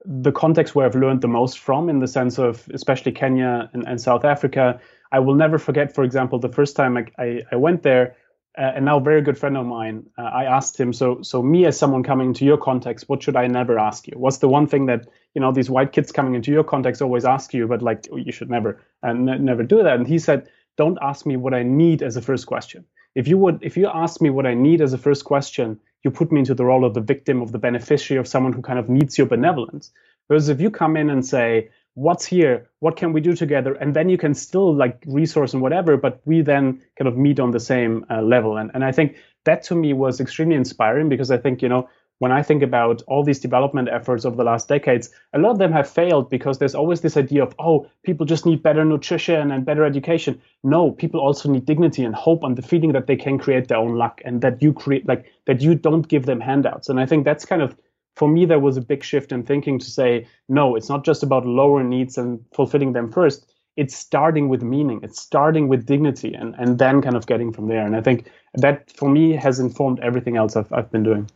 the 0.06 0.32
context 0.32 0.76
where 0.76 0.86
I've 0.86 0.96
learned 0.96 1.22
the 1.22 1.28
most 1.28 1.60
from, 1.60 1.90
in 1.90 2.00
the 2.00 2.08
sense 2.08 2.40
of 2.40 2.68
especially 2.74 3.12
Kenya 3.12 3.70
and, 3.74 3.88
and 3.88 4.02
South 4.02 4.26
Africa. 4.26 4.80
I 5.12 5.20
will 5.20 5.36
never 5.36 5.58
forget, 5.58 5.94
for 5.94 6.04
example, 6.04 6.40
the 6.40 6.50
first 6.50 6.76
time 6.76 6.98
I, 6.98 7.06
I, 7.18 7.42
I 7.52 7.56
went 7.56 7.84
there, 7.84 8.16
uh, 8.58 8.72
and 8.76 8.86
now 8.86 8.98
a 8.98 9.02
very 9.02 9.22
good 9.22 9.38
friend 9.38 9.56
of 9.58 9.66
mine, 9.66 10.06
uh, 10.18 10.24
I 10.24 10.44
asked 10.44 10.78
him, 10.78 10.92
so 10.92 11.22
so 11.22 11.42
me 11.42 11.66
as 11.66 11.78
someone 11.78 12.04
coming 12.04 12.28
into 12.28 12.46
your 12.46 12.58
context, 12.58 13.08
what 13.08 13.24
should 13.24 13.36
I 13.36 13.48
never 13.48 13.80
ask 13.80 14.08
you? 14.08 14.18
What's 14.18 14.40
the 14.40 14.50
one 14.50 14.68
thing 14.68 14.88
that 14.88 15.08
you 15.36 15.42
know 15.42 15.52
these 15.52 15.70
white 15.70 15.94
kids 15.94 16.12
coming 16.12 16.36
into 16.36 16.52
your 16.52 16.64
context 16.64 17.02
always 17.02 17.24
ask 17.24 17.54
you, 17.54 17.68
but 17.68 17.82
like 17.82 18.08
oh, 18.12 18.18
you 18.18 18.32
should 18.32 18.50
never 18.50 18.82
and 19.04 19.30
uh, 19.30 19.38
never 19.38 19.64
do 19.64 19.84
that? 19.84 19.96
And 19.96 20.08
he 20.08 20.20
said, 20.20 20.50
don't 20.78 20.98
ask 21.02 21.26
me 21.26 21.38
what 21.38 21.54
I 21.54 21.64
need 21.64 22.02
as 22.02 22.18
a 22.18 22.22
first 22.22 22.46
question. 22.46 22.84
If 23.16 23.28
you 23.28 23.38
would, 23.38 23.60
if 23.62 23.78
you 23.78 23.90
ask 23.94 24.22
me 24.22 24.30
what 24.30 24.46
I 24.46 24.54
need 24.54 24.82
as 24.82 24.94
a 24.94 24.98
first 24.98 25.26
question, 25.26 25.80
you 26.04 26.12
put 26.12 26.32
me 26.32 26.40
into 26.40 26.54
the 26.54 26.66
role 26.66 26.86
of 26.86 26.94
the 26.94 27.02
victim, 27.02 27.42
of 27.42 27.52
the 27.52 27.60
beneficiary, 27.60 28.20
of 28.20 28.28
someone 28.28 28.54
who 28.54 28.62
kind 28.62 28.80
of 28.80 28.90
needs 28.90 29.18
your 29.18 29.28
benevolence. 29.28 29.92
Whereas 30.28 30.50
if 30.50 30.62
you 30.62 30.72
come 30.72 30.98
in 30.98 31.10
and 31.10 31.26
say, 31.26 31.70
what's 31.96 32.26
here? 32.26 32.70
What 32.80 32.96
can 32.96 33.14
we 33.14 33.22
do 33.22 33.36
together? 33.36 33.74
And 33.74 33.94
then 33.94 34.10
you 34.10 34.18
can 34.18 34.34
still 34.34 34.74
like 34.74 35.04
resource 35.06 35.54
and 35.54 35.62
whatever 35.62 35.98
but 35.98 36.22
we 36.26 36.42
then 36.42 36.82
kind 36.98 37.08
of 37.08 37.18
meet 37.18 37.40
on 37.40 37.52
the 37.52 37.60
same 37.60 38.06
uh, 38.10 38.22
level. 38.22 38.58
And, 38.58 38.72
and 38.74 38.84
i 38.84 38.92
think 38.92 39.18
that 39.44 39.64
to 39.64 39.76
me 39.76 39.94
was 39.94 40.20
extremely 40.20 40.56
inspiring 40.56 41.10
because 41.10 41.32
i 41.32 41.38
think 41.38 41.62
you 41.62 41.70
know 41.70 41.90
when 42.22 42.32
i 42.32 42.42
think 42.42 42.62
about 42.64 43.02
all 43.08 43.24
these 43.24 43.40
development 43.40 43.90
efforts 43.92 44.26
over 44.26 44.36
the 44.36 44.44
last 44.44 44.68
decades 44.68 45.10
a 45.34 45.40
lot 45.40 45.52
of 45.52 45.58
them 45.58 45.72
have 45.72 45.90
failed 45.90 46.30
because 46.30 46.58
there's 46.58 46.76
always 46.76 47.02
this 47.02 47.18
idea 47.18 47.44
of 47.44 47.56
oh 47.60 47.88
people 48.04 48.26
just 48.26 48.46
need 48.46 48.62
better 48.64 48.86
nutrition 48.86 49.52
and 49.52 49.66
better 49.66 49.84
education 49.84 50.40
no 50.64 50.92
people 50.92 51.20
also 51.20 51.50
need 51.50 51.66
dignity 51.66 52.04
and 52.04 52.16
hope 52.16 52.44
and 52.44 52.58
the 52.58 52.62
feeling 52.62 52.92
that 52.92 53.08
they 53.08 53.16
can 53.16 53.38
create 53.38 53.68
their 53.68 53.78
own 53.78 53.96
luck 53.96 54.22
and 54.26 54.42
that 54.42 54.62
you 54.62 54.72
create 54.72 55.08
like 55.08 55.26
that 55.46 55.62
you 55.62 55.74
don't 55.74 56.08
give 56.08 56.26
them 56.26 56.40
handouts 56.40 56.90
and 56.90 57.00
i 57.00 57.06
think 57.06 57.26
that's 57.26 57.46
kind 57.46 57.62
of 57.62 57.76
for 58.16 58.28
me, 58.28 58.46
there 58.46 58.60
was 58.60 58.78
a 58.78 58.82
big 58.82 59.04
shift 59.04 59.32
in 59.32 59.44
thinking 59.44 59.80
to 59.80 59.90
say, 59.90 60.28
no, 60.50 60.76
it's 60.76 60.90
not 60.90 61.06
just 61.06 61.24
about 61.24 61.46
lower 61.46 61.84
needs 61.84 62.18
and 62.18 62.44
fulfilling 62.54 62.94
them 62.94 63.12
first. 63.12 63.52
It's 63.78 63.96
starting 63.96 64.50
with 64.50 64.62
meaning. 64.62 65.00
It's 65.02 65.20
starting 65.20 65.68
with 65.70 65.86
dignity 65.86 66.34
and, 66.34 66.54
and 66.60 66.78
then 66.78 67.02
kind 67.02 67.16
of 67.16 67.26
getting 67.26 67.54
from 67.54 67.68
there. 67.68 67.86
And 67.86 67.96
I 67.96 68.02
think 68.02 68.30
that 68.56 68.92
for 68.92 69.10
me 69.10 69.32
has 69.34 69.60
informed 69.60 70.00
everything 70.02 70.36
else 70.36 70.56
I've, 70.56 70.72
I've 70.74 70.92
been 70.92 71.04
doing. 71.04 71.30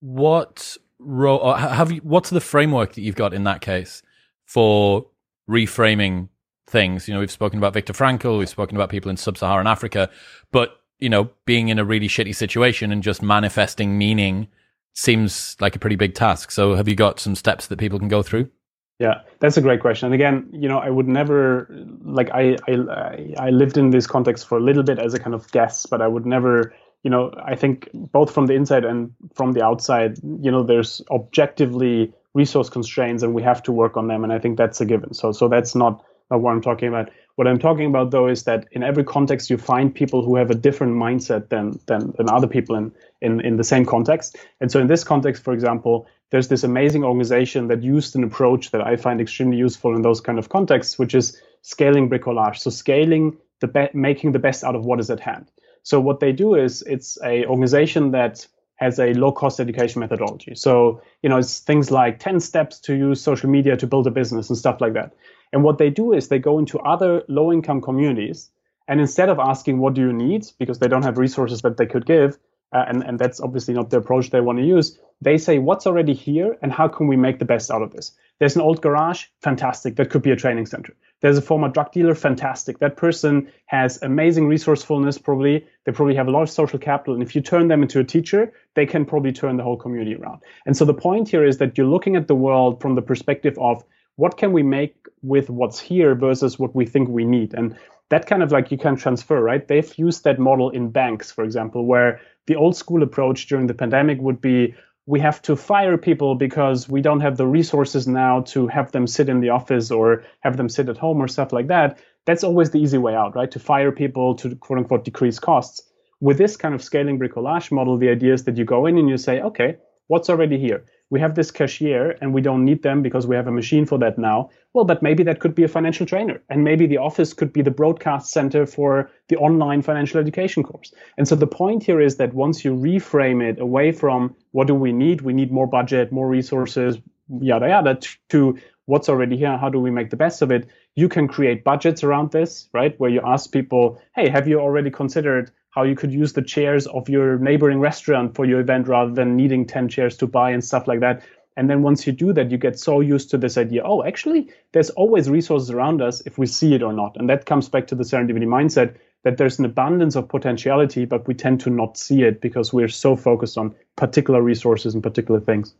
What 0.00 0.76
role 0.98 1.50
uh, 1.50 1.56
have 1.56 1.92
you, 1.92 2.00
what's 2.02 2.30
the 2.30 2.40
framework 2.40 2.94
that 2.94 3.02
you've 3.02 3.16
got 3.16 3.32
in 3.34 3.44
that 3.44 3.60
case 3.60 4.02
for 4.44 5.06
reframing 5.48 6.28
things? 6.66 7.06
You 7.06 7.14
know, 7.14 7.20
we've 7.20 7.30
spoken 7.30 7.58
about 7.58 7.74
Viktor 7.74 7.92
Frankl, 7.92 8.38
we've 8.38 8.48
spoken 8.48 8.76
about 8.76 8.90
people 8.90 9.10
in 9.10 9.16
sub-Saharan 9.16 9.66
Africa, 9.66 10.10
but 10.50 10.80
you 10.98 11.08
know, 11.08 11.30
being 11.46 11.68
in 11.68 11.78
a 11.78 11.84
really 11.84 12.08
shitty 12.08 12.34
situation 12.34 12.92
and 12.92 13.02
just 13.02 13.22
manifesting 13.22 13.96
meaning 13.96 14.48
seems 14.94 15.56
like 15.60 15.74
a 15.74 15.78
pretty 15.78 15.96
big 15.96 16.14
task. 16.14 16.50
So, 16.50 16.74
have 16.74 16.88
you 16.88 16.94
got 16.94 17.18
some 17.18 17.34
steps 17.34 17.66
that 17.68 17.78
people 17.78 17.98
can 17.98 18.08
go 18.08 18.22
through? 18.22 18.50
Yeah, 18.98 19.22
that's 19.38 19.56
a 19.56 19.62
great 19.62 19.80
question. 19.80 20.06
And 20.06 20.14
again, 20.14 20.50
you 20.52 20.68
know, 20.68 20.78
I 20.78 20.90
would 20.90 21.08
never 21.08 21.66
like 22.02 22.30
I 22.34 22.56
I 22.68 23.34
I 23.38 23.50
lived 23.50 23.78
in 23.78 23.90
this 23.90 24.06
context 24.06 24.46
for 24.46 24.58
a 24.58 24.60
little 24.60 24.82
bit 24.82 24.98
as 24.98 25.14
a 25.14 25.18
kind 25.18 25.34
of 25.34 25.50
guest, 25.52 25.88
but 25.88 26.02
I 26.02 26.06
would 26.06 26.26
never, 26.26 26.74
you 27.02 27.10
know, 27.10 27.32
I 27.42 27.56
think 27.56 27.88
both 27.94 28.32
from 28.32 28.46
the 28.46 28.54
inside 28.54 28.84
and 28.84 29.12
from 29.34 29.52
the 29.52 29.64
outside, 29.64 30.18
you 30.18 30.50
know, 30.50 30.62
there's 30.62 31.02
objectively 31.10 32.12
resource 32.34 32.68
constraints 32.68 33.22
and 33.22 33.34
we 33.34 33.42
have 33.42 33.62
to 33.64 33.72
work 33.72 33.96
on 33.96 34.06
them 34.06 34.22
and 34.22 34.32
I 34.32 34.38
think 34.38 34.58
that's 34.58 34.80
a 34.80 34.86
given. 34.86 35.14
So 35.14 35.32
so 35.32 35.48
that's 35.48 35.74
not, 35.74 36.04
not 36.30 36.40
what 36.40 36.52
I'm 36.52 36.60
talking 36.60 36.88
about. 36.88 37.10
What 37.36 37.46
I'm 37.46 37.58
talking 37.58 37.86
about 37.86 38.10
though 38.10 38.28
is 38.28 38.44
that 38.44 38.68
in 38.72 38.82
every 38.82 39.02
context 39.02 39.50
you 39.50 39.56
find 39.56 39.94
people 39.94 40.24
who 40.24 40.36
have 40.36 40.50
a 40.50 40.54
different 40.54 40.94
mindset 40.94 41.48
than 41.48 41.80
than, 41.86 42.12
than 42.18 42.28
other 42.28 42.46
people 42.46 42.76
in, 42.76 42.92
in, 43.20 43.40
in 43.40 43.56
the 43.56 43.64
same 43.64 43.86
context. 43.86 44.36
And 44.60 44.70
so 44.70 44.78
in 44.78 44.86
this 44.86 45.02
context, 45.02 45.42
for 45.42 45.52
example, 45.52 46.06
there's 46.30 46.48
this 46.48 46.64
amazing 46.64 47.02
organization 47.02 47.68
that 47.68 47.82
used 47.82 48.14
an 48.14 48.24
approach 48.24 48.70
that 48.70 48.86
I 48.86 48.96
find 48.96 49.20
extremely 49.20 49.56
useful 49.56 49.96
in 49.96 50.02
those 50.02 50.20
kind 50.20 50.38
of 50.38 50.48
contexts, 50.48 50.98
which 50.98 51.14
is 51.14 51.40
scaling 51.62 52.08
bricolage. 52.08 52.58
So 52.58 52.70
scaling 52.70 53.38
the 53.60 53.66
be- 53.66 53.90
making 53.94 54.32
the 54.32 54.38
best 54.38 54.62
out 54.64 54.76
of 54.76 54.84
what 54.84 55.00
is 55.00 55.10
at 55.10 55.20
hand. 55.20 55.50
So 55.82 56.00
what 56.00 56.20
they 56.20 56.32
do 56.32 56.54
is 56.54 56.82
it's 56.82 57.18
a 57.24 57.46
organization 57.46 58.10
that 58.12 58.46
has 58.76 58.98
a 58.98 59.12
low 59.12 59.30
cost 59.32 59.60
education 59.60 60.00
methodology. 60.00 60.54
So, 60.54 61.02
you 61.22 61.28
know, 61.28 61.36
it's 61.36 61.60
things 61.60 61.90
like 61.90 62.18
10 62.18 62.40
steps 62.40 62.78
to 62.80 62.94
use 62.94 63.20
social 63.20 63.50
media 63.50 63.76
to 63.76 63.86
build 63.86 64.06
a 64.06 64.10
business 64.10 64.48
and 64.48 64.56
stuff 64.56 64.80
like 64.80 64.94
that. 64.94 65.12
And 65.52 65.62
what 65.62 65.78
they 65.78 65.90
do 65.90 66.12
is 66.12 66.28
they 66.28 66.38
go 66.38 66.58
into 66.58 66.78
other 66.80 67.22
low 67.28 67.52
income 67.52 67.80
communities 67.82 68.50
and 68.88 69.00
instead 69.00 69.28
of 69.28 69.38
asking, 69.38 69.78
what 69.78 69.94
do 69.94 70.00
you 70.00 70.12
need? 70.12 70.46
Because 70.58 70.80
they 70.80 70.88
don't 70.88 71.04
have 71.04 71.16
resources 71.16 71.62
that 71.62 71.76
they 71.76 71.86
could 71.86 72.06
give, 72.06 72.38
uh, 72.72 72.84
and, 72.88 73.02
and 73.02 73.18
that's 73.18 73.40
obviously 73.40 73.74
not 73.74 73.90
the 73.90 73.96
approach 73.96 74.30
they 74.30 74.40
want 74.40 74.58
to 74.58 74.64
use. 74.64 74.98
They 75.20 75.38
say, 75.38 75.58
what's 75.58 75.86
already 75.86 76.14
here 76.14 76.56
and 76.62 76.72
how 76.72 76.88
can 76.88 77.06
we 77.06 77.16
make 77.16 77.38
the 77.38 77.44
best 77.44 77.70
out 77.70 77.82
of 77.82 77.92
this? 77.92 78.12
There's 78.38 78.56
an 78.56 78.62
old 78.62 78.80
garage, 78.80 79.26
fantastic. 79.42 79.96
That 79.96 80.08
could 80.08 80.22
be 80.22 80.30
a 80.30 80.36
training 80.36 80.66
center. 80.66 80.94
There's 81.20 81.36
a 81.36 81.42
former 81.42 81.68
drug 81.68 81.92
dealer, 81.92 82.14
fantastic. 82.14 82.78
That 82.78 82.96
person 82.96 83.52
has 83.66 84.00
amazing 84.02 84.46
resourcefulness, 84.46 85.18
probably. 85.18 85.66
They 85.84 85.92
probably 85.92 86.14
have 86.14 86.28
a 86.28 86.30
lot 86.30 86.42
of 86.42 86.50
social 86.50 86.78
capital. 86.78 87.12
And 87.12 87.22
if 87.22 87.34
you 87.34 87.42
turn 87.42 87.68
them 87.68 87.82
into 87.82 88.00
a 88.00 88.04
teacher, 88.04 88.52
they 88.74 88.86
can 88.86 89.04
probably 89.04 89.32
turn 89.32 89.58
the 89.58 89.62
whole 89.62 89.76
community 89.76 90.14
around. 90.14 90.40
And 90.64 90.74
so 90.74 90.86
the 90.86 90.94
point 90.94 91.28
here 91.28 91.44
is 91.44 91.58
that 91.58 91.76
you're 91.76 91.86
looking 91.86 92.16
at 92.16 92.28
the 92.28 92.34
world 92.34 92.80
from 92.80 92.94
the 92.94 93.02
perspective 93.02 93.58
of 93.58 93.84
what 94.16 94.36
can 94.36 94.52
we 94.52 94.62
make 94.62 94.94
with 95.22 95.50
what's 95.50 95.80
here 95.80 96.14
versus 96.14 96.58
what 96.58 96.74
we 96.74 96.86
think 96.86 97.08
we 97.08 97.24
need 97.24 97.54
and 97.54 97.76
that 98.10 98.26
kind 98.26 98.42
of 98.42 98.52
like 98.52 98.70
you 98.70 98.78
can 98.78 98.96
transfer 98.96 99.40
right 99.40 99.68
they've 99.68 99.96
used 99.98 100.24
that 100.24 100.38
model 100.38 100.70
in 100.70 100.90
banks 100.90 101.30
for 101.30 101.44
example 101.44 101.86
where 101.86 102.20
the 102.50 102.56
old 102.56 102.74
school 102.74 103.04
approach 103.04 103.46
during 103.46 103.68
the 103.68 103.74
pandemic 103.82 104.18
would 104.20 104.40
be 104.40 104.74
we 105.06 105.20
have 105.20 105.40
to 105.40 105.54
fire 105.54 105.96
people 105.96 106.34
because 106.34 106.88
we 106.88 107.00
don't 107.00 107.20
have 107.20 107.36
the 107.36 107.46
resources 107.46 108.08
now 108.08 108.40
to 108.40 108.66
have 108.66 108.90
them 108.90 109.06
sit 109.06 109.28
in 109.28 109.38
the 109.38 109.50
office 109.50 109.92
or 109.92 110.24
have 110.40 110.56
them 110.56 110.68
sit 110.68 110.88
at 110.88 110.98
home 110.98 111.22
or 111.22 111.28
stuff 111.28 111.52
like 111.52 111.68
that. 111.68 112.00
That's 112.26 112.42
always 112.42 112.70
the 112.70 112.80
easy 112.80 112.98
way 112.98 113.14
out 113.14 113.36
right? 113.36 113.52
To 113.52 113.60
fire 113.60 113.92
people 113.92 114.34
to 114.34 114.56
quote 114.56 114.80
unquote 114.80 115.04
decrease 115.04 115.38
costs. 115.38 115.80
With 116.18 116.38
this 116.38 116.56
kind 116.56 116.74
of 116.74 116.82
scaling 116.82 117.20
bricolage 117.20 117.70
model 117.70 117.96
the 117.96 118.08
idea 118.08 118.34
is 118.34 118.42
that 118.46 118.56
you 118.56 118.64
go 118.64 118.86
in 118.86 118.98
and 118.98 119.08
you 119.08 119.16
say 119.16 119.40
okay 119.42 119.76
what's 120.08 120.28
already 120.28 120.58
here 120.58 120.84
we 121.10 121.20
have 121.20 121.34
this 121.34 121.50
cashier 121.50 122.16
and 122.20 122.32
we 122.32 122.40
don't 122.40 122.64
need 122.64 122.82
them 122.82 123.02
because 123.02 123.26
we 123.26 123.36
have 123.36 123.48
a 123.48 123.52
machine 123.52 123.84
for 123.84 123.98
that 123.98 124.16
now. 124.16 124.48
Well, 124.72 124.84
but 124.84 125.02
maybe 125.02 125.24
that 125.24 125.40
could 125.40 125.54
be 125.54 125.64
a 125.64 125.68
financial 125.68 126.06
trainer. 126.06 126.40
And 126.48 126.62
maybe 126.62 126.86
the 126.86 126.98
office 126.98 127.32
could 127.32 127.52
be 127.52 127.62
the 127.62 127.70
broadcast 127.72 128.30
center 128.30 128.64
for 128.64 129.10
the 129.28 129.36
online 129.36 129.82
financial 129.82 130.20
education 130.20 130.62
course. 130.62 130.92
And 131.18 131.26
so 131.26 131.34
the 131.34 131.48
point 131.48 131.82
here 131.82 132.00
is 132.00 132.16
that 132.16 132.32
once 132.32 132.64
you 132.64 132.74
reframe 132.74 133.42
it 133.42 133.60
away 133.60 133.90
from 133.90 134.36
what 134.52 134.68
do 134.68 134.74
we 134.74 134.92
need? 134.92 135.22
We 135.22 135.32
need 135.32 135.50
more 135.50 135.66
budget, 135.66 136.12
more 136.12 136.28
resources, 136.28 136.98
yada, 137.40 137.68
yada, 137.68 137.98
to 138.28 138.58
what's 138.86 139.08
already 139.08 139.36
here. 139.36 139.56
How 139.56 139.68
do 139.68 139.80
we 139.80 139.90
make 139.90 140.10
the 140.10 140.16
best 140.16 140.42
of 140.42 140.52
it? 140.52 140.68
You 140.94 141.08
can 141.08 141.26
create 141.26 141.64
budgets 141.64 142.04
around 142.04 142.30
this, 142.30 142.68
right? 142.72 142.98
Where 142.98 143.10
you 143.10 143.20
ask 143.24 143.50
people, 143.52 144.00
hey, 144.14 144.28
have 144.28 144.46
you 144.46 144.60
already 144.60 144.90
considered 144.90 145.50
how 145.70 145.84
you 145.84 145.94
could 145.94 146.12
use 146.12 146.32
the 146.32 146.42
chairs 146.42 146.86
of 146.88 147.08
your 147.08 147.38
neighboring 147.38 147.80
restaurant 147.80 148.34
for 148.34 148.44
your 148.44 148.60
event 148.60 148.88
rather 148.88 149.12
than 149.12 149.36
needing 149.36 149.66
10 149.66 149.88
chairs 149.88 150.16
to 150.18 150.26
buy 150.26 150.50
and 150.50 150.64
stuff 150.64 150.86
like 150.86 151.00
that. 151.00 151.22
And 151.56 151.68
then 151.68 151.82
once 151.82 152.06
you 152.06 152.12
do 152.12 152.32
that, 152.32 152.50
you 152.50 152.58
get 152.58 152.78
so 152.78 153.00
used 153.00 153.30
to 153.30 153.38
this 153.38 153.58
idea 153.58 153.82
oh, 153.84 154.04
actually, 154.04 154.48
there's 154.72 154.90
always 154.90 155.28
resources 155.28 155.70
around 155.70 156.00
us 156.02 156.22
if 156.26 156.38
we 156.38 156.46
see 156.46 156.74
it 156.74 156.82
or 156.82 156.92
not. 156.92 157.16
And 157.16 157.28
that 157.28 157.46
comes 157.46 157.68
back 157.68 157.86
to 157.88 157.94
the 157.94 158.04
serendipity 158.04 158.46
mindset 158.46 158.96
that 159.22 159.36
there's 159.36 159.58
an 159.58 159.64
abundance 159.64 160.16
of 160.16 160.28
potentiality, 160.28 161.04
but 161.04 161.26
we 161.26 161.34
tend 161.34 161.60
to 161.60 161.70
not 161.70 161.98
see 161.98 162.22
it 162.22 162.40
because 162.40 162.72
we're 162.72 162.88
so 162.88 163.16
focused 163.16 163.58
on 163.58 163.74
particular 163.96 164.40
resources 164.40 164.94
and 164.94 165.02
particular 165.02 165.40
things. 165.40 165.74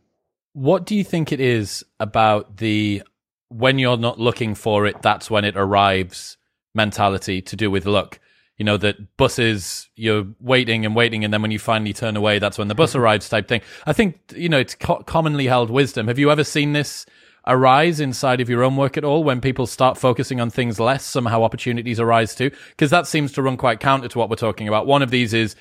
What 0.53 0.85
do 0.85 0.95
you 0.95 1.03
think 1.03 1.31
it 1.31 1.39
is 1.39 1.83
about 1.99 2.57
the 2.57 3.03
when 3.49 3.79
you're 3.79 3.97
not 3.97 4.19
looking 4.19 4.55
for 4.55 4.85
it, 4.85 5.01
that's 5.01 5.29
when 5.29 5.43
it 5.43 5.57
arrives 5.57 6.37
mentality 6.75 7.41
to 7.41 7.55
do 7.55 7.71
with 7.71 7.85
luck? 7.85 8.19
You 8.61 8.65
know, 8.65 8.77
that 8.77 9.17
buses, 9.17 9.89
you're 9.95 10.27
waiting 10.39 10.85
and 10.85 10.95
waiting, 10.95 11.23
and 11.23 11.33
then 11.33 11.41
when 11.41 11.49
you 11.49 11.57
finally 11.57 11.93
turn 11.93 12.15
away, 12.15 12.37
that's 12.37 12.59
when 12.59 12.67
the 12.67 12.75
bus 12.75 12.91
mm-hmm. 12.91 12.99
arrives 12.99 13.27
type 13.27 13.47
thing. 13.47 13.59
I 13.87 13.93
think, 13.93 14.19
you 14.35 14.49
know, 14.49 14.59
it's 14.59 14.75
co- 14.75 15.01
commonly 15.01 15.47
held 15.47 15.71
wisdom. 15.71 16.07
Have 16.07 16.19
you 16.19 16.29
ever 16.29 16.43
seen 16.43 16.73
this 16.73 17.07
arise 17.47 17.99
inside 17.99 18.39
of 18.39 18.49
your 18.49 18.61
own 18.61 18.77
work 18.77 18.97
at 18.97 19.03
all 19.03 19.23
when 19.23 19.41
people 19.41 19.65
start 19.65 19.97
focusing 19.97 20.39
on 20.39 20.51
things 20.51 20.79
less? 20.79 21.03
Somehow 21.03 21.41
opportunities 21.41 21.99
arise 21.99 22.35
too? 22.35 22.51
Because 22.69 22.91
that 22.91 23.07
seems 23.07 23.31
to 23.31 23.41
run 23.41 23.57
quite 23.57 23.79
counter 23.79 24.07
to 24.07 24.19
what 24.19 24.29
we're 24.29 24.35
talking 24.35 24.67
about. 24.67 24.85
One 24.85 25.01
of 25.01 25.09
these 25.09 25.33
is 25.33 25.55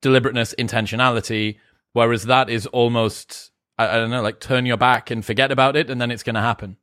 deliberateness, 0.00 0.54
intentionality, 0.56 1.56
whereas 1.94 2.26
that 2.26 2.48
is 2.48 2.68
almost, 2.68 3.50
I, 3.76 3.88
I 3.88 3.96
don't 3.96 4.10
know, 4.10 4.22
like 4.22 4.38
turn 4.38 4.66
your 4.66 4.76
back 4.76 5.10
and 5.10 5.24
forget 5.24 5.50
about 5.50 5.74
it, 5.74 5.90
and 5.90 6.00
then 6.00 6.12
it's 6.12 6.22
going 6.22 6.36
to 6.36 6.40
happen. 6.40 6.76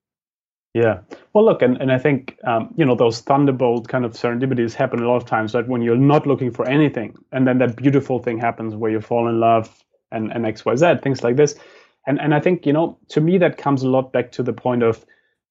Yeah. 0.73 1.01
Well, 1.33 1.45
look, 1.45 1.61
and, 1.61 1.77
and 1.77 1.91
I 1.91 1.99
think, 1.99 2.37
um, 2.45 2.73
you 2.75 2.85
know, 2.85 2.95
those 2.95 3.21
thunderbolt 3.21 3.87
kind 3.87 4.05
of 4.05 4.13
serendipities 4.13 4.73
happen 4.73 5.03
a 5.03 5.07
lot 5.07 5.17
of 5.17 5.25
times, 5.25 5.53
right? 5.53 5.67
When 5.67 5.83
you're 5.83 5.95
not 5.95 6.25
looking 6.25 6.49
for 6.51 6.67
anything, 6.67 7.15
and 7.31 7.47
then 7.47 7.59
that 7.59 7.75
beautiful 7.75 8.19
thing 8.19 8.39
happens 8.39 8.75
where 8.75 8.89
you 8.89 8.99
fall 8.99 9.27
in 9.27 9.39
love 9.39 9.83
and, 10.11 10.31
and 10.31 10.45
X, 10.45 10.65
Y, 10.65 10.75
Z, 10.75 10.95
things 11.03 11.23
like 11.23 11.35
this. 11.35 11.55
And, 12.07 12.19
and 12.19 12.33
I 12.33 12.39
think, 12.39 12.65
you 12.65 12.73
know, 12.73 12.97
to 13.09 13.21
me, 13.21 13.37
that 13.37 13.57
comes 13.57 13.83
a 13.83 13.89
lot 13.89 14.11
back 14.11 14.31
to 14.33 14.43
the 14.43 14.53
point 14.53 14.81
of, 14.81 15.05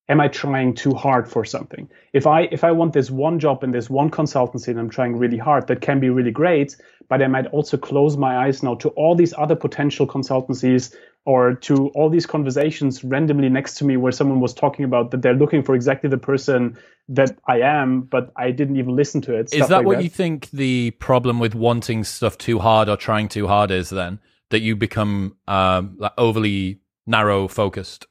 am 0.08 0.20
I 0.20 0.28
trying 0.28 0.74
too 0.74 0.92
hard 0.92 1.28
for 1.28 1.44
something? 1.44 1.88
If 2.12 2.26
I 2.26 2.42
if 2.50 2.64
I 2.64 2.72
want 2.72 2.92
this 2.92 3.10
one 3.10 3.38
job 3.38 3.62
in 3.62 3.70
this 3.70 3.88
one 3.88 4.10
consultancy 4.10 4.68
and 4.68 4.78
I'm 4.78 4.90
trying 4.90 5.16
really 5.16 5.38
hard, 5.38 5.68
that 5.68 5.80
can 5.80 6.00
be 6.00 6.10
really 6.10 6.32
great, 6.32 6.76
but 7.08 7.22
I 7.22 7.28
might 7.28 7.46
also 7.46 7.76
close 7.76 8.16
my 8.16 8.36
eyes 8.44 8.62
now 8.62 8.74
to 8.76 8.88
all 8.90 9.14
these 9.14 9.32
other 9.38 9.54
potential 9.56 10.06
consultancies 10.06 10.94
or 11.24 11.54
to 11.54 11.88
all 11.88 12.10
these 12.10 12.26
conversations 12.26 13.04
randomly 13.04 13.48
next 13.48 13.74
to 13.74 13.84
me 13.84 13.96
where 13.96 14.10
someone 14.10 14.40
was 14.40 14.52
talking 14.52 14.84
about 14.84 15.12
that 15.12 15.22
they're 15.22 15.34
looking 15.34 15.62
for 15.62 15.74
exactly 15.74 16.10
the 16.10 16.18
person 16.18 16.76
that 17.08 17.36
I 17.46 17.60
am, 17.60 18.02
but 18.02 18.32
I 18.36 18.50
didn't 18.50 18.76
even 18.76 18.96
listen 18.96 19.20
to 19.22 19.34
it. 19.34 19.54
Is 19.54 19.68
that 19.68 19.78
like 19.78 19.86
what 19.86 19.98
that. 19.98 20.04
you 20.04 20.10
think 20.10 20.50
the 20.50 20.90
problem 20.92 21.38
with 21.38 21.54
wanting 21.54 22.02
stuff 22.04 22.38
too 22.38 22.58
hard 22.58 22.88
or 22.88 22.96
trying 22.96 23.28
too 23.28 23.46
hard 23.46 23.70
is 23.70 23.90
then? 23.90 24.18
That 24.50 24.60
you 24.60 24.76
become 24.76 25.36
um, 25.48 25.96
like 25.98 26.12
overly 26.18 26.80
narrow 27.06 27.48
focused? 27.48 28.06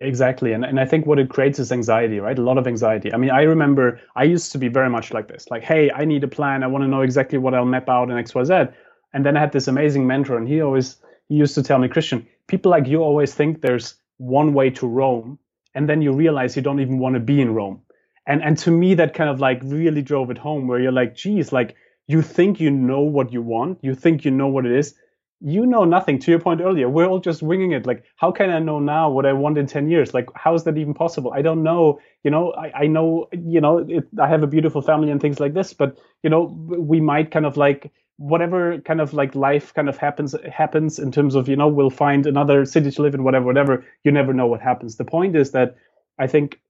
Exactly. 0.00 0.52
And, 0.52 0.64
and 0.64 0.78
I 0.78 0.84
think 0.84 1.06
what 1.06 1.18
it 1.18 1.28
creates 1.28 1.58
is 1.58 1.72
anxiety, 1.72 2.20
right? 2.20 2.38
A 2.38 2.42
lot 2.42 2.58
of 2.58 2.68
anxiety. 2.68 3.12
I 3.12 3.16
mean, 3.16 3.30
I 3.30 3.42
remember 3.42 4.00
I 4.14 4.22
used 4.22 4.52
to 4.52 4.58
be 4.58 4.68
very 4.68 4.88
much 4.88 5.12
like 5.12 5.26
this 5.26 5.50
like, 5.50 5.64
hey, 5.64 5.90
I 5.90 6.04
need 6.04 6.22
a 6.22 6.28
plan. 6.28 6.62
I 6.62 6.68
want 6.68 6.84
to 6.84 6.88
know 6.88 7.00
exactly 7.00 7.38
what 7.38 7.54
I'll 7.54 7.64
map 7.64 7.88
out 7.88 8.08
in 8.08 8.16
XYZ. 8.16 8.72
And 9.12 9.26
then 9.26 9.36
I 9.36 9.40
had 9.40 9.52
this 9.52 9.66
amazing 9.66 10.06
mentor, 10.06 10.36
and 10.36 10.46
he 10.46 10.60
always 10.60 10.96
he 11.28 11.36
used 11.36 11.54
to 11.54 11.62
tell 11.62 11.78
me, 11.78 11.88
Christian, 11.88 12.26
people 12.46 12.70
like 12.70 12.86
you 12.86 13.02
always 13.02 13.34
think 13.34 13.60
there's 13.60 13.94
one 14.18 14.54
way 14.54 14.70
to 14.70 14.86
Rome, 14.86 15.38
and 15.74 15.88
then 15.88 16.02
you 16.02 16.12
realize 16.12 16.56
you 16.56 16.62
don't 16.62 16.80
even 16.80 16.98
want 16.98 17.14
to 17.14 17.20
be 17.20 17.40
in 17.40 17.54
Rome. 17.54 17.82
And 18.26 18.42
and 18.42 18.58
to 18.58 18.70
me, 18.70 18.94
that 18.94 19.14
kind 19.14 19.30
of 19.30 19.40
like 19.40 19.60
really 19.64 20.02
drove 20.02 20.30
it 20.30 20.38
home, 20.38 20.66
where 20.68 20.80
you're 20.80 20.92
like, 20.92 21.14
geez, 21.14 21.52
like 21.52 21.76
you 22.06 22.22
think 22.22 22.60
you 22.60 22.70
know 22.70 23.00
what 23.00 23.32
you 23.32 23.42
want, 23.42 23.78
you 23.82 23.94
think 23.94 24.24
you 24.24 24.30
know 24.30 24.48
what 24.48 24.66
it 24.66 24.72
is, 24.72 24.94
you 25.40 25.64
know 25.66 25.84
nothing 25.84 26.18
to 26.18 26.30
your 26.30 26.40
point 26.40 26.60
earlier 26.60 26.88
we're 26.88 27.06
all 27.06 27.20
just 27.20 27.42
winging 27.42 27.72
it. 27.72 27.86
Like 27.86 28.04
how 28.16 28.32
can 28.32 28.50
i 28.50 28.58
know 28.58 28.80
now 28.80 29.08
what 29.10 29.24
i 29.26 29.32
want 29.32 29.56
in 29.58 29.66
10 29.66 29.88
years? 29.88 30.12
Like 30.14 30.28
how 30.34 30.54
is 30.54 30.64
that 30.64 30.76
even 30.76 30.94
possible? 30.94 31.32
I 31.32 31.42
don't 31.42 31.62
know 31.62 32.00
you 32.24 32.30
know 32.30 32.52
i, 32.54 32.82
I 32.82 32.86
know 32.86 33.28
you 33.32 33.60
know 33.60 33.78
it, 33.78 34.06
i 34.20 34.26
have 34.28 34.42
a 34.42 34.46
beautiful 34.46 34.82
family 34.82 35.10
and 35.10 35.20
things 35.20 35.40
like 35.40 35.54
this 35.54 35.72
but 35.72 35.98
you 36.22 36.30
know 36.30 36.42
we 36.68 37.00
might 37.00 37.30
kind 37.30 37.46
of 37.46 37.56
like 37.56 37.92
whatever 38.18 38.78
kind 38.80 39.00
of 39.00 39.12
like 39.14 39.34
life 39.34 39.72
kind 39.74 39.88
of 39.88 39.96
happens 39.96 40.34
happens 40.52 40.98
in 40.98 41.10
terms 41.10 41.34
of 41.34 41.48
you 41.48 41.56
know 41.56 41.68
we'll 41.68 41.90
find 41.90 42.26
another 42.26 42.64
city 42.64 42.90
to 42.90 43.02
live 43.02 43.14
in 43.14 43.24
whatever 43.24 43.46
whatever 43.46 43.84
you 44.04 44.12
never 44.12 44.32
know 44.32 44.46
what 44.46 44.60
happens 44.60 44.96
the 44.96 45.04
point 45.04 45.36
is 45.36 45.52
that 45.52 45.76
i 46.18 46.26
think 46.26 46.60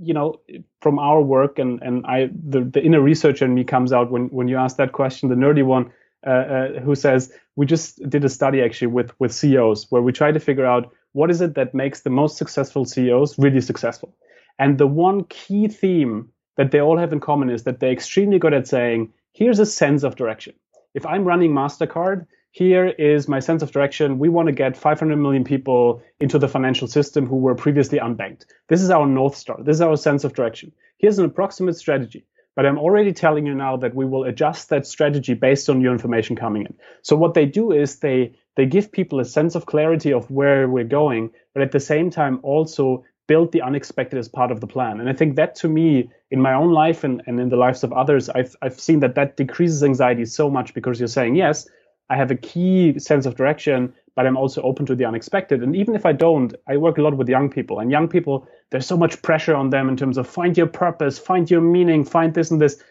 you 0.00 0.14
know 0.14 0.40
from 0.80 0.98
our 0.98 1.20
work 1.20 1.58
and 1.58 1.82
and 1.82 2.06
i 2.06 2.28
the, 2.48 2.60
the 2.62 2.82
inner 2.82 3.00
researcher 3.00 3.44
in 3.44 3.54
me 3.54 3.64
comes 3.64 3.92
out 3.92 4.10
when 4.10 4.28
when 4.28 4.48
you 4.48 4.56
ask 4.56 4.76
that 4.76 4.92
question 4.92 5.28
the 5.28 5.34
nerdy 5.34 5.64
one 5.64 5.92
uh, 6.26 6.30
uh, 6.30 6.80
who 6.80 6.94
says 6.94 7.32
we 7.56 7.66
just 7.66 8.08
did 8.08 8.24
a 8.24 8.28
study 8.28 8.62
actually 8.62 8.86
with 8.86 9.12
with 9.18 9.32
CEOs 9.32 9.86
where 9.90 10.02
we 10.02 10.12
try 10.12 10.30
to 10.30 10.38
figure 10.38 10.64
out 10.64 10.92
what 11.12 11.30
is 11.30 11.40
it 11.40 11.54
that 11.54 11.74
makes 11.74 12.00
the 12.00 12.10
most 12.10 12.36
successful 12.36 12.84
CEOs 12.84 13.38
really 13.38 13.60
successful. 13.60 14.14
And 14.58 14.78
the 14.78 14.86
one 14.86 15.24
key 15.24 15.68
theme 15.68 16.28
that 16.56 16.70
they 16.70 16.80
all 16.80 16.98
have 16.98 17.12
in 17.12 17.20
common 17.20 17.50
is 17.50 17.64
that 17.64 17.80
they're 17.80 17.92
extremely 17.92 18.38
good 18.38 18.54
at 18.54 18.68
saying, 18.68 19.12
here's 19.32 19.58
a 19.58 19.66
sense 19.66 20.04
of 20.04 20.16
direction. 20.16 20.54
If 20.94 21.06
I'm 21.06 21.24
running 21.24 21.52
MasterCard, 21.52 22.26
here 22.50 22.86
is 22.86 23.28
my 23.28 23.40
sense 23.40 23.62
of 23.62 23.72
direction. 23.72 24.18
We 24.18 24.28
want 24.28 24.48
to 24.48 24.52
get 24.52 24.76
500 24.76 25.16
million 25.16 25.42
people 25.42 26.02
into 26.20 26.38
the 26.38 26.48
financial 26.48 26.86
system 26.86 27.26
who 27.26 27.36
were 27.36 27.54
previously 27.54 27.98
unbanked. 27.98 28.44
This 28.68 28.82
is 28.82 28.90
our 28.90 29.06
North 29.06 29.36
Star. 29.36 29.56
This 29.62 29.76
is 29.76 29.80
our 29.80 29.96
sense 29.96 30.24
of 30.24 30.34
direction. 30.34 30.72
Here's 30.98 31.18
an 31.18 31.24
approximate 31.24 31.76
strategy. 31.76 32.26
But 32.54 32.66
I'm 32.66 32.78
already 32.78 33.14
telling 33.14 33.46
you 33.46 33.54
now 33.54 33.78
that 33.78 33.94
we 33.94 34.04
will 34.04 34.24
adjust 34.24 34.68
that 34.68 34.86
strategy 34.86 35.32
based 35.32 35.70
on 35.70 35.80
your 35.80 35.92
information 35.92 36.36
coming 36.36 36.66
in. 36.66 36.74
So 37.00 37.16
what 37.16 37.32
they 37.32 37.46
do 37.46 37.72
is 37.72 37.98
they 37.98 38.34
they 38.56 38.66
give 38.66 38.92
people 38.92 39.18
a 39.18 39.24
sense 39.24 39.54
of 39.54 39.64
clarity 39.64 40.12
of 40.12 40.30
where 40.30 40.68
we're 40.68 40.84
going, 40.84 41.30
but 41.54 41.62
at 41.62 41.72
the 41.72 41.80
same 41.80 42.10
time 42.10 42.40
also 42.42 43.04
build 43.26 43.52
the 43.52 43.62
unexpected 43.62 44.18
as 44.18 44.28
part 44.28 44.50
of 44.50 44.60
the 44.60 44.66
plan. 44.66 45.00
And 45.00 45.08
I 45.08 45.12
think 45.12 45.36
that 45.36 45.54
to 45.56 45.68
me, 45.68 46.10
in 46.30 46.40
my 46.40 46.54
own 46.54 46.72
life 46.72 47.04
and, 47.04 47.22
and 47.26 47.38
in 47.38 47.48
the 47.48 47.56
lives 47.56 47.84
of 47.84 47.92
others, 47.92 48.28
I've 48.30 48.56
I've 48.62 48.80
seen 48.80 49.00
that 49.00 49.14
that 49.14 49.36
decreases 49.36 49.82
anxiety 49.82 50.24
so 50.24 50.50
much 50.50 50.74
because 50.74 50.98
you're 50.98 51.08
saying, 51.08 51.36
yes, 51.36 51.68
I 52.10 52.16
have 52.16 52.30
a 52.30 52.36
key 52.36 52.98
sense 52.98 53.26
of 53.26 53.36
direction, 53.36 53.94
but 54.16 54.26
I'm 54.26 54.36
also 54.36 54.60
open 54.62 54.84
to 54.86 54.94
the 54.94 55.04
unexpected. 55.04 55.62
And 55.62 55.74
even 55.74 55.94
if 55.94 56.04
I 56.04 56.12
don't, 56.12 56.54
I 56.68 56.76
work 56.76 56.98
a 56.98 57.02
lot 57.02 57.16
with 57.16 57.28
young 57.28 57.48
people, 57.48 57.78
and 57.78 57.90
young 57.90 58.08
people, 58.08 58.46
there's 58.70 58.86
so 58.86 58.96
much 58.96 59.22
pressure 59.22 59.54
on 59.54 59.70
them 59.70 59.88
in 59.88 59.96
terms 59.96 60.18
of 60.18 60.28
find 60.28 60.56
your 60.56 60.66
purpose, 60.66 61.18
find 61.18 61.50
your 61.50 61.60
meaning, 61.60 62.04
find 62.04 62.34
this 62.34 62.50
and 62.50 62.60
this. 62.60 62.82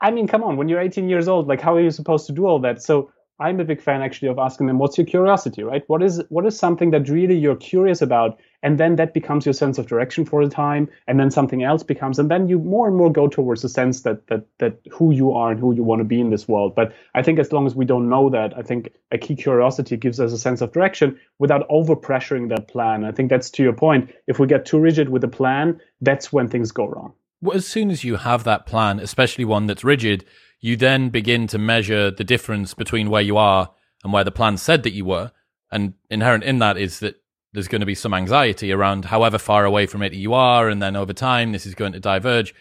I 0.00 0.10
mean, 0.10 0.28
come 0.28 0.44
on, 0.44 0.56
when 0.56 0.68
you're 0.68 0.80
18 0.80 1.08
years 1.08 1.28
old, 1.28 1.48
like 1.48 1.60
how 1.60 1.74
are 1.74 1.80
you 1.80 1.90
supposed 1.90 2.26
to 2.28 2.32
do 2.32 2.46
all 2.46 2.60
that? 2.60 2.80
So 2.80 3.10
I'm 3.40 3.60
a 3.60 3.64
big 3.64 3.80
fan 3.80 4.02
actually 4.02 4.28
of 4.28 4.38
asking 4.38 4.66
them, 4.66 4.78
what's 4.78 4.98
your 4.98 5.06
curiosity, 5.06 5.62
right? 5.62 5.84
What 5.86 6.02
is 6.02 6.22
what 6.28 6.44
is 6.44 6.58
something 6.58 6.90
that 6.90 7.08
really 7.08 7.36
you're 7.36 7.56
curious 7.56 8.02
about? 8.02 8.38
And 8.64 8.78
then 8.78 8.96
that 8.96 9.14
becomes 9.14 9.46
your 9.46 9.52
sense 9.52 9.78
of 9.78 9.86
direction 9.86 10.24
for 10.24 10.42
a 10.42 10.48
time, 10.48 10.88
and 11.06 11.20
then 11.20 11.30
something 11.30 11.62
else 11.62 11.84
becomes, 11.84 12.18
and 12.18 12.28
then 12.28 12.48
you 12.48 12.58
more 12.58 12.88
and 12.88 12.96
more 12.96 13.12
go 13.12 13.28
towards 13.28 13.62
the 13.62 13.68
sense 13.68 14.02
that 14.02 14.26
that 14.26 14.46
that 14.58 14.80
who 14.90 15.12
you 15.12 15.32
are 15.32 15.52
and 15.52 15.60
who 15.60 15.72
you 15.72 15.84
want 15.84 16.00
to 16.00 16.04
be 16.04 16.20
in 16.20 16.30
this 16.30 16.48
world. 16.48 16.74
But 16.74 16.92
I 17.14 17.22
think 17.22 17.38
as 17.38 17.52
long 17.52 17.66
as 17.66 17.76
we 17.76 17.84
don't 17.84 18.08
know 18.08 18.28
that, 18.30 18.58
I 18.58 18.62
think 18.62 18.92
a 19.12 19.18
key 19.18 19.36
curiosity 19.36 19.96
gives 19.96 20.18
us 20.18 20.32
a 20.32 20.38
sense 20.38 20.60
of 20.60 20.72
direction 20.72 21.18
without 21.38 21.64
over 21.68 21.94
pressuring 21.94 22.48
that 22.48 22.66
plan. 22.66 23.04
I 23.04 23.12
think 23.12 23.30
that's 23.30 23.50
to 23.50 23.62
your 23.62 23.72
point. 23.72 24.10
If 24.26 24.40
we 24.40 24.48
get 24.48 24.66
too 24.66 24.80
rigid 24.80 25.10
with 25.10 25.22
a 25.22 25.28
plan, 25.28 25.80
that's 26.00 26.32
when 26.32 26.48
things 26.48 26.72
go 26.72 26.86
wrong. 26.86 27.12
Well, 27.40 27.56
as 27.56 27.68
soon 27.68 27.92
as 27.92 28.02
you 28.02 28.16
have 28.16 28.42
that 28.44 28.66
plan, 28.66 28.98
especially 28.98 29.44
one 29.44 29.66
that's 29.68 29.84
rigid, 29.84 30.24
you 30.60 30.76
then 30.76 31.10
begin 31.10 31.46
to 31.48 31.58
measure 31.58 32.10
the 32.10 32.24
difference 32.24 32.74
between 32.74 33.10
where 33.10 33.22
you 33.22 33.36
are 33.36 33.70
and 34.02 34.12
where 34.12 34.24
the 34.24 34.30
plan 34.30 34.56
said 34.56 34.82
that 34.82 34.92
you 34.92 35.04
were. 35.04 35.32
And 35.70 35.94
inherent 36.10 36.44
in 36.44 36.58
that 36.58 36.76
is 36.76 37.00
that 37.00 37.16
there's 37.52 37.68
going 37.68 37.80
to 37.80 37.86
be 37.86 37.94
some 37.94 38.14
anxiety 38.14 38.72
around 38.72 39.06
however 39.06 39.38
far 39.38 39.64
away 39.64 39.86
from 39.86 40.02
it 40.02 40.12
you 40.12 40.34
are. 40.34 40.68
And 40.68 40.82
then 40.82 40.96
over 40.96 41.12
time, 41.12 41.52
this 41.52 41.66
is 41.66 41.74
going 41.74 41.92
to 41.92 42.00
diverge. 42.00 42.54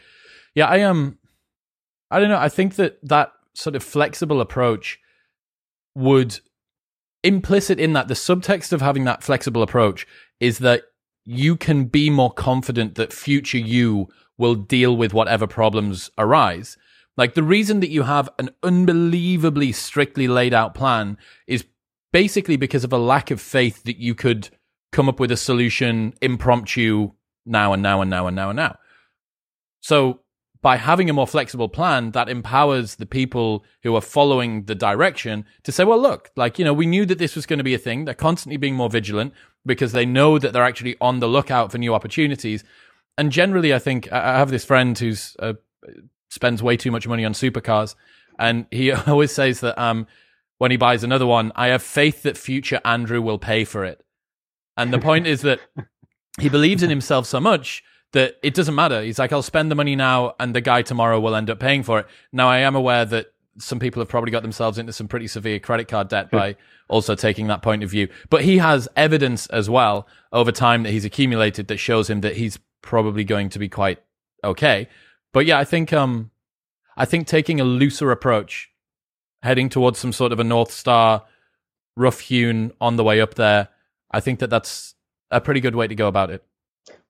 Yeah, 0.55 0.67
I 0.67 0.77
am. 0.77 0.97
Um, 0.97 1.17
I 2.09 2.19
don't 2.19 2.29
know. 2.29 2.39
I 2.39 2.49
think 2.49 2.75
that 2.75 2.99
that 3.03 3.33
sort 3.53 3.75
of 3.75 3.83
flexible 3.83 4.39
approach 4.39 4.99
would 5.95 6.39
implicit 7.23 7.79
in 7.79 7.93
that 7.93 8.07
the 8.07 8.13
subtext 8.13 8.71
of 8.71 8.81
having 8.81 9.03
that 9.05 9.23
flexible 9.23 9.61
approach 9.61 10.07
is 10.39 10.59
that 10.59 10.83
you 11.25 11.57
can 11.57 11.85
be 11.85 12.09
more 12.09 12.31
confident 12.31 12.95
that 12.95 13.11
future 13.11 13.57
you 13.57 14.07
will 14.37 14.55
deal 14.55 14.95
with 14.95 15.13
whatever 15.13 15.47
problems 15.47 16.09
arise. 16.17 16.77
Like 17.17 17.33
the 17.33 17.43
reason 17.43 17.79
that 17.79 17.89
you 17.89 18.03
have 18.03 18.29
an 18.37 18.51
unbelievably 18.63 19.71
strictly 19.71 20.27
laid 20.27 20.53
out 20.53 20.75
plan 20.75 21.17
is 21.47 21.65
basically 22.13 22.55
because 22.55 22.83
of 22.83 22.93
a 22.93 22.97
lack 22.97 23.31
of 23.31 23.41
faith 23.41 23.83
that 23.83 23.97
you 23.97 24.13
could 24.15 24.49
come 24.91 25.09
up 25.09 25.19
with 25.19 25.31
a 25.31 25.37
solution 25.37 26.13
impromptu 26.21 27.11
now 27.45 27.73
and 27.73 27.81
now 27.81 28.01
and 28.01 28.09
now 28.09 28.27
and 28.27 28.35
now 28.35 28.49
and 28.49 28.57
now. 28.57 28.77
So 29.81 30.21
by 30.61 30.77
having 30.77 31.09
a 31.09 31.13
more 31.13 31.27
flexible 31.27 31.69
plan 31.69 32.11
that 32.11 32.29
empowers 32.29 32.95
the 32.95 33.05
people 33.05 33.63
who 33.83 33.95
are 33.95 34.01
following 34.01 34.65
the 34.65 34.75
direction 34.75 35.45
to 35.63 35.71
say, 35.71 35.83
well, 35.83 36.01
look, 36.01 36.31
like, 36.35 36.57
you 36.59 36.65
know, 36.65 36.73
we 36.73 36.85
knew 36.85 37.05
that 37.05 37.19
this 37.19 37.35
was 37.35 37.45
going 37.45 37.59
to 37.59 37.63
be 37.63 37.73
a 37.73 37.79
thing. 37.79 38.05
They're 38.05 38.13
constantly 38.13 38.57
being 38.57 38.75
more 38.75 38.89
vigilant 38.89 39.33
because 39.65 39.91
they 39.91 40.05
know 40.05 40.39
that 40.39 40.53
they're 40.53 40.63
actually 40.63 40.97
on 40.99 41.19
the 41.19 41.27
lookout 41.27 41.71
for 41.71 41.77
new 41.77 41.93
opportunities. 41.93 42.63
And 43.17 43.31
generally, 43.31 43.73
I 43.73 43.79
think 43.79 44.11
I 44.11 44.37
have 44.37 44.49
this 44.49 44.65
friend 44.65 44.97
who's 44.97 45.35
a 45.39 45.55
spends 46.29 46.63
way 46.63 46.77
too 46.77 46.91
much 46.91 47.07
money 47.07 47.25
on 47.25 47.33
supercars, 47.33 47.95
and 48.39 48.65
he 48.71 48.91
always 49.07 49.31
says 49.31 49.59
that 49.61 49.77
um, 49.77 50.07
when 50.57 50.71
he 50.71 50.77
buys 50.77 51.03
another 51.03 51.25
one, 51.25 51.51
I 51.55 51.67
have 51.67 51.83
faith 51.83 52.23
that 52.23 52.37
future 52.37 52.81
Andrew 52.83 53.21
will 53.21 53.39
pay 53.39 53.63
for 53.63 53.85
it. 53.85 54.03
And 54.75 54.93
the 54.93 54.99
point 54.99 55.25
is 55.27 55.41
that 55.41 55.59
he 56.39 56.49
believes 56.49 56.83
in 56.83 56.89
himself 56.89 57.25
so 57.25 57.39
much 57.39 57.83
that 58.13 58.35
it 58.41 58.53
doesn't 58.53 58.75
matter. 58.75 59.01
He's 59.01 59.19
like, 59.19 59.33
I'll 59.33 59.41
spend 59.41 59.69
the 59.69 59.75
money 59.75 59.95
now, 59.95 60.35
and 60.39 60.55
the 60.55 60.61
guy 60.61 60.81
tomorrow 60.81 61.19
will 61.19 61.35
end 61.35 61.49
up 61.49 61.59
paying 61.59 61.83
for 61.83 61.99
it. 61.99 62.07
Now, 62.31 62.47
I 62.47 62.59
am 62.59 62.75
aware 62.75 63.05
that 63.05 63.27
some 63.59 63.79
people 63.79 64.01
have 64.01 64.09
probably 64.09 64.31
got 64.31 64.43
themselves 64.43 64.77
into 64.77 64.93
some 64.93 65.07
pretty 65.07 65.27
severe 65.27 65.59
credit 65.59 65.87
card 65.87 66.09
debt 66.09 66.29
by 66.31 66.55
also 66.87 67.15
taking 67.15 67.47
that 67.47 67.61
point 67.61 67.83
of 67.83 67.89
view. 67.89 68.07
But 68.29 68.43
he 68.43 68.59
has 68.59 68.87
evidence 68.95 69.47
as 69.47 69.69
well 69.69 70.07
over 70.31 70.51
time 70.51 70.83
that 70.83 70.91
he's 70.91 71.05
accumulated 71.05 71.67
that 71.67 71.77
shows 71.77 72.09
him 72.09 72.21
that 72.21 72.37
he's 72.37 72.59
probably 72.81 73.23
going 73.23 73.49
to 73.49 73.59
be 73.59 73.67
quite 73.67 74.01
okay. 74.43 74.87
But 75.33 75.45
yeah, 75.45 75.59
I 75.59 75.63
think 75.63 75.93
um, 75.93 76.31
I 76.95 77.05
think 77.05 77.27
taking 77.27 77.59
a 77.59 77.63
looser 77.63 78.11
approach, 78.11 78.71
heading 79.43 79.69
towards 79.69 79.99
some 79.99 80.13
sort 80.13 80.31
of 80.31 80.39
a 80.39 80.43
North 80.43 80.71
Star, 80.71 81.23
rough 81.95 82.21
hewn 82.21 82.71
on 82.79 82.95
the 82.95 83.03
way 83.03 83.21
up 83.21 83.35
there, 83.35 83.69
I 84.11 84.19
think 84.19 84.39
that 84.39 84.49
that's 84.49 84.95
a 85.31 85.41
pretty 85.41 85.59
good 85.59 85.75
way 85.75 85.87
to 85.87 85.95
go 85.95 86.07
about 86.07 86.29
it. 86.29 86.43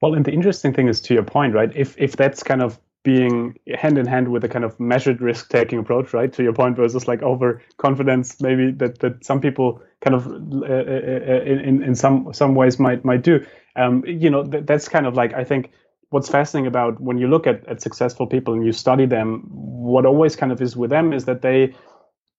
Well, 0.01 0.13
and 0.13 0.25
the 0.25 0.31
interesting 0.31 0.73
thing 0.73 0.87
is 0.87 1.01
to 1.01 1.13
your 1.13 1.23
point, 1.23 1.53
right? 1.53 1.71
If 1.75 1.95
if 1.97 2.15
that's 2.15 2.43
kind 2.43 2.61
of 2.61 2.79
being 3.03 3.57
hand 3.75 3.97
in 3.97 4.05
hand 4.05 4.27
with 4.27 4.43
a 4.43 4.49
kind 4.49 4.65
of 4.65 4.77
measured 4.79 5.21
risk 5.21 5.49
taking 5.49 5.79
approach, 5.79 6.13
right? 6.13 6.33
To 6.33 6.43
your 6.43 6.53
point, 6.53 6.75
versus 6.75 7.07
like 7.07 7.23
overconfidence, 7.23 8.41
maybe 8.41 8.71
that, 8.71 8.99
that 8.99 9.23
some 9.23 9.39
people 9.39 9.81
kind 10.01 10.15
of 10.15 10.27
uh, 10.27 10.65
uh, 10.65 11.35
uh 11.35 11.41
in 11.43 11.83
in 11.83 11.95
some 11.95 12.33
some 12.33 12.53
ways 12.53 12.79
might 12.79 13.05
might 13.05 13.21
do. 13.21 13.45
Um, 13.75 14.03
you 14.05 14.29
know, 14.29 14.43
th- 14.43 14.65
that's 14.65 14.89
kind 14.89 15.05
of 15.05 15.15
like 15.15 15.33
I 15.33 15.43
think 15.43 15.71
what's 16.09 16.29
fascinating 16.29 16.67
about 16.67 16.99
when 17.01 17.17
you 17.17 17.27
look 17.27 17.47
at, 17.47 17.67
at 17.67 17.81
successful 17.81 18.27
people 18.27 18.53
and 18.53 18.65
you 18.65 18.71
study 18.71 19.05
them, 19.05 19.43
what 19.49 20.05
always 20.05 20.35
kind 20.35 20.51
of 20.51 20.61
is 20.61 20.75
with 20.75 20.89
them 20.89 21.13
is 21.13 21.25
that 21.25 21.41
they, 21.41 21.73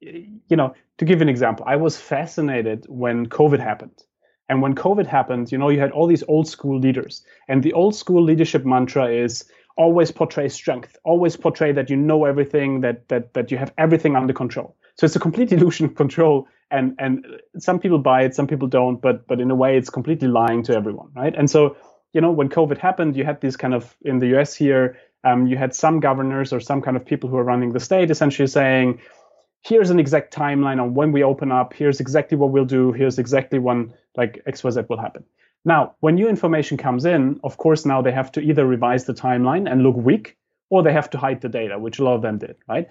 you 0.00 0.56
know, 0.56 0.74
to 0.98 1.04
give 1.04 1.20
an 1.20 1.28
example, 1.28 1.64
I 1.68 1.76
was 1.76 1.96
fascinated 1.96 2.86
when 2.88 3.26
COVID 3.26 3.60
happened. 3.60 4.02
And 4.48 4.62
when 4.62 4.74
COVID 4.74 5.06
happened, 5.06 5.52
you 5.52 5.58
know, 5.58 5.68
you 5.68 5.78
had 5.78 5.92
all 5.92 6.06
these 6.06 6.24
old 6.26 6.48
school 6.48 6.78
leaders. 6.78 7.22
And 7.48 7.62
the 7.62 7.74
old 7.74 7.94
school 7.94 8.22
leadership 8.22 8.64
mantra 8.64 9.06
is 9.10 9.44
always 9.76 10.10
portray 10.10 10.48
strength, 10.48 10.96
always 11.04 11.36
portray 11.36 11.72
that 11.72 11.90
you 11.90 11.96
know 11.96 12.24
everything, 12.24 12.80
that 12.80 13.08
that 13.08 13.34
that 13.34 13.50
you 13.50 13.58
have 13.58 13.72
everything 13.78 14.16
under 14.16 14.32
control. 14.32 14.76
So 14.96 15.04
it's 15.04 15.16
a 15.16 15.20
complete 15.20 15.52
illusion 15.56 15.86
of 15.86 15.94
control, 15.94 16.48
and 16.70 16.94
and 16.98 17.24
some 17.58 17.78
people 17.78 17.98
buy 17.98 18.22
it, 18.24 18.34
some 18.34 18.46
people 18.46 18.68
don't, 18.68 19.00
but 19.00 19.26
but 19.26 19.40
in 19.40 19.50
a 19.50 19.54
way, 19.54 19.76
it's 19.78 19.90
completely 19.90 20.28
lying 20.28 20.62
to 20.64 20.74
everyone, 20.74 21.10
right? 21.14 21.34
And 21.34 21.50
so 21.50 21.76
you 22.12 22.20
know 22.20 22.30
when 22.30 22.48
COVID 22.48 22.78
happened, 22.78 23.16
you 23.16 23.24
had 23.24 23.40
these 23.40 23.56
kind 23.56 23.74
of 23.74 23.96
in 24.02 24.18
the 24.18 24.28
U.S. 24.28 24.54
here, 24.54 24.98
um, 25.24 25.46
you 25.46 25.56
had 25.56 25.74
some 25.74 26.00
governors 26.00 26.52
or 26.52 26.60
some 26.60 26.80
kind 26.80 26.96
of 26.96 27.04
people 27.04 27.28
who 27.28 27.36
are 27.36 27.44
running 27.44 27.72
the 27.72 27.80
state 27.80 28.10
essentially 28.10 28.48
saying. 28.48 29.00
Here's 29.62 29.90
an 29.90 29.98
exact 29.98 30.32
timeline 30.32 30.80
on 30.80 30.94
when 30.94 31.10
we 31.10 31.24
open 31.24 31.50
up. 31.50 31.74
Here's 31.74 31.98
exactly 31.98 32.38
what 32.38 32.50
we'll 32.50 32.64
do. 32.64 32.92
Here's 32.92 33.18
exactly 33.18 33.58
when 33.58 33.92
like 34.16 34.40
X, 34.46 34.62
Y, 34.62 34.70
Z 34.70 34.82
will 34.88 35.00
happen. 35.00 35.24
Now, 35.64 35.96
when 36.00 36.14
new 36.14 36.28
information 36.28 36.76
comes 36.76 37.04
in, 37.04 37.40
of 37.42 37.56
course, 37.56 37.84
now 37.84 38.00
they 38.00 38.12
have 38.12 38.32
to 38.32 38.40
either 38.40 38.64
revise 38.64 39.04
the 39.04 39.14
timeline 39.14 39.70
and 39.70 39.82
look 39.82 39.96
weak, 39.96 40.36
or 40.70 40.82
they 40.82 40.92
have 40.92 41.10
to 41.10 41.18
hide 41.18 41.40
the 41.40 41.48
data, 41.48 41.78
which 41.78 41.98
a 41.98 42.04
lot 42.04 42.14
of 42.14 42.22
them 42.22 42.38
did, 42.38 42.56
right? 42.68 42.88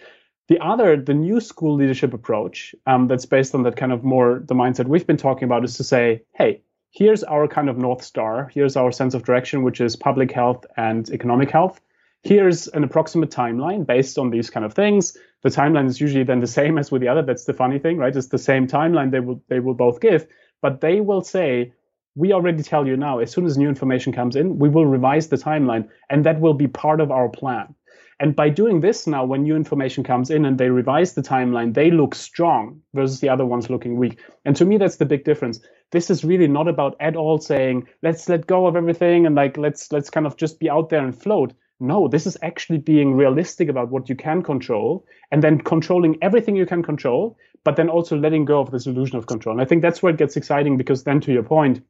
The 0.48 0.60
other, 0.60 0.96
the 0.96 1.14
new 1.14 1.42
school 1.42 1.76
leadership 1.76 2.14
approach 2.14 2.74
um, 2.86 3.08
that's 3.08 3.26
based 3.26 3.54
on 3.54 3.64
that 3.64 3.76
kind 3.76 3.92
of 3.92 4.04
more 4.04 4.44
the 4.46 4.56
mindset 4.56 4.88
we've 4.88 5.08
been 5.08 5.18
talking 5.18 5.44
about 5.44 5.64
is 5.64 5.76
to 5.78 5.84
say, 5.84 6.24
hey, 6.36 6.62
here's 6.92 7.24
our 7.24 7.48
kind 7.48 7.70
of 7.70 7.78
North 7.78 8.04
Star, 8.04 8.50
here's 8.54 8.76
our 8.76 8.92
sense 8.92 9.14
of 9.14 9.24
direction, 9.24 9.64
which 9.64 9.82
is 9.82 9.96
public 9.96 10.32
health 10.32 10.66
and 10.76 11.10
economic 11.10 11.52
health. 11.52 11.80
Here's 12.24 12.68
an 12.68 12.84
approximate 12.84 13.30
timeline 13.30 13.86
based 13.86 14.18
on 14.18 14.32
these 14.32 14.50
kind 14.50 14.66
of 14.66 14.74
things. 14.74 15.16
The 15.44 15.50
timeline 15.50 15.88
is 15.88 16.02
usually 16.02 16.24
then 16.24 16.40
the 16.40 16.48
same 16.48 16.78
as 16.78 16.92
with 16.92 17.02
the 17.02 17.08
other. 17.08 17.22
That's 17.22 17.46
the 17.46 17.54
funny 17.54 17.80
thing, 17.80 17.98
right? 17.98 18.16
It's 18.16 18.28
the 18.28 18.38
same 18.38 18.68
timeline 18.68 19.12
they 19.12 19.20
will 19.20 19.42
they 19.48 19.60
will 19.60 19.76
both 19.76 20.02
give, 20.02 20.28
but 20.62 20.82
they 20.82 21.00
will 21.00 21.22
say, 21.22 21.74
we 22.16 22.34
already 22.34 22.64
tell 22.64 22.88
you 22.88 22.98
now, 22.98 23.20
as 23.20 23.32
soon 23.32 23.46
as 23.46 23.58
new 23.58 23.70
information 23.70 24.12
comes 24.12 24.36
in, 24.36 24.58
we 24.58 24.70
will 24.70 24.88
revise 24.88 25.28
the 25.28 25.36
timeline, 25.36 25.88
and 26.10 26.26
that 26.26 26.40
will 26.40 26.56
be 26.56 26.68
part 26.68 27.00
of 27.00 27.12
our 27.12 27.30
plan. 27.30 27.76
And 28.20 28.36
by 28.36 28.50
doing 28.50 28.80
this 28.80 29.06
now, 29.06 29.26
when 29.26 29.44
new 29.44 29.56
information 29.56 30.04
comes 30.04 30.32
in 30.32 30.46
and 30.46 30.58
they 30.58 30.70
revise 30.70 31.14
the 31.14 31.22
timeline, 31.22 31.74
they 31.74 31.92
look 31.92 32.16
strong 32.16 32.82
versus 32.96 33.20
the 33.20 33.30
other 33.30 33.46
ones 33.46 33.70
looking 33.70 33.98
weak. 33.98 34.20
And 34.44 34.56
to 34.56 34.66
me, 34.66 34.78
that's 34.78 34.96
the 34.96 35.06
big 35.06 35.24
difference. 35.24 35.60
This 35.92 36.10
is 36.10 36.26
really 36.26 36.48
not 36.48 36.68
about 36.68 36.96
at 37.00 37.16
all 37.16 37.38
saying, 37.40 37.88
let's 38.02 38.28
let 38.28 38.48
go 38.48 38.66
of 38.66 38.76
everything 38.76 39.26
and 39.26 39.36
like 39.36 39.56
let's 39.56 39.92
let's 39.92 40.10
kind 40.10 40.26
of 40.26 40.36
just 40.36 40.60
be 40.60 40.70
out 40.70 40.90
there 40.90 41.04
and 41.04 41.16
float. 41.16 41.54
No, 41.80 42.08
this 42.08 42.26
is 42.26 42.38
actually 42.42 42.80
being 42.80 43.14
realistic 43.14 43.70
about 43.70 43.90
what 43.90 44.10
you 44.10 44.16
can 44.16 44.42
control 44.42 45.06
and 45.32 45.44
then 45.44 45.62
controlling 45.62 46.18
everything 46.24 46.56
you 46.56 46.66
can 46.66 46.82
control, 46.82 47.38
but 47.64 47.76
then 47.76 47.88
also 47.88 48.18
letting 48.18 48.46
go 48.46 48.60
of 48.60 48.72
this 48.72 48.88
illusion 48.88 49.18
of 49.18 49.28
control. 49.28 49.54
And 49.54 49.62
I 49.62 49.66
think 49.66 49.84
that's 49.84 50.02
where 50.02 50.12
it 50.12 50.18
gets 50.18 50.36
exciting 50.36 50.76
because 50.76 51.04
then 51.04 51.22
to 51.22 51.32
your 51.32 51.44
point, 51.44 51.82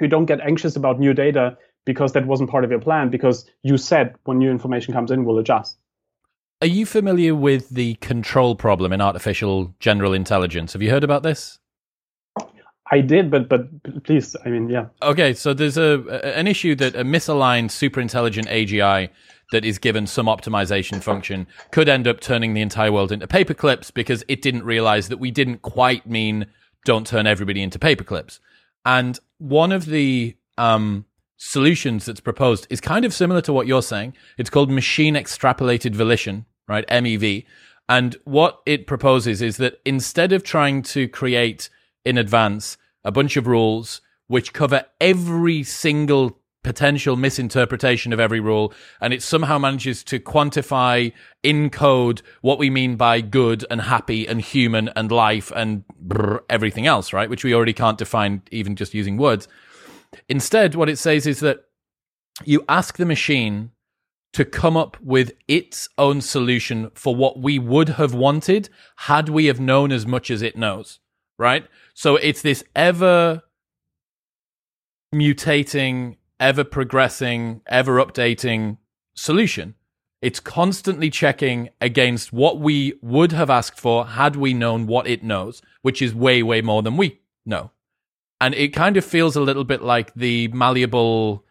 you 0.00 0.06
don't 0.06 0.26
get 0.26 0.40
anxious 0.40 0.76
about 0.76 1.00
new 1.00 1.14
data 1.14 1.58
because 1.84 2.12
that 2.12 2.26
wasn't 2.26 2.48
part 2.48 2.64
of 2.64 2.70
your 2.70 2.80
plan 2.80 3.10
because 3.10 3.46
you 3.62 3.76
said 3.76 4.14
when 4.24 4.38
new 4.38 4.50
information 4.50 4.92
comes 4.94 5.10
in 5.10 5.24
we'll 5.24 5.38
adjust 5.38 5.76
are 6.60 6.66
you 6.66 6.86
familiar 6.86 7.34
with 7.34 7.68
the 7.70 7.94
control 7.96 8.54
problem 8.54 8.92
in 8.92 9.00
artificial 9.00 9.74
general 9.80 10.12
intelligence 10.12 10.72
have 10.72 10.82
you 10.82 10.90
heard 10.90 11.04
about 11.04 11.22
this 11.22 11.58
I 12.90 13.00
did, 13.00 13.30
but 13.30 13.48
but 13.48 14.04
please, 14.04 14.36
I 14.44 14.50
mean, 14.50 14.68
yeah. 14.68 14.86
Okay, 15.02 15.32
so 15.32 15.54
there's 15.54 15.78
a 15.78 16.00
an 16.36 16.46
issue 16.46 16.74
that 16.76 16.94
a 16.94 17.02
misaligned 17.02 17.70
super 17.70 17.98
intelligent 17.98 18.46
AGI 18.48 19.08
that 19.52 19.64
is 19.64 19.78
given 19.78 20.06
some 20.06 20.26
optimization 20.26 21.02
function 21.02 21.46
could 21.70 21.88
end 21.88 22.06
up 22.06 22.20
turning 22.20 22.54
the 22.54 22.60
entire 22.60 22.92
world 22.92 23.12
into 23.12 23.26
paperclips 23.26 23.92
because 23.92 24.24
it 24.28 24.42
didn't 24.42 24.64
realize 24.64 25.08
that 25.08 25.18
we 25.18 25.30
didn't 25.30 25.62
quite 25.62 26.06
mean 26.06 26.46
don't 26.84 27.06
turn 27.06 27.26
everybody 27.26 27.62
into 27.62 27.78
paperclips. 27.78 28.38
And 28.84 29.18
one 29.38 29.72
of 29.72 29.86
the 29.86 30.36
um, 30.58 31.06
solutions 31.36 32.06
that's 32.06 32.20
proposed 32.20 32.66
is 32.70 32.80
kind 32.80 33.04
of 33.04 33.14
similar 33.14 33.40
to 33.42 33.52
what 33.52 33.66
you're 33.66 33.82
saying. 33.82 34.14
It's 34.38 34.50
called 34.50 34.70
machine 34.70 35.14
extrapolated 35.14 35.94
volition, 35.94 36.46
right? 36.68 36.86
MEV. 36.88 37.44
And 37.88 38.16
what 38.24 38.60
it 38.64 38.86
proposes 38.86 39.42
is 39.42 39.58
that 39.58 39.80
instead 39.84 40.32
of 40.32 40.42
trying 40.42 40.82
to 40.82 41.08
create 41.08 41.68
in 42.04 42.16
advance 42.16 42.78
a 43.04 43.12
bunch 43.12 43.36
of 43.36 43.46
rules 43.46 44.00
which 44.26 44.52
cover 44.52 44.84
every 45.00 45.62
single 45.62 46.40
potential 46.62 47.14
misinterpretation 47.14 48.12
of 48.12 48.18
every 48.18 48.40
rule, 48.40 48.72
and 49.00 49.12
it 49.12 49.22
somehow 49.22 49.58
manages 49.58 50.02
to 50.02 50.18
quantify 50.18 51.12
in 51.42 51.68
code 51.68 52.22
what 52.40 52.58
we 52.58 52.70
mean 52.70 52.96
by 52.96 53.20
good 53.20 53.66
and 53.70 53.82
happy 53.82 54.26
and 54.26 54.40
human 54.40 54.88
and 54.96 55.12
life 55.12 55.52
and 55.54 55.84
everything 56.48 56.86
else, 56.86 57.12
right? 57.12 57.28
Which 57.28 57.44
we 57.44 57.54
already 57.54 57.74
can't 57.74 57.98
define 57.98 58.40
even 58.50 58.76
just 58.76 58.94
using 58.94 59.18
words. 59.18 59.46
Instead, 60.28 60.74
what 60.74 60.88
it 60.88 60.98
says 60.98 61.26
is 61.26 61.40
that 61.40 61.64
you 62.44 62.64
ask 62.68 62.96
the 62.96 63.06
machine 63.06 63.70
to 64.32 64.44
come 64.44 64.76
up 64.76 64.96
with 65.00 65.32
its 65.46 65.88
own 65.96 66.20
solution 66.20 66.90
for 66.94 67.14
what 67.14 67.38
we 67.38 67.58
would 67.58 67.90
have 67.90 68.14
wanted 68.14 68.68
had 68.96 69.28
we 69.28 69.46
have 69.46 69.60
known 69.60 69.92
as 69.92 70.06
much 70.06 70.30
as 70.30 70.42
it 70.42 70.56
knows, 70.56 70.98
right? 71.38 71.66
So 71.94 72.16
it's 72.16 72.42
this 72.42 72.64
ever 72.74 73.42
mutating 75.14 76.16
ever 76.40 76.64
progressing, 76.64 77.60
ever 77.66 78.04
updating 78.04 78.78
solution. 79.14 79.74
It's 80.20 80.40
constantly 80.40 81.10
checking 81.10 81.68
against 81.80 82.32
what 82.32 82.58
we 82.58 82.94
would 83.02 83.32
have 83.32 83.50
asked 83.50 83.78
for 83.78 84.06
had 84.06 84.36
we 84.36 84.54
known 84.54 84.86
what 84.86 85.06
it 85.06 85.22
knows, 85.22 85.62
which 85.82 86.00
is 86.00 86.14
way, 86.14 86.42
way 86.42 86.60
more 86.60 86.82
than 86.82 86.96
we 86.96 87.20
know. 87.44 87.70
And 88.44 88.54
it 88.54 88.74
kind 88.74 88.98
of 88.98 89.06
feels 89.06 89.36
a 89.36 89.40
little 89.40 89.64
bit 89.64 89.80
like 89.80 90.12
the 90.12 90.48
malleable, 90.48 91.46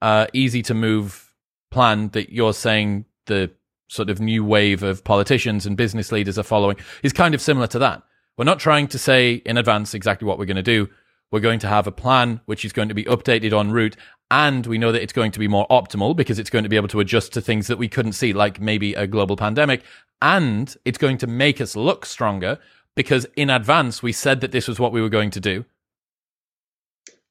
uh, 0.00 0.26
easy 0.32 0.60
to 0.62 0.74
move 0.74 1.32
plan 1.70 2.08
that 2.14 2.30
you're 2.30 2.52
saying 2.52 3.04
the 3.26 3.52
sort 3.86 4.10
of 4.10 4.20
new 4.20 4.44
wave 4.44 4.82
of 4.82 5.04
politicians 5.04 5.66
and 5.66 5.76
business 5.76 6.10
leaders 6.10 6.40
are 6.40 6.42
following 6.42 6.78
is 7.04 7.12
kind 7.12 7.36
of 7.36 7.40
similar 7.40 7.68
to 7.68 7.78
that. 7.78 8.02
We're 8.36 8.44
not 8.44 8.58
trying 8.58 8.88
to 8.88 8.98
say 8.98 9.34
in 9.34 9.56
advance 9.56 9.94
exactly 9.94 10.26
what 10.26 10.36
we're 10.36 10.46
going 10.46 10.56
to 10.56 10.64
do. 10.64 10.88
We're 11.30 11.38
going 11.38 11.60
to 11.60 11.68
have 11.68 11.86
a 11.86 11.92
plan 11.92 12.40
which 12.46 12.64
is 12.64 12.72
going 12.72 12.88
to 12.88 12.94
be 12.94 13.04
updated 13.04 13.56
en 13.56 13.70
route 13.70 13.96
and 14.28 14.66
we 14.66 14.78
know 14.78 14.90
that 14.90 15.00
it's 15.00 15.12
going 15.12 15.30
to 15.30 15.38
be 15.38 15.46
more 15.46 15.68
optimal 15.68 16.16
because 16.16 16.40
it's 16.40 16.50
going 16.50 16.64
to 16.64 16.68
be 16.68 16.74
able 16.74 16.88
to 16.88 16.98
adjust 16.98 17.32
to 17.34 17.40
things 17.40 17.68
that 17.68 17.78
we 17.78 17.86
couldn't 17.86 18.14
see, 18.14 18.32
like 18.32 18.60
maybe 18.60 18.94
a 18.94 19.06
global 19.06 19.36
pandemic. 19.36 19.84
And 20.20 20.76
it's 20.84 20.98
going 20.98 21.18
to 21.18 21.28
make 21.28 21.60
us 21.60 21.76
look 21.76 22.04
stronger 22.04 22.58
because 22.96 23.28
in 23.36 23.48
advance 23.48 24.02
we 24.02 24.10
said 24.10 24.40
that 24.40 24.50
this 24.50 24.66
was 24.66 24.80
what 24.80 24.90
we 24.90 25.00
were 25.00 25.08
going 25.08 25.30
to 25.30 25.40
do. 25.40 25.64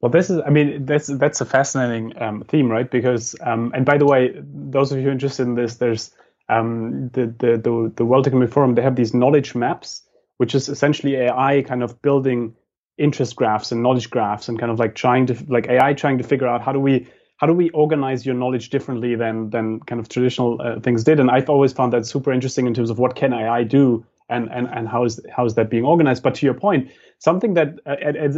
Well, 0.01 0.11
this 0.11 0.31
is, 0.31 0.41
I 0.47 0.51
mean, 0.51 0.85
that's 0.85 1.07
that's 1.07 1.41
a 1.41 1.45
fascinating 1.45 2.13
um, 2.21 2.43
theme, 2.47 2.71
right? 2.71 2.89
Because, 2.89 3.35
um, 3.43 3.73
and 3.75 3.85
by 3.85 3.99
the 3.99 4.07
way, 4.07 4.33
those 4.43 4.93
of 4.93 4.99
you 5.01 5.11
interested 5.11 5.43
in 5.43 5.55
this, 5.55 5.77
there's 5.77 6.11
um, 6.49 7.09
the, 7.13 7.27
the 7.27 7.57
the 7.57 7.93
the 7.97 8.05
World 8.05 8.27
Economic 8.27 8.51
Forum. 8.53 8.75
They 8.75 8.83
have 8.83 8.95
these 8.95 9.13
knowledge 9.13 9.55
maps, 9.55 10.03
which 10.37 10.55
is 10.55 10.69
essentially 10.69 11.17
AI 11.17 11.63
kind 11.67 11.83
of 11.83 12.01
building 12.01 12.55
interest 12.97 13.35
graphs 13.35 13.73
and 13.73 13.83
knowledge 13.83 14.09
graphs 14.09 14.49
and 14.49 14.59
kind 14.59 14.71
of 14.71 14.79
like 14.79 14.95
trying 14.95 15.27
to 15.27 15.37
like 15.49 15.67
AI 15.69 15.93
trying 15.95 16.19
to 16.19 16.25
figure 16.25 16.47
out 16.47 16.61
how 16.63 16.71
do 16.73 16.79
we 16.79 17.07
how 17.37 17.47
do 17.47 17.53
we 17.53 17.69
organize 17.71 18.25
your 18.25 18.35
knowledge 18.35 18.69
differently 18.71 19.15
than 19.15 19.51
than 19.51 19.79
kind 19.81 20.01
of 20.01 20.09
traditional 20.09 20.61
uh, 20.61 20.79
things 20.81 21.03
did 21.03 21.19
and 21.19 21.31
I've 21.31 21.49
always 21.49 21.73
found 21.73 21.93
that 21.93 22.05
super 22.07 22.31
interesting 22.33 22.67
in 22.67 22.73
terms 22.75 22.89
of 22.91 22.99
what 22.99 23.15
can 23.15 23.33
AI 23.33 23.63
do 23.63 24.05
and 24.31 24.49
and 24.51 24.67
and 24.71 24.87
how 24.87 25.05
is 25.05 25.19
how 25.35 25.45
is 25.45 25.55
that 25.55 25.69
being 25.69 25.85
organized? 25.85 26.23
But 26.23 26.35
to 26.35 26.45
your 26.45 26.55
point 26.55 26.89
something 27.19 27.53
that 27.53 27.79
uh, 27.85 27.95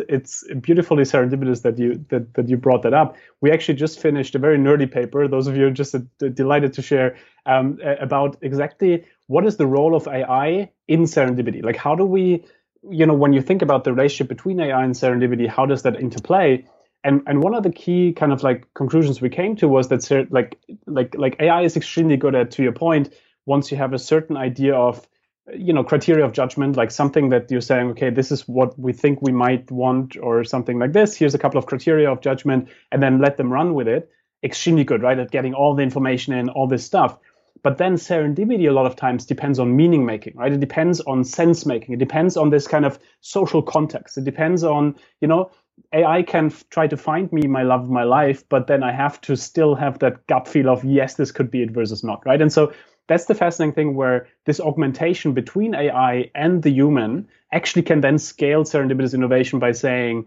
it's 0.10 0.44
beautifully 0.62 1.04
serendipitous 1.04 1.62
that 1.62 1.80
you 1.80 2.06
that, 2.10 2.34
that 2.34 2.50
you 2.50 2.58
brought 2.58 2.84
that 2.84 2.94
up. 2.94 3.16
We 3.42 3.52
actually 3.52 3.76
just 3.76 4.00
finished 4.00 4.36
a 4.36 4.40
very 4.40 4.58
nerdy 4.58 4.92
paper. 4.92 5.28
Those 5.28 5.48
of 5.48 5.56
you 5.56 5.68
are 5.68 5.72
just 5.72 5.96
uh, 5.96 6.00
delighted 6.20 6.74
to 6.74 6.82
share 6.82 7.16
um, 7.46 7.80
about 8.02 8.38
exactly 8.42 9.06
what 9.28 9.46
is 9.46 9.58
the 9.58 9.68
role 9.68 9.96
of 9.96 10.08
AI 10.08 10.70
in 10.88 11.04
serendipity? 11.04 11.64
Like 11.64 11.78
how 11.78 11.96
do 11.96 12.06
we 12.06 12.44
you 12.90 13.06
know, 13.06 13.14
when 13.14 13.34
you 13.34 13.42
think 13.42 13.62
about 13.62 13.84
the 13.84 13.94
relationship 13.94 14.28
between 14.28 14.60
AI 14.60 14.84
and 14.84 14.94
serendipity, 14.94 15.48
how 15.48 15.66
does 15.66 15.84
that 15.84 16.00
interplay? 16.00 16.66
And 17.04 17.22
and 17.28 17.44
one 17.44 17.54
of 17.56 17.64
the 17.64 17.72
key 17.72 18.14
kind 18.14 18.32
of 18.32 18.44
like 18.44 18.68
conclusions 18.74 19.22
we 19.22 19.30
came 19.30 19.56
to 19.58 19.68
was 19.68 19.90
that 19.90 20.28
like 20.32 20.58
like 20.86 21.16
like 21.18 21.36
AI 21.40 21.64
is 21.64 21.76
extremely 21.76 22.18
good 22.18 22.36
at, 22.36 22.52
to 22.52 22.64
your 22.64 22.72
point, 22.72 23.14
once 23.46 23.72
you 23.72 23.78
have 23.78 23.94
a 23.94 24.00
certain 24.00 24.38
idea 24.38 24.76
of 24.76 25.08
you 25.52 25.74
know 25.74 25.84
criteria 25.84 26.24
of 26.26 26.32
judgment 26.32 26.78
like 26.78 26.90
something 26.90 27.30
that 27.30 27.52
you're 27.52 27.62
saying 27.62 27.90
okay 27.90 28.10
this 28.10 28.32
is 28.32 28.48
what 28.48 28.78
we 28.80 28.94
think 28.94 29.22
we 29.22 29.32
might 29.32 29.70
want 29.72 30.16
or 30.18 30.44
something 30.44 30.80
like 30.80 30.94
this. 30.94 31.16
Here's 31.16 31.36
a 31.36 31.40
couple 31.40 31.58
of 31.58 31.66
criteria 31.66 32.10
of 32.10 32.22
judgment 32.22 32.70
and 32.92 33.04
then 33.04 33.20
let 33.20 33.38
them 33.38 33.52
run 33.52 33.74
with 33.74 33.88
it. 33.88 34.10
Extremely 34.44 34.84
good 34.84 35.02
right 35.02 35.20
at 35.20 35.32
getting 35.32 35.54
all 35.54 35.76
the 35.76 35.84
information 35.84 36.34
in 36.34 36.50
all 36.50 36.68
this 36.68 36.86
stuff. 36.86 37.18
But 37.62 37.78
then 37.78 37.96
serendipity 37.96 38.68
a 38.68 38.74
lot 38.74 38.86
of 38.86 38.96
times 38.96 39.26
depends 39.26 39.60
on 39.60 39.76
meaning 39.76 40.06
making 40.06 40.38
right? 40.38 40.52
It 40.52 40.60
depends 40.60 41.02
on 41.02 41.24
sense 41.24 41.66
making. 41.66 41.94
It 41.94 42.00
depends 42.00 42.38
on 42.38 42.50
this 42.50 42.68
kind 42.68 42.86
of 42.86 42.98
social 43.20 43.62
context. 43.62 44.18
It 44.18 44.24
depends 44.24 44.64
on 44.64 44.96
you 45.20 45.28
know 45.28 45.52
ai 45.92 46.22
can 46.22 46.46
f- 46.48 46.64
try 46.70 46.86
to 46.86 46.96
find 46.96 47.34
me 47.34 47.48
my 47.48 47.64
love 47.64 47.82
of 47.82 47.90
my 47.90 48.04
life 48.04 48.48
but 48.48 48.68
then 48.68 48.84
i 48.84 48.92
have 48.92 49.20
to 49.20 49.36
still 49.36 49.74
have 49.74 49.98
that 49.98 50.26
gut 50.28 50.48
feel 50.48 50.70
of 50.70 50.84
yes 50.84 51.16
this 51.16 51.32
could 51.32 51.50
be 51.50 51.64
it 51.64 51.72
versus 51.72 52.04
not 52.04 52.24
right? 52.28 52.42
And 52.44 52.54
so 52.54 52.72
that's 53.08 53.26
the 53.26 53.36
fascinating 53.36 53.74
thing 53.74 53.96
where 53.96 54.28
this 54.46 54.60
augmentation 54.60 55.34
between 55.34 55.76
AI 55.76 56.32
and 56.36 56.64
the 56.64 56.72
human 56.72 57.28
actually 57.52 57.84
can 57.84 58.02
then 58.02 58.18
scale 58.18 58.64
serendipitous 58.64 59.14
innovation 59.14 59.60
by 59.60 59.72
saying 59.72 60.26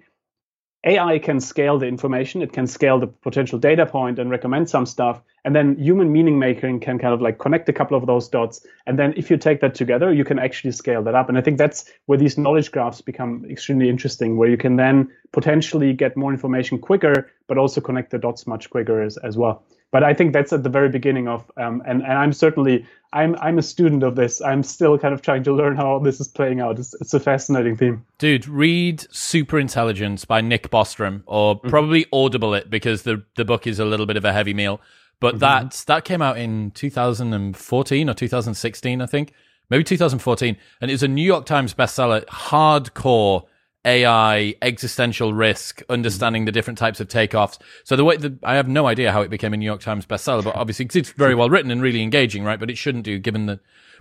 AI 0.84 1.18
can 1.18 1.40
scale 1.40 1.78
the 1.78 1.86
information, 1.86 2.42
it 2.42 2.52
can 2.52 2.66
scale 2.66 3.00
the 3.00 3.08
potential 3.08 3.58
data 3.58 3.86
point 3.86 4.20
and 4.20 4.30
recommend 4.30 4.70
some 4.70 4.86
stuff. 4.86 5.20
And 5.44 5.54
then 5.54 5.76
human 5.78 6.12
meaning 6.12 6.38
making 6.38 6.78
can 6.80 6.98
kind 6.98 7.12
of 7.12 7.20
like 7.20 7.38
connect 7.38 7.68
a 7.68 7.72
couple 7.72 7.96
of 7.96 8.06
those 8.06 8.28
dots. 8.28 8.64
And 8.86 8.96
then 8.96 9.12
if 9.16 9.28
you 9.28 9.36
take 9.36 9.60
that 9.62 9.74
together, 9.74 10.12
you 10.12 10.24
can 10.24 10.38
actually 10.38 10.70
scale 10.70 11.02
that 11.02 11.14
up. 11.14 11.28
And 11.28 11.36
I 11.36 11.40
think 11.40 11.58
that's 11.58 11.90
where 12.06 12.18
these 12.18 12.38
knowledge 12.38 12.70
graphs 12.70 13.00
become 13.00 13.44
extremely 13.50 13.88
interesting, 13.88 14.36
where 14.36 14.48
you 14.48 14.56
can 14.56 14.76
then 14.76 15.10
potentially 15.32 15.92
get 15.92 16.16
more 16.16 16.32
information 16.32 16.78
quicker, 16.78 17.32
but 17.48 17.58
also 17.58 17.80
connect 17.80 18.12
the 18.12 18.18
dots 18.18 18.46
much 18.46 18.70
quicker 18.70 19.02
as, 19.02 19.16
as 19.18 19.36
well 19.36 19.64
but 19.92 20.02
I 20.02 20.14
think 20.14 20.32
that's 20.32 20.52
at 20.52 20.62
the 20.62 20.68
very 20.68 20.88
beginning 20.88 21.28
of, 21.28 21.50
um, 21.56 21.82
and, 21.86 22.02
and 22.02 22.12
I'm 22.12 22.32
certainly, 22.32 22.84
I'm, 23.12 23.36
I'm 23.36 23.58
a 23.58 23.62
student 23.62 24.02
of 24.02 24.16
this. 24.16 24.42
I'm 24.42 24.62
still 24.62 24.98
kind 24.98 25.14
of 25.14 25.22
trying 25.22 25.44
to 25.44 25.52
learn 25.52 25.76
how 25.76 25.98
this 26.00 26.20
is 26.20 26.28
playing 26.28 26.60
out. 26.60 26.78
It's, 26.78 26.92
it's 26.94 27.14
a 27.14 27.20
fascinating 27.20 27.76
theme. 27.76 28.04
Dude, 28.18 28.48
read 28.48 29.06
Super 29.14 29.58
Intelligence 29.58 30.24
by 30.24 30.40
Nick 30.40 30.70
Bostrom, 30.70 31.22
or 31.26 31.56
mm-hmm. 31.56 31.68
probably 31.68 32.06
Audible 32.12 32.52
it 32.54 32.68
because 32.68 33.02
the 33.04 33.22
the 33.36 33.44
book 33.44 33.66
is 33.66 33.78
a 33.78 33.84
little 33.84 34.06
bit 34.06 34.16
of 34.16 34.24
a 34.24 34.32
heavy 34.32 34.54
meal. 34.54 34.80
But 35.20 35.36
mm-hmm. 35.36 35.40
that 35.40 35.84
that 35.86 36.04
came 36.04 36.20
out 36.20 36.36
in 36.36 36.72
2014 36.72 38.10
or 38.10 38.14
2016, 38.14 39.00
I 39.00 39.06
think, 39.06 39.32
maybe 39.70 39.84
2014, 39.84 40.56
and 40.80 40.90
it 40.90 40.94
was 40.94 41.02
a 41.02 41.08
New 41.08 41.24
York 41.24 41.46
Times 41.46 41.74
bestseller. 41.74 42.24
Hardcore 42.26 43.44
AI, 43.86 44.54
existential 44.60 45.32
risk, 45.32 45.80
understanding 45.88 46.44
the 46.44 46.52
different 46.52 46.78
types 46.78 47.00
of 47.00 47.08
takeoffs. 47.08 47.58
So 47.84 47.96
the 47.96 48.04
way 48.04 48.16
that 48.16 48.38
I 48.42 48.56
have 48.56 48.68
no 48.68 48.86
idea 48.86 49.12
how 49.12 49.22
it 49.22 49.30
became 49.30 49.54
a 49.54 49.56
New 49.56 49.64
York 49.64 49.80
Times 49.80 50.04
bestseller, 50.04 50.44
but 50.44 50.56
obviously 50.56 50.88
it's 50.92 51.10
very 51.12 51.34
well 51.34 51.48
written 51.48 51.70
and 51.70 51.80
really 51.80 52.02
engaging, 52.02 52.44
right? 52.44 52.58
But 52.58 52.68
it 52.68 52.76
shouldn't 52.76 53.04
do 53.04 53.18
given 53.18 53.46
the 53.46 53.60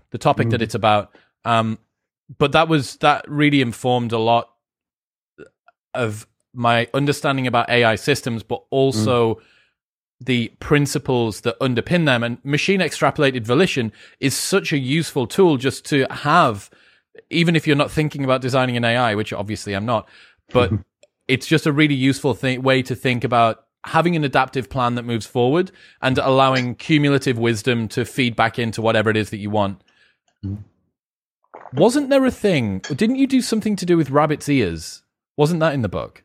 the 0.09 0.17
topic 0.17 0.47
mm. 0.47 0.51
that 0.51 0.61
it's 0.61 0.75
about. 0.75 1.15
Um, 1.45 1.77
but 2.38 2.51
that 2.53 2.67
was 2.67 2.97
that 2.97 3.29
really 3.29 3.61
informed 3.61 4.11
a 4.11 4.17
lot 4.17 4.49
of 5.93 6.27
my 6.53 6.88
understanding 6.93 7.47
about 7.47 7.69
AI 7.69 7.95
systems, 7.95 8.41
but 8.41 8.63
also 8.71 9.36
mm. 9.36 9.41
the 10.19 10.47
principles 10.59 11.41
that 11.41 11.59
underpin 11.59 12.05
them. 12.05 12.23
And 12.23 12.43
machine 12.43 12.79
extrapolated 12.79 13.43
volition 13.43 13.91
is 14.19 14.36
such 14.36 14.73
a 14.73 14.77
useful 14.77 15.27
tool 15.27 15.57
just 15.57 15.86
to 15.86 16.07
have 16.09 16.69
even 17.30 17.55
if 17.55 17.68
you're 17.68 17.76
not 17.76 17.91
thinking 17.91 18.24
about 18.24 18.41
designing 18.41 18.78
an 18.78 18.86
AI, 18.86 19.16
which 19.16 19.34
obviously 19.34 19.74
I'm 19.74 19.86
not, 19.86 20.07
but 20.51 20.72
it's 21.28 21.47
just 21.47 21.66
a 21.66 21.72
really 21.72 21.95
useful 21.95 22.34
thing, 22.34 22.61
way 22.61 22.82
to 22.84 22.95
think 22.95 23.24
about 23.24 23.66
having 23.86 24.16
an 24.16 24.24
adaptive 24.24 24.70
plan 24.70 24.95
that 24.95 25.03
moves 25.03 25.26
forward 25.26 25.72
and 26.01 26.18
allowing 26.18 26.76
cumulative 26.76 27.38
wisdom 27.38 27.88
to 27.88 28.03
feed 28.03 28.36
back 28.36 28.57
into 28.57 28.82
whatever 28.82 29.09
it 29.09 29.18
is 29.18 29.30
that 29.30 29.38
you 29.38 29.49
want. 29.49 29.82
Mm-hmm. 30.43 30.61
Wasn't 31.74 32.09
there 32.09 32.26
a 32.26 32.32
thing? 32.32 32.80
Didn't 32.80 33.18
you 33.18 33.28
do 33.28 33.41
something 33.41 33.76
to 33.76 33.86
do 33.86 33.97
with 33.97 34.09
rabbit's 34.09 34.47
ears? 34.47 35.03
Wasn't 35.38 35.59
that 35.59 35.74
in 35.74 35.82
the 35.82 35.89
book? 35.89 36.24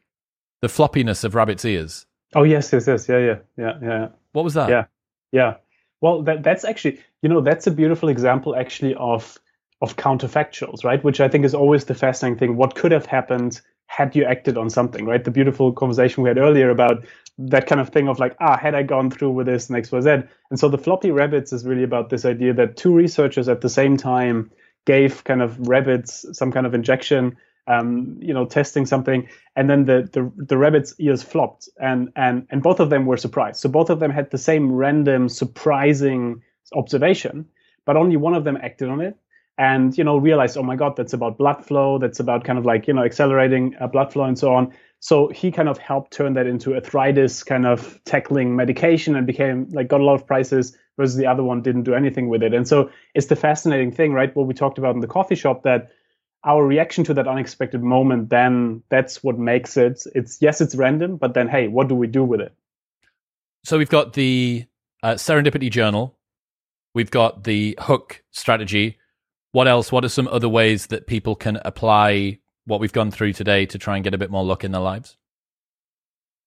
The 0.60 0.68
floppiness 0.68 1.24
of 1.24 1.34
rabbit's 1.34 1.64
ears. 1.64 2.06
Oh 2.34 2.44
yes, 2.44 2.72
yes, 2.72 2.86
yes, 2.86 3.08
yeah, 3.08 3.18
yeah, 3.18 3.38
yeah, 3.56 3.78
yeah. 3.82 4.08
What 4.32 4.44
was 4.44 4.54
that? 4.54 4.68
Yeah, 4.68 4.84
yeah. 5.32 5.56
Well, 6.00 6.22
that, 6.22 6.42
that's 6.42 6.64
actually, 6.64 7.00
you 7.22 7.28
know, 7.28 7.40
that's 7.40 7.66
a 7.66 7.70
beautiful 7.70 8.08
example 8.08 8.54
actually 8.54 8.94
of 8.94 9.38
of 9.82 9.96
counterfactuals, 9.96 10.84
right? 10.84 11.02
Which 11.02 11.20
I 11.20 11.28
think 11.28 11.44
is 11.44 11.54
always 11.54 11.84
the 11.86 11.94
fascinating 11.94 12.38
thing. 12.38 12.56
What 12.56 12.74
could 12.74 12.92
have 12.92 13.06
happened 13.06 13.60
had 13.86 14.14
you 14.14 14.24
acted 14.24 14.56
on 14.56 14.70
something, 14.70 15.04
right? 15.06 15.24
The 15.24 15.30
beautiful 15.30 15.72
conversation 15.72 16.22
we 16.22 16.28
had 16.28 16.38
earlier 16.38 16.70
about 16.70 17.04
that 17.38 17.66
kind 17.66 17.80
of 17.80 17.88
thing 17.88 18.08
of 18.08 18.18
like, 18.18 18.36
ah, 18.40 18.56
had 18.56 18.74
I 18.74 18.82
gone 18.82 19.10
through 19.10 19.30
with 19.32 19.46
this 19.46 19.70
and 19.70 19.82
XYZ. 19.82 20.28
And 20.50 20.60
so 20.60 20.68
the 20.68 20.78
floppy 20.78 21.10
rabbits 21.10 21.52
is 21.52 21.64
really 21.64 21.82
about 21.82 22.10
this 22.10 22.24
idea 22.24 22.52
that 22.54 22.76
two 22.76 22.94
researchers 22.94 23.48
at 23.48 23.62
the 23.62 23.68
same 23.68 23.96
time 23.96 24.50
gave 24.86 25.24
kind 25.24 25.42
of 25.42 25.58
rabbits 25.66 26.24
some 26.32 26.52
kind 26.52 26.66
of 26.66 26.74
injection, 26.74 27.36
um, 27.66 28.18
you 28.20 28.34
know, 28.34 28.44
testing 28.44 28.86
something, 28.86 29.28
and 29.56 29.68
then 29.70 29.84
the, 29.84 30.08
the 30.12 30.30
the 30.36 30.56
rabbits' 30.58 30.94
ears 30.98 31.22
flopped, 31.22 31.68
and 31.80 32.10
and 32.16 32.46
and 32.50 32.62
both 32.62 32.80
of 32.80 32.90
them 32.90 33.06
were 33.06 33.16
surprised. 33.16 33.60
So 33.60 33.68
both 33.68 33.90
of 33.90 34.00
them 34.00 34.10
had 34.10 34.30
the 34.30 34.38
same 34.38 34.72
random, 34.72 35.28
surprising 35.28 36.42
observation, 36.74 37.46
but 37.84 37.96
only 37.96 38.16
one 38.16 38.34
of 38.34 38.44
them 38.44 38.56
acted 38.56 38.88
on 38.88 39.00
it, 39.00 39.16
and 39.60 39.96
you 39.98 40.02
know 40.02 40.16
realized 40.16 40.56
oh 40.56 40.62
my 40.62 40.74
god 40.74 40.96
that's 40.96 41.12
about 41.12 41.36
blood 41.36 41.62
flow 41.64 41.98
that's 41.98 42.18
about 42.18 42.44
kind 42.44 42.58
of 42.58 42.64
like 42.64 42.88
you 42.88 42.94
know 42.94 43.04
accelerating 43.04 43.76
uh, 43.78 43.86
blood 43.86 44.12
flow 44.12 44.24
and 44.24 44.38
so 44.38 44.54
on. 44.54 44.72
So 45.00 45.28
he 45.28 45.50
kind 45.50 45.68
of 45.68 45.78
helped 45.78 46.12
turn 46.12 46.34
that 46.34 46.46
into 46.46 46.74
arthritis 46.74 47.42
kind 47.42 47.66
of 47.66 48.00
tackling 48.04 48.56
medication 48.56 49.16
and 49.16 49.26
became 49.26 49.68
like 49.70 49.88
got 49.88 50.00
a 50.00 50.04
lot 50.04 50.14
of 50.14 50.26
prices 50.26 50.76
versus 50.98 51.16
the 51.16 51.26
other 51.26 51.42
one 51.42 51.62
didn't 51.62 51.84
do 51.84 51.94
anything 51.94 52.28
with 52.28 52.42
it. 52.42 52.52
And 52.54 52.66
so 52.66 52.90
it's 53.14 53.26
the 53.26 53.36
fascinating 53.36 53.92
thing 53.92 54.14
right 54.14 54.34
what 54.34 54.46
we 54.46 54.54
talked 54.54 54.78
about 54.78 54.94
in 54.94 55.02
the 55.02 55.06
coffee 55.06 55.34
shop 55.34 55.62
that 55.64 55.90
our 56.42 56.66
reaction 56.66 57.04
to 57.04 57.14
that 57.14 57.28
unexpected 57.28 57.82
moment 57.82 58.30
then 58.30 58.82
that's 58.88 59.22
what 59.22 59.38
makes 59.38 59.76
it 59.76 60.02
it's 60.14 60.40
yes 60.40 60.62
it's 60.62 60.74
random 60.74 61.18
but 61.18 61.34
then 61.34 61.48
hey 61.48 61.68
what 61.68 61.86
do 61.86 61.94
we 61.94 62.06
do 62.06 62.24
with 62.24 62.40
it? 62.40 62.54
So 63.64 63.76
we've 63.76 63.90
got 63.90 64.14
the 64.14 64.64
uh, 65.02 65.14
serendipity 65.14 65.70
journal. 65.70 66.16
We've 66.94 67.10
got 67.10 67.44
the 67.44 67.78
hook 67.78 68.22
strategy 68.30 68.99
what 69.52 69.66
else? 69.66 69.90
What 69.90 70.04
are 70.04 70.08
some 70.08 70.28
other 70.28 70.48
ways 70.48 70.86
that 70.88 71.06
people 71.06 71.34
can 71.34 71.58
apply 71.64 72.38
what 72.66 72.80
we've 72.80 72.92
gone 72.92 73.10
through 73.10 73.32
today 73.32 73.66
to 73.66 73.78
try 73.78 73.96
and 73.96 74.04
get 74.04 74.14
a 74.14 74.18
bit 74.18 74.30
more 74.30 74.44
luck 74.44 74.64
in 74.64 74.72
their 74.72 74.80
lives? 74.80 75.16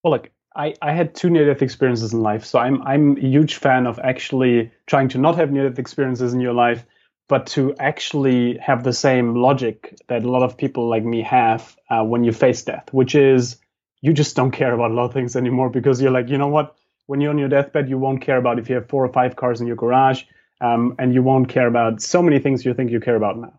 Well, 0.04 0.14
look, 0.14 0.32
I, 0.56 0.76
I 0.82 0.94
had 0.94 1.16
two 1.16 1.30
near 1.30 1.46
death 1.52 1.62
experiences 1.62 2.14
in 2.14 2.22
life. 2.22 2.46
So 2.46 2.60
I'm 2.60 2.82
I'm 2.84 3.18
a 3.18 3.22
huge 3.22 3.56
fan 3.56 3.88
of 3.88 4.00
actually 4.00 4.72
trying 4.86 5.10
to 5.10 5.18
not 5.18 5.36
have 5.36 5.52
near 5.52 5.70
death 5.70 5.80
experiences 5.80 6.34
in 6.34 6.40
your 6.40 6.54
life, 6.54 6.86
but 7.28 7.48
to 7.48 7.76
actually 7.78 8.58
have 8.58 8.84
the 8.84 8.94
same 8.94 9.36
logic 9.36 9.98
that 10.08 10.24
a 10.24 10.30
lot 10.30 10.44
of 10.44 10.58
people 10.58 10.88
like 10.88 11.04
me 11.04 11.22
have 11.24 11.76
uh, 11.90 12.04
when 12.04 12.24
you 12.24 12.32
face 12.32 12.62
death, 12.64 12.88
which 12.92 13.16
is 13.16 13.58
you 14.02 14.14
just 14.14 14.36
don't 14.36 14.52
care 14.62 14.74
about 14.74 14.92
a 14.92 14.94
lot 14.94 15.06
of 15.06 15.14
things 15.14 15.36
anymore 15.36 15.70
because 15.70 16.02
you're 16.02 16.12
like, 16.12 16.30
you 16.30 16.38
know 16.38 16.48
what? 16.48 16.76
When 17.06 17.20
you're 17.20 17.32
on 17.32 17.38
your 17.38 17.50
deathbed, 17.50 17.90
you 17.90 17.98
won't 17.98 18.22
care 18.22 18.38
about 18.38 18.60
if 18.60 18.70
you 18.70 18.76
have 18.76 18.88
four 18.88 19.04
or 19.04 19.12
five 19.12 19.36
cars 19.36 19.60
in 19.60 19.68
your 19.68 19.76
garage 19.76 20.24
um, 20.64 20.96
and 20.98 21.14
you 21.14 21.22
won't 21.22 21.50
care 21.50 21.68
about 21.68 22.02
so 22.02 22.22
many 22.22 22.40
things 22.40 22.66
you 22.66 22.74
think 22.74 22.90
you 22.90 23.00
care 23.00 23.16
about 23.16 23.38
now. 23.38 23.54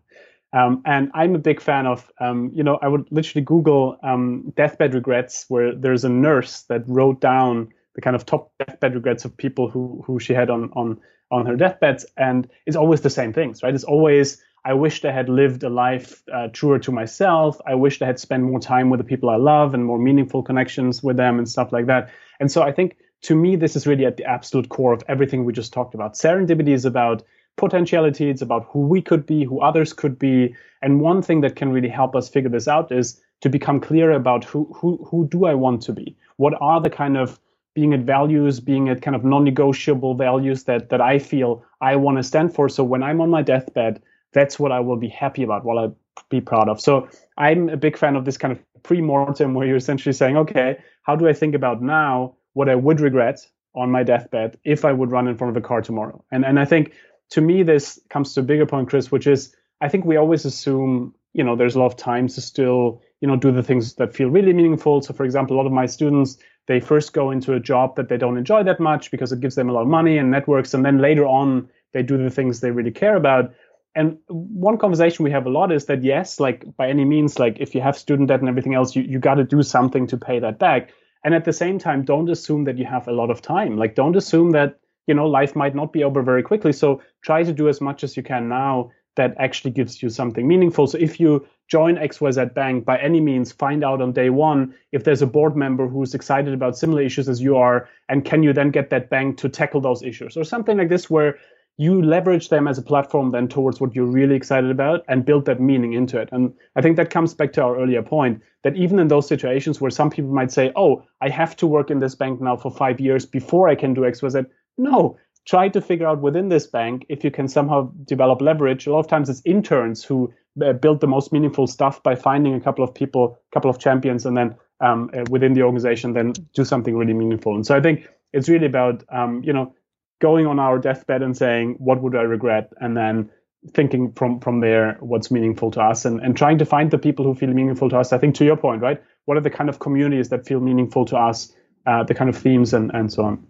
Um, 0.53 0.81
and 0.85 1.11
I'm 1.13 1.35
a 1.35 1.39
big 1.39 1.61
fan 1.61 1.85
of, 1.85 2.09
um, 2.19 2.49
you 2.53 2.63
know, 2.63 2.79
I 2.81 2.87
would 2.87 3.07
literally 3.11 3.43
Google 3.43 3.97
um, 4.03 4.53
deathbed 4.55 4.93
regrets, 4.93 5.45
where 5.49 5.75
there's 5.75 6.05
a 6.05 6.09
nurse 6.09 6.63
that 6.63 6.83
wrote 6.87 7.19
down 7.21 7.69
the 7.93 8.01
kind 8.01 8.15
of 8.15 8.25
top 8.25 8.51
deathbed 8.59 8.95
regrets 8.95 9.25
of 9.25 9.35
people 9.37 9.69
who 9.69 10.03
who 10.05 10.19
she 10.19 10.33
had 10.33 10.49
on 10.49 10.71
on 10.73 10.99
on 11.31 11.45
her 11.45 11.55
deathbeds, 11.55 12.05
and 12.17 12.49
it's 12.65 12.77
always 12.77 13.01
the 13.01 13.09
same 13.09 13.33
things, 13.33 13.63
right? 13.63 13.75
It's 13.75 13.83
always 13.83 14.41
I 14.63 14.73
wished 14.73 15.05
I 15.05 15.11
had 15.11 15.29
lived 15.29 15.63
a 15.63 15.69
life 15.69 16.23
uh, 16.33 16.47
truer 16.47 16.79
to 16.79 16.91
myself. 16.91 17.59
I 17.67 17.75
wished 17.75 18.01
I 18.01 18.07
had 18.07 18.19
spent 18.19 18.43
more 18.43 18.59
time 18.59 18.89
with 18.89 18.99
the 18.99 19.03
people 19.03 19.29
I 19.29 19.35
love 19.35 19.73
and 19.73 19.85
more 19.85 19.99
meaningful 19.99 20.41
connections 20.41 21.03
with 21.03 21.17
them 21.17 21.37
and 21.37 21.47
stuff 21.47 21.71
like 21.71 21.85
that. 21.85 22.09
And 22.39 22.51
so 22.51 22.63
I 22.63 22.71
think 22.71 22.97
to 23.23 23.35
me, 23.35 23.55
this 23.55 23.75
is 23.75 23.87
really 23.87 24.05
at 24.05 24.17
the 24.17 24.25
absolute 24.25 24.69
core 24.69 24.93
of 24.93 25.03
everything 25.07 25.45
we 25.45 25.53
just 25.53 25.73
talked 25.73 25.95
about. 25.95 26.13
Serendipity 26.13 26.73
is 26.73 26.85
about 26.85 27.23
potentiality, 27.57 28.29
it's 28.29 28.41
about 28.41 28.67
who 28.69 28.79
we 28.79 29.01
could 29.01 29.25
be, 29.25 29.43
who 29.43 29.61
others 29.61 29.93
could 29.93 30.19
be. 30.19 30.55
And 30.81 31.01
one 31.01 31.21
thing 31.21 31.41
that 31.41 31.55
can 31.55 31.71
really 31.71 31.89
help 31.89 32.15
us 32.15 32.29
figure 32.29 32.49
this 32.49 32.67
out 32.67 32.91
is 32.91 33.21
to 33.41 33.49
become 33.49 33.79
clear 33.79 34.11
about 34.11 34.43
who 34.43 34.71
who 34.75 34.97
who 35.09 35.27
do 35.27 35.45
I 35.45 35.53
want 35.53 35.81
to 35.83 35.93
be? 35.93 36.15
What 36.37 36.53
are 36.61 36.81
the 36.81 36.89
kind 36.89 37.17
of 37.17 37.39
being 37.75 37.93
at 37.93 37.99
values, 37.99 38.59
being 38.59 38.89
at 38.89 39.01
kind 39.01 39.15
of 39.15 39.23
non-negotiable 39.25 40.15
values 40.15 40.63
that 40.63 40.89
that 40.89 41.01
I 41.01 41.19
feel 41.19 41.63
I 41.81 41.95
want 41.97 42.17
to 42.17 42.23
stand 42.23 42.55
for. 42.55 42.69
So 42.69 42.83
when 42.83 43.03
I'm 43.03 43.21
on 43.21 43.29
my 43.29 43.41
deathbed, 43.41 44.01
that's 44.31 44.57
what 44.57 44.71
I 44.71 44.79
will 44.79 44.97
be 44.97 45.09
happy 45.09 45.43
about, 45.43 45.65
what 45.65 45.77
I'll 45.77 45.95
be 46.29 46.41
proud 46.41 46.69
of. 46.69 46.79
So 46.79 47.09
I'm 47.37 47.69
a 47.69 47.77
big 47.77 47.97
fan 47.97 48.15
of 48.15 48.25
this 48.25 48.37
kind 48.37 48.51
of 48.53 48.59
pre-mortem 48.83 49.53
where 49.53 49.67
you're 49.67 49.75
essentially 49.75 50.13
saying, 50.13 50.37
okay, 50.37 50.77
how 51.03 51.15
do 51.15 51.27
I 51.27 51.33
think 51.33 51.53
about 51.53 51.81
now 51.81 52.35
what 52.55 52.69
I 52.69 52.75
would 52.75 52.99
regret 52.99 53.45
on 53.75 53.91
my 53.91 54.03
deathbed 54.03 54.57
if 54.63 54.85
I 54.85 54.93
would 54.93 55.11
run 55.11 55.27
in 55.27 55.37
front 55.37 55.55
of 55.55 55.63
a 55.63 55.65
car 55.65 55.81
tomorrow. 55.81 56.23
And 56.31 56.43
and 56.43 56.59
I 56.59 56.65
think 56.65 56.93
to 57.31 57.41
me 57.41 57.61
this 57.63 57.99
comes 58.09 58.33
to 58.33 58.39
a 58.39 58.43
bigger 58.43 58.65
point, 58.65 58.89
Chris, 58.89 59.11
which 59.11 59.27
is 59.27 59.55
I 59.81 59.89
think 59.89 60.05
we 60.05 60.17
always 60.17 60.45
assume 60.45 61.13
you 61.33 61.43
know 61.43 61.55
there's 61.55 61.75
a 61.75 61.79
lot 61.79 61.87
of 61.87 61.97
time 61.97 62.27
to 62.29 62.41
still 62.41 63.01
you 63.21 63.27
know 63.27 63.35
do 63.35 63.51
the 63.51 63.63
things 63.63 63.95
that 63.95 64.15
feel 64.15 64.29
really 64.29 64.53
meaningful. 64.53 65.01
So 65.01 65.13
for 65.13 65.25
example, 65.25 65.55
a 65.55 65.57
lot 65.57 65.67
of 65.67 65.73
my 65.73 65.85
students 65.85 66.37
they 66.67 66.79
first 66.79 67.13
go 67.13 67.29
into 67.29 67.53
a 67.53 67.59
job 67.59 67.95
that 67.95 68.09
they 68.09 68.17
don't 68.17 68.37
enjoy 68.37 68.63
that 68.63 68.79
much 68.79 69.11
because 69.11 69.31
it 69.31 69.39
gives 69.39 69.53
them 69.53 69.69
a 69.69 69.73
lot 69.73 69.83
of 69.83 69.87
money 69.87 70.17
and 70.17 70.31
networks, 70.31 70.73
and 70.73 70.83
then 70.83 70.99
later 70.99 71.25
on 71.25 71.69
they 71.93 72.01
do 72.01 72.17
the 72.17 72.29
things 72.29 72.59
they 72.59 72.71
really 72.71 72.91
care 72.91 73.15
about. 73.15 73.53
And 73.95 74.17
one 74.27 74.77
conversation 74.77 75.23
we 75.23 75.31
have 75.31 75.45
a 75.45 75.49
lot 75.49 75.71
is 75.71 75.85
that 75.85 76.03
yes, 76.03 76.39
like 76.39 76.65
by 76.75 76.89
any 76.89 77.05
means, 77.05 77.39
like 77.39 77.57
if 77.59 77.73
you 77.73 77.81
have 77.81 77.97
student 77.97 78.27
debt 78.27 78.41
and 78.41 78.49
everything 78.49 78.73
else, 78.73 78.95
you, 78.95 79.03
you 79.03 79.19
got 79.19 79.35
to 79.35 79.45
do 79.45 79.63
something 79.63 80.07
to 80.07 80.17
pay 80.17 80.39
that 80.39 80.59
back. 80.59 80.91
And 81.25 81.33
at 81.33 81.43
the 81.43 81.51
same 81.51 81.79
time, 81.79 82.05
don't 82.05 82.29
assume 82.29 82.65
that 82.65 82.77
you 82.77 82.85
have 82.85 83.07
a 83.07 83.11
lot 83.11 83.31
of 83.31 83.41
time. 83.41 83.77
Like 83.77 83.95
don't 83.95 84.15
assume 84.15 84.51
that, 84.51 84.79
you 85.07 85.13
know, 85.15 85.25
life 85.25 85.55
might 85.55 85.75
not 85.75 85.91
be 85.91 86.03
over 86.03 86.21
very 86.21 86.43
quickly. 86.43 86.71
So 86.71 87.01
try 87.23 87.43
to 87.43 87.51
do 87.51 87.67
as 87.67 87.81
much 87.81 88.03
as 88.03 88.15
you 88.15 88.21
can 88.21 88.47
now 88.47 88.91
that 89.15 89.33
actually 89.39 89.71
gives 89.71 90.03
you 90.03 90.09
something 90.09 90.47
meaningful. 90.47 90.85
So 90.85 90.99
if 90.99 91.19
you 91.19 91.47
join 91.67 91.95
XYZ 91.95 92.53
Bank 92.53 92.85
by 92.85 92.99
any 92.99 93.21
means, 93.21 93.51
find 93.51 93.83
out 93.83 94.01
on 94.01 94.11
day 94.11 94.29
one 94.29 94.75
if 94.91 95.03
there's 95.03 95.23
a 95.23 95.27
board 95.27 95.55
member 95.55 95.87
who's 95.87 96.13
excited 96.13 96.53
about 96.53 96.77
similar 96.77 97.01
issues 97.01 97.27
as 97.27 97.41
you 97.41 97.57
are, 97.57 97.89
and 98.07 98.23
can 98.23 98.43
you 98.43 98.53
then 98.53 98.69
get 98.69 98.91
that 98.91 99.09
bank 99.09 99.37
to 99.37 99.49
tackle 99.49 99.81
those 99.81 100.03
issues 100.03 100.37
or 100.37 100.43
something 100.43 100.77
like 100.77 100.89
this 100.89 101.09
where 101.09 101.39
you 101.77 102.01
leverage 102.01 102.49
them 102.49 102.67
as 102.67 102.77
a 102.77 102.81
platform 102.81 103.31
then 103.31 103.47
towards 103.47 103.81
what 103.81 103.93
you're 103.93 104.05
really 104.05 104.35
excited 104.35 104.71
about 104.71 105.03
and 105.09 105.25
build 105.25 105.45
that 105.45 105.59
meaning 105.59 105.93
into 105.93 106.19
it. 106.19 106.29
And 106.31 106.53
I 106.75 106.81
think 106.81 106.95
that 106.97 107.09
comes 107.09 107.33
back 107.33 107.51
to 107.53 107.63
our 107.63 107.77
earlier 107.77 108.01
point 108.01 108.41
that 108.63 108.77
even 108.77 108.97
in 108.99 109.09
those 109.09 109.27
situations 109.27 109.81
where 109.81 109.91
some 109.91 110.09
people 110.09 110.31
might 110.31 110.51
say, 110.51 110.71
oh, 110.75 111.03
I 111.21 111.29
have 111.29 111.55
to 111.57 111.67
work 111.67 111.91
in 111.91 111.99
this 111.99 112.15
bank 112.15 112.39
now 112.39 112.55
for 112.55 112.71
five 112.71 112.99
years 112.99 113.25
before 113.25 113.67
I 113.67 113.75
can 113.75 113.93
do 113.93 114.05
X, 114.05 114.21
Y, 114.21 114.29
Z. 114.29 114.41
No, 114.77 115.17
try 115.45 115.67
to 115.69 115.81
figure 115.81 116.07
out 116.07 116.21
within 116.21 116.49
this 116.49 116.65
bank 116.65 117.05
if 117.09 117.23
you 117.23 117.31
can 117.31 117.47
somehow 117.47 117.91
develop 118.05 118.41
leverage. 118.41 118.87
A 118.87 118.91
lot 118.91 118.99
of 118.99 119.07
times 119.07 119.29
it's 119.29 119.41
interns 119.45 120.03
who 120.03 120.33
uh, 120.63 120.73
build 120.73 121.01
the 121.01 121.07
most 121.07 121.33
meaningful 121.33 121.67
stuff 121.67 122.01
by 122.01 122.15
finding 122.15 122.53
a 122.53 122.61
couple 122.61 122.83
of 122.83 122.93
people, 122.93 123.37
a 123.51 123.53
couple 123.53 123.69
of 123.69 123.79
champions, 123.79 124.25
and 124.25 124.37
then 124.37 124.55
um, 124.79 125.09
uh, 125.13 125.23
within 125.29 125.53
the 125.53 125.61
organization, 125.61 126.13
then 126.13 126.31
do 126.53 126.63
something 126.63 126.95
really 126.95 127.13
meaningful. 127.13 127.53
And 127.53 127.65
so 127.65 127.75
I 127.75 127.81
think 127.81 128.07
it's 128.33 128.49
really 128.49 128.65
about, 128.65 129.03
um, 129.09 129.43
you 129.43 129.53
know, 129.53 129.73
going 130.19 130.47
on 130.47 130.59
our 130.59 130.79
deathbed 130.79 131.21
and 131.21 131.35
saying, 131.35 131.75
what 131.79 132.01
would 132.01 132.15
I 132.15 132.21
regret? 132.21 132.71
And 132.79 132.95
then 132.95 133.29
thinking 133.73 134.11
from 134.13 134.39
from 134.39 134.59
there 134.59 134.95
what's 134.99 135.31
meaningful 135.31 135.71
to 135.71 135.81
us 135.81 136.05
and, 136.05 136.19
and 136.21 136.37
trying 136.37 136.57
to 136.59 136.65
find 136.65 136.91
the 136.91 136.97
people 136.97 137.25
who 137.25 137.33
feel 137.33 137.49
meaningful 137.49 137.89
to 137.89 137.97
us. 137.97 138.13
I 138.13 138.17
think 138.17 138.35
to 138.35 138.45
your 138.45 138.57
point, 138.57 138.81
right? 138.81 139.01
What 139.25 139.37
are 139.37 139.41
the 139.41 139.49
kind 139.49 139.69
of 139.69 139.79
communities 139.79 140.29
that 140.29 140.45
feel 140.45 140.59
meaningful 140.59 141.05
to 141.05 141.17
us, 141.17 141.53
uh, 141.85 142.03
the 142.03 142.13
kind 142.13 142.29
of 142.29 142.37
themes 142.37 142.73
and, 142.73 142.91
and 142.93 143.11
so 143.11 143.23
on. 143.23 143.45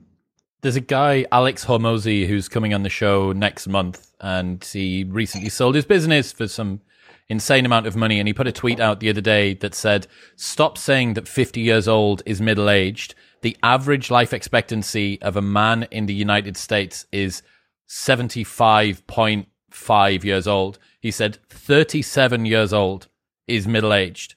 There's 0.61 0.75
a 0.75 0.81
guy, 0.81 1.25
Alex 1.31 1.65
Hormozi, 1.65 2.27
who's 2.27 2.49
coming 2.49 2.73
on 2.73 2.83
the 2.83 2.89
show 2.89 3.33
next 3.33 3.67
month, 3.67 4.11
and 4.19 4.63
he 4.63 5.03
recently 5.03 5.49
sold 5.49 5.75
his 5.75 5.85
business 5.85 6.31
for 6.31 6.47
some 6.47 6.81
insane 7.27 7.65
amount 7.65 7.87
of 7.87 7.95
money. 7.95 8.19
And 8.19 8.27
he 8.27 8.33
put 8.33 8.47
a 8.47 8.51
tweet 8.51 8.79
out 8.79 8.99
the 8.99 9.09
other 9.09 9.21
day 9.21 9.53
that 9.55 9.75
said, 9.75 10.07
Stop 10.35 10.77
saying 10.77 11.13
that 11.15 11.27
50 11.27 11.61
years 11.61 11.87
old 11.87 12.23
is 12.25 12.41
middle 12.41 12.69
aged 12.69 13.13
the 13.41 13.57
average 13.63 14.11
life 14.11 14.33
expectancy 14.33 15.19
of 15.21 15.35
a 15.35 15.41
man 15.41 15.87
in 15.91 16.05
the 16.05 16.13
United 16.13 16.55
States 16.57 17.05
is 17.11 17.41
75.5 17.87 20.23
years 20.23 20.47
old. 20.47 20.79
He 20.99 21.11
said 21.11 21.39
37 21.49 22.45
years 22.45 22.73
old 22.73 23.07
is 23.47 23.67
middle 23.67 23.93
aged. 23.93 24.35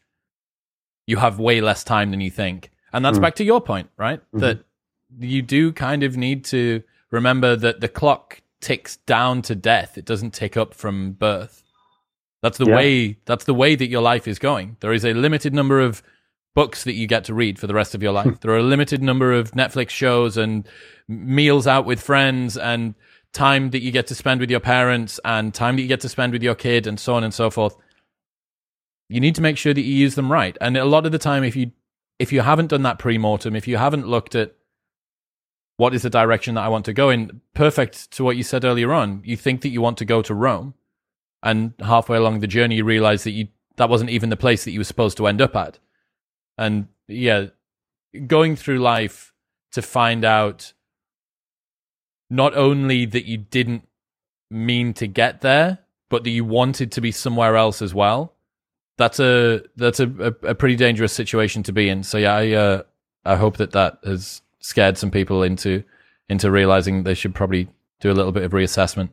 You 1.07 1.19
have 1.19 1.39
way 1.39 1.61
less 1.61 1.85
time 1.85 2.11
than 2.11 2.21
you 2.21 2.31
think. 2.31 2.71
And 2.93 3.05
that's 3.05 3.19
mm. 3.19 3.23
back 3.23 3.37
to 3.37 3.45
your 3.45 3.61
point, 3.61 3.91
right? 3.97 4.21
Mm-hmm. 4.21 4.39
That 4.41 4.65
you 5.19 5.43
do 5.43 5.73
kind 5.73 6.03
of 6.03 6.17
need 6.17 6.45
to 6.47 6.83
remember 7.11 7.57
that 7.57 7.81
the 7.81 7.89
clock 7.89 8.43
ticks 8.61 8.97
down 8.99 9.43
to 9.43 9.55
death. 9.55 9.97
It 9.97 10.05
doesn't 10.05 10.33
tick 10.33 10.57
up 10.57 10.75
from 10.75 11.13
birth. 11.13 11.63
That's 12.43 12.59
the 12.59 12.67
yeah. 12.67 12.77
way 12.77 13.19
that's 13.25 13.45
the 13.45 13.55
way 13.55 13.75
that 13.75 13.89
your 13.89 14.03
life 14.03 14.29
is 14.29 14.39
going. 14.39 14.77
There 14.81 14.93
is 14.93 15.05
a 15.05 15.13
limited 15.13 15.53
number 15.53 15.81
of 15.81 16.03
books 16.59 16.83
that 16.83 16.95
you 16.95 17.07
get 17.07 17.23
to 17.23 17.33
read 17.33 17.57
for 17.57 17.69
the 17.69 17.73
rest 17.73 17.95
of 17.95 18.03
your 18.03 18.11
life. 18.11 18.41
there 18.41 18.51
are 18.51 18.59
a 18.59 18.65
limited 18.65 19.01
number 19.01 19.33
of 19.33 19.53
Netflix 19.53 19.91
shows 19.91 20.37
and 20.37 20.67
meals 21.07 21.69
out 21.69 21.85
with 21.85 22.01
friends 22.01 22.59
and 22.59 22.97
time 23.33 23.71
that 23.71 23.81
you 23.81 23.93
get 23.93 24.09
to 24.09 24.15
spend 24.17 24.41
with 24.41 24.51
your 24.51 24.59
parents 24.59 25.21
and 25.25 25.55
time 25.55 25.77
that 25.77 25.83
you 25.83 25.87
get 25.87 26.01
to 26.01 26.09
spend 26.09 26.33
with 26.33 26.43
your 26.43 26.57
kid 26.57 26.89
and 26.89 26.99
so 26.99 27.15
on 27.15 27.23
and 27.23 27.33
so 27.33 27.49
forth. 27.49 27.77
You 29.09 29.21
need 29.21 29.37
to 29.37 29.41
make 29.41 29.57
sure 29.57 29.73
that 29.73 29.81
you 29.83 29.95
use 29.95 30.17
them 30.17 30.33
right. 30.33 30.59
And 30.61 30.77
a 30.77 30.85
lot 30.85 31.07
of 31.07 31.13
the 31.13 31.19
time 31.19 31.45
if 31.45 31.55
you 31.55 31.71
if 32.19 32.33
you 32.33 32.41
haven't 32.41 32.71
done 32.71 32.83
that 32.83 32.99
pre-mortem, 32.99 33.55
if 33.55 33.69
you 33.69 33.77
haven't 33.77 34.09
looked 34.09 34.35
at 34.35 34.57
what 35.77 35.95
is 35.95 36.03
the 36.03 36.11
direction 36.11 36.57
that 36.57 36.65
I 36.65 36.69
want 36.69 36.87
to 36.87 36.93
go 36.93 37.09
in, 37.09 37.41
perfect 37.55 38.11
to 38.17 38.25
what 38.25 38.37
you 38.37 38.43
said 38.43 38.65
earlier 38.65 38.93
on, 38.93 39.23
you 39.25 39.37
think 39.37 39.61
that 39.61 39.69
you 39.69 39.81
want 39.81 39.97
to 39.99 40.05
go 40.05 40.23
to 40.23 40.35
Rome 40.35 40.75
and 41.41 41.75
halfway 41.79 42.17
along 42.17 42.41
the 42.41 42.49
journey 42.49 42.75
you 42.75 42.85
realize 42.85 43.23
that 43.23 43.31
you 43.31 43.47
that 43.77 43.89
wasn't 43.89 44.11
even 44.11 44.29
the 44.29 44.37
place 44.37 44.65
that 44.65 44.73
you 44.73 44.81
were 44.81 44.93
supposed 44.93 45.17
to 45.19 45.29
end 45.29 45.41
up 45.41 45.55
at 45.55 45.79
and 46.59 46.89
yeah, 47.07 47.47
going 48.27 48.57
through 48.57 48.79
life 48.79 49.33
to 49.73 49.83
find 49.83 50.25
out 50.25 50.73
not 52.29 52.55
only 52.57 53.07
that 53.07 53.25
you 53.25 53.39
didn't 53.39 53.87
mean 54.51 54.93
to 54.95 55.07
get 55.07 55.41
there, 55.41 55.79
but 56.09 56.25
that 56.25 56.31
you 56.31 56.45
wanted 56.45 56.93
to 56.93 57.01
be 57.01 57.13
somewhere 57.13 57.57
else 57.57 57.81
as 57.81 57.95
well. 57.95 58.35
That's 58.97 59.21
a 59.21 59.63
that's 59.77 60.01
a, 60.01 60.09
a, 60.19 60.49
a 60.49 60.55
pretty 60.55 60.77
dangerous 60.77 61.13
situation 61.13 61.63
to 61.65 61.73
be 61.73 61.89
in. 61.89 62.03
So 62.03 62.19
yeah, 62.19 62.35
I 62.35 62.53
uh, 62.53 62.83
I 63.25 63.37
hope 63.37 63.59
that 63.59 63.73
that 63.73 63.99
has 64.05 64.43
scared 64.59 64.99
some 64.99 65.11
people 65.11 65.43
into 65.43 65.85
into 66.29 66.51
realizing 66.51 67.05
they 67.05 67.15
should 67.15 67.35
probably 67.35 67.69
do 68.01 68.11
a 68.11 68.15
little 68.15 68.33
bit 68.33 68.43
of 68.43 68.53
reassessment. 68.53 69.11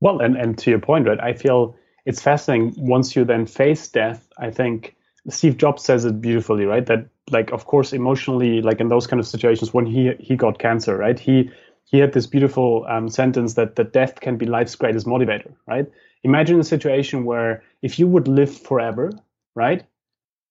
Well, 0.00 0.20
and 0.20 0.36
and 0.36 0.56
to 0.58 0.70
your 0.70 0.78
point, 0.78 1.08
right? 1.08 1.20
I 1.20 1.32
feel 1.32 1.76
it's 2.06 2.22
fascinating 2.22 2.74
once 2.76 3.16
you 3.16 3.24
then 3.24 3.46
face 3.46 3.88
death. 3.88 4.28
I 4.38 4.50
think 4.50 4.94
Steve 5.28 5.56
Jobs 5.56 5.84
says 5.84 6.04
it 6.04 6.20
beautifully, 6.20 6.64
right? 6.64 6.86
That 6.86 7.06
like 7.30 7.52
of 7.52 7.66
course 7.66 7.92
emotionally, 7.92 8.62
like 8.62 8.80
in 8.80 8.88
those 8.88 9.06
kind 9.06 9.20
of 9.20 9.26
situations 9.26 9.74
when 9.74 9.86
he 9.86 10.12
he 10.18 10.36
got 10.36 10.58
cancer, 10.58 10.96
right? 10.96 11.18
He 11.18 11.50
he 11.84 11.98
had 11.98 12.12
this 12.12 12.26
beautiful 12.26 12.86
um, 12.88 13.08
sentence 13.08 13.54
that 13.54 13.76
that 13.76 13.92
death 13.92 14.20
can 14.20 14.36
be 14.36 14.46
life's 14.46 14.76
greatest 14.76 15.06
motivator, 15.06 15.52
right? 15.66 15.86
Imagine 16.22 16.60
a 16.60 16.64
situation 16.64 17.24
where 17.24 17.62
if 17.82 17.98
you 17.98 18.06
would 18.06 18.28
live 18.28 18.54
forever, 18.56 19.10
right? 19.54 19.84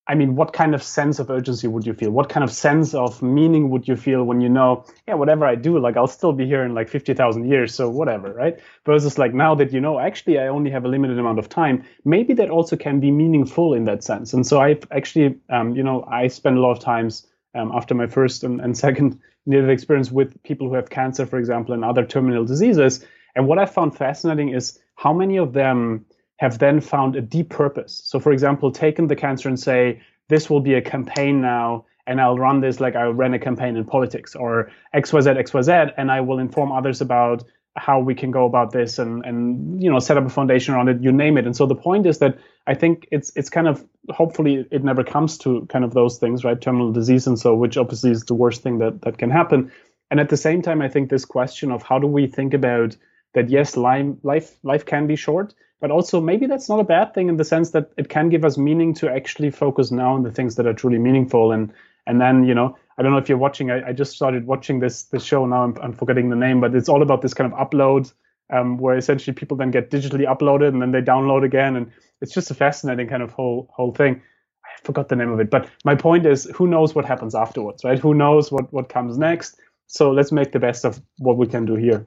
I 0.10 0.16
mean, 0.16 0.36
what 0.36 0.54
kind 0.54 0.74
of 0.74 0.82
sense 0.82 1.20
of 1.20 1.30
urgency 1.30 1.68
would 1.68 1.86
you 1.86 1.94
feel? 1.94 2.10
What 2.10 2.30
kind 2.30 2.44
of 2.44 2.52
sense 2.52 2.96
of 2.96 3.22
meaning 3.22 3.70
would 3.70 3.88
you 3.88 3.96
feel 3.96 4.24
when 4.24 4.42
you 4.42 4.50
know, 4.50 4.84
yeah, 5.08 5.14
whatever 5.14 5.46
I 5.46 5.54
do, 5.54 5.78
like 5.78 5.98
I'll 5.98 6.08
still 6.08 6.34
be 6.34 6.48
here 6.48 6.64
in 6.64 6.74
like 6.74 6.90
50,000 6.90 7.48
years, 7.48 7.76
so 7.76 7.88
whatever, 7.90 8.34
right? 8.34 8.60
Versus 8.88 9.20
like 9.20 9.36
now 9.36 9.54
that 9.54 9.72
you 9.72 9.80
know, 9.80 10.00
actually, 10.00 10.40
I 10.40 10.48
only 10.48 10.72
have 10.72 10.84
a 10.84 10.88
limited 10.88 11.20
amount 11.20 11.38
of 11.38 11.48
time, 11.48 11.84
maybe 12.06 12.34
that 12.34 12.50
also 12.50 12.76
can 12.76 13.00
be 13.00 13.12
meaningful 13.12 13.76
in 13.76 13.86
that 13.86 14.04
sense. 14.04 14.34
And 14.34 14.48
so 14.48 14.60
I've 14.60 14.82
actually, 14.92 15.38
um, 15.52 15.76
you 15.76 15.84
know, 15.84 16.04
I 16.12 16.28
spend 16.28 16.58
a 16.58 16.62
lot 16.62 16.72
of 16.72 16.80
times 16.80 17.28
um, 17.54 17.72
after 17.76 17.94
my 17.94 18.08
first 18.08 18.44
and, 18.44 18.60
and 18.60 18.76
second 18.86 19.20
near 19.46 19.70
experience 19.70 20.12
with 20.12 20.42
people 20.42 20.70
who 20.70 20.74
have 20.74 20.90
cancer, 20.90 21.28
for 21.28 21.38
example, 21.38 21.76
and 21.76 21.86
other 21.86 22.04
terminal 22.04 22.46
diseases. 22.46 23.06
And 23.36 23.48
what 23.48 23.60
I 23.60 23.68
found 23.68 23.96
fascinating 23.96 24.50
is 24.50 24.80
how 24.96 25.14
many 25.14 25.38
of 25.38 25.54
them 25.54 26.06
have 26.40 26.58
then 26.58 26.80
found 26.80 27.18
a 27.18 27.22
deep 27.22 27.50
purpose. 27.50 28.02
So, 28.06 28.18
for 28.18 28.32
example, 28.32 28.72
taken 28.72 29.08
the 29.08 29.16
cancer 29.16 29.50
and 29.50 29.60
say, 29.60 30.02
this 30.30 30.50
will 30.50 30.62
be 30.62 30.74
a 30.74 30.82
campaign 30.82 31.42
now, 31.42 31.86
and 32.08 32.22
I'll 32.22 32.38
run 32.38 32.62
this 32.62 32.80
like 32.80 32.96
I 32.96 33.04
ran 33.04 33.34
a 33.34 33.40
campaign 33.40 33.76
in 33.76 33.84
politics 33.84 34.36
or 34.36 34.72
XYZ, 34.96 35.38
XYZ, 35.38 35.94
and 35.98 36.10
I 36.10 36.22
will 36.22 36.40
inform 36.40 36.72
others 36.72 37.02
about 37.02 37.44
how 37.76 38.00
we 38.00 38.16
can 38.16 38.32
go 38.32 38.46
about 38.46 38.72
this 38.72 39.00
and 39.00 39.24
and 39.26 39.82
you 39.82 39.90
know 39.92 40.00
set 40.00 40.18
up 40.18 40.26
a 40.26 40.30
foundation 40.30 40.74
around 40.74 40.88
it 40.88 41.02
you 41.02 41.12
name 41.12 41.38
it. 41.38 41.46
And 41.46 41.56
so 41.56 41.66
the 41.66 41.76
point 41.76 42.06
is 42.06 42.18
that 42.20 42.38
i 42.68 42.74
think 42.74 43.08
it's 43.12 43.32
it's 43.36 43.50
kind 43.50 43.68
of 43.68 43.86
hopefully 44.10 44.66
it 44.72 44.84
never 44.84 45.04
comes 45.04 45.38
to 45.40 45.66
kind 45.68 45.86
of 45.86 45.94
those 45.94 46.18
things 46.18 46.44
right? 46.44 46.60
Terminal 46.60 46.92
disease 46.92 47.28
and 47.28 47.38
so 47.38 47.54
which 47.54 47.78
obviously 47.78 48.12
is 48.12 48.26
the 48.26 48.34
worst 48.34 48.64
thing 48.64 48.80
that 48.80 49.02
that 49.02 49.18
can 49.18 49.30
happen. 49.30 49.72
And 50.10 50.20
at 50.20 50.30
the 50.30 50.38
same 50.38 50.62
time 50.62 50.82
i 50.82 50.90
think 50.90 51.10
this 51.10 51.26
question 51.26 51.72
of 51.72 51.84
how 51.84 52.00
do 52.00 52.08
we 52.08 52.28
think 52.28 52.54
about 52.54 52.96
that 53.34 53.50
yes 53.50 53.78
life 53.78 54.08
life 54.24 54.58
life 54.64 54.86
can 54.86 55.06
be 55.06 55.16
short 55.16 55.54
but 55.80 55.92
also 55.92 56.20
maybe 56.20 56.46
that's 56.46 56.70
not 56.70 56.80
a 56.80 56.84
bad 56.84 57.14
thing 57.14 57.30
in 57.30 57.38
the 57.38 57.46
sense 57.46 57.72
that 57.72 57.92
it 57.98 58.10
can 58.10 58.30
give 58.30 58.44
us 58.44 58.58
meaning 58.58 58.94
to 58.96 59.10
actually 59.10 59.52
focus 59.52 59.92
now 59.92 60.14
on 60.14 60.24
the 60.24 60.32
things 60.32 60.56
that 60.56 60.68
are 60.68 60.74
truly 60.74 60.98
meaningful. 60.98 61.52
And 61.52 61.74
and 62.10 62.20
then 62.20 62.44
you 62.44 62.56
know 62.56 62.76
i 62.98 63.04
don't 63.04 63.12
know 63.12 63.18
if 63.18 63.30
you're 63.30 63.38
watching 63.38 63.72
i, 63.72 63.90
I 63.90 63.94
just 63.94 64.14
started 64.14 64.46
watching 64.46 64.80
this 64.80 65.04
this 65.04 65.24
show 65.24 65.46
now. 65.46 65.64
I'm, 65.64 65.78
I'm, 65.82 65.94
forgetting 65.94 66.30
the 66.30 66.36
name 66.36 66.60
but 66.60 66.76
it's 66.76 66.90
all 66.90 67.02
about 67.02 67.22
this 67.22 67.34
kind 67.34 67.52
of 67.52 67.58
upload 67.58 68.12
um, 68.52 68.78
where 68.78 68.98
essentially 68.98 69.34
people 69.34 69.56
then 69.56 69.70
get 69.70 69.92
digitally 69.92 70.26
uploaded 70.26 70.70
and 70.70 70.82
then 70.82 70.92
they 70.92 71.02
download 71.02 71.46
again. 71.46 71.76
And 71.76 71.92
it's 72.20 72.34
just 72.34 72.50
a 72.50 72.56
fascinating 72.56 73.08
kind 73.08 73.22
of 73.22 73.32
whole 73.32 73.70
whole 73.72 73.94
thing. 73.94 74.22
I 74.66 74.70
forgot 74.84 75.08
the 75.10 75.16
name 75.16 75.32
of 75.32 75.40
it 75.40 75.50
but 75.50 75.70
my 75.86 75.96
point 75.96 76.26
is 76.26 76.46
who 76.56 76.68
knows 76.68 76.96
what 76.96 77.06
happens 77.06 77.36
afterwards 77.36 77.84
right? 77.84 78.00
Who 78.00 78.14
knows 78.14 78.52
what 78.52 78.74
what 78.74 78.90
comes 78.90 79.18
next? 79.18 79.60
So 79.88 80.12
let's 80.12 80.32
make 80.32 80.52
the 80.52 80.60
best 80.60 80.86
of 80.86 81.02
what 81.18 81.38
we 81.38 81.48
can 81.48 81.66
do 81.66 81.76
here 81.76 82.06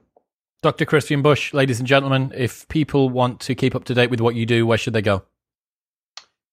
Dr. 0.63 0.85
Christian 0.85 1.21
Busch, 1.21 1.53
ladies 1.53 1.79
and 1.79 1.87
gentlemen, 1.87 2.31
if 2.33 2.65
people 2.69 3.09
want 3.09 3.41
to 3.41 3.53
keep 3.53 3.75
up 3.75 3.83
to 3.83 3.93
date 3.93 4.09
with 4.09 4.21
what 4.21 4.33
you 4.33 4.45
do, 4.45 4.65
where 4.65 4.77
should 4.77 4.93
they 4.93 5.01
go? 5.01 5.23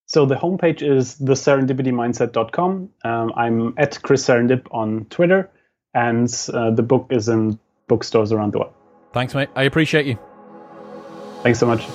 So 0.06 0.26
the 0.26 0.34
homepage 0.34 0.82
is 0.82 1.14
theserendipitymindset.com. 1.20 2.90
Um, 3.04 3.32
I'm 3.36 3.74
at 3.78 4.02
Chris 4.02 4.26
Serendip 4.26 4.66
on 4.72 5.04
Twitter, 5.10 5.48
and 5.94 6.28
uh, 6.52 6.72
the 6.72 6.82
book 6.82 7.06
is 7.10 7.28
in 7.28 7.56
bookstores 7.86 8.32
around 8.32 8.52
the 8.52 8.58
world. 8.58 8.74
Thanks, 9.12 9.32
mate. 9.32 9.48
I 9.54 9.62
appreciate 9.62 10.06
you. 10.06 10.18
Thanks 11.44 11.60
so 11.60 11.66
much. 11.66 11.86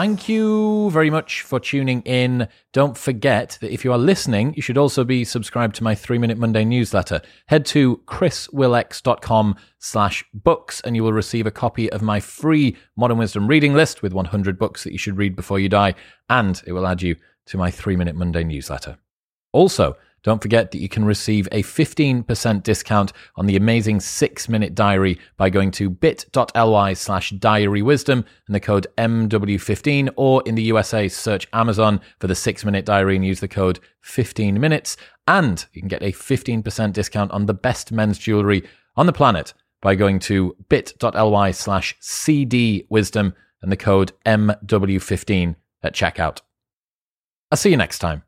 Thank 0.00 0.30
you 0.30 0.88
very 0.92 1.10
much 1.10 1.42
for 1.42 1.60
tuning 1.60 2.00
in. 2.06 2.48
Don't 2.72 2.96
forget 2.96 3.58
that 3.60 3.70
if 3.70 3.84
you 3.84 3.92
are 3.92 3.98
listening, 3.98 4.54
you 4.54 4.62
should 4.62 4.78
also 4.78 5.04
be 5.04 5.24
subscribed 5.24 5.74
to 5.74 5.84
my 5.84 5.94
three 5.94 6.16
minute 6.16 6.38
Monday 6.38 6.64
newsletter. 6.64 7.20
Head 7.48 7.66
to 7.66 7.98
chriswillx.com 8.06 9.56
slash 9.78 10.24
books 10.32 10.80
and 10.86 10.96
you 10.96 11.02
will 11.02 11.12
receive 11.12 11.46
a 11.46 11.50
copy 11.50 11.92
of 11.92 12.00
my 12.00 12.18
free 12.18 12.78
Modern 12.96 13.18
Wisdom 13.18 13.46
reading 13.46 13.74
list 13.74 14.00
with 14.00 14.14
100 14.14 14.58
books 14.58 14.84
that 14.84 14.92
you 14.92 14.98
should 14.98 15.18
read 15.18 15.36
before 15.36 15.58
you 15.58 15.68
die. 15.68 15.94
And 16.30 16.62
it 16.66 16.72
will 16.72 16.86
add 16.86 17.02
you 17.02 17.16
to 17.48 17.58
my 17.58 17.70
three 17.70 17.94
minute 17.94 18.16
Monday 18.16 18.42
newsletter. 18.42 18.96
Also, 19.52 19.98
don't 20.22 20.42
forget 20.42 20.70
that 20.70 20.80
you 20.80 20.88
can 20.88 21.04
receive 21.04 21.48
a 21.50 21.62
15% 21.62 22.62
discount 22.62 23.12
on 23.36 23.46
the 23.46 23.56
amazing 23.56 24.00
six 24.00 24.48
minute 24.48 24.74
diary 24.74 25.18
by 25.36 25.48
going 25.50 25.70
to 25.72 25.88
bit.ly 25.88 26.92
slash 26.92 27.30
diary 27.30 27.82
wisdom 27.82 28.24
and 28.46 28.54
the 28.54 28.60
code 28.60 28.86
MW15, 28.98 30.10
or 30.16 30.42
in 30.44 30.54
the 30.54 30.62
USA, 30.64 31.08
search 31.08 31.48
Amazon 31.52 32.00
for 32.18 32.26
the 32.26 32.34
six 32.34 32.64
minute 32.64 32.84
diary 32.84 33.16
and 33.16 33.24
use 33.24 33.40
the 33.40 33.48
code 33.48 33.80
15 34.02 34.60
minutes. 34.60 34.96
And 35.26 35.64
you 35.72 35.80
can 35.80 35.88
get 35.88 36.02
a 36.02 36.12
15% 36.12 36.92
discount 36.92 37.30
on 37.32 37.46
the 37.46 37.54
best 37.54 37.92
men's 37.92 38.18
jewelry 38.18 38.64
on 38.96 39.06
the 39.06 39.12
planet 39.12 39.54
by 39.80 39.94
going 39.94 40.18
to 40.18 40.56
bit.ly 40.68 41.50
slash 41.52 41.96
CD 42.00 42.86
wisdom 42.90 43.34
and 43.62 43.72
the 43.72 43.76
code 43.76 44.12
MW15 44.26 45.56
at 45.82 45.94
checkout. 45.94 46.40
I'll 47.50 47.56
see 47.56 47.70
you 47.70 47.76
next 47.76 47.98
time. 47.98 48.22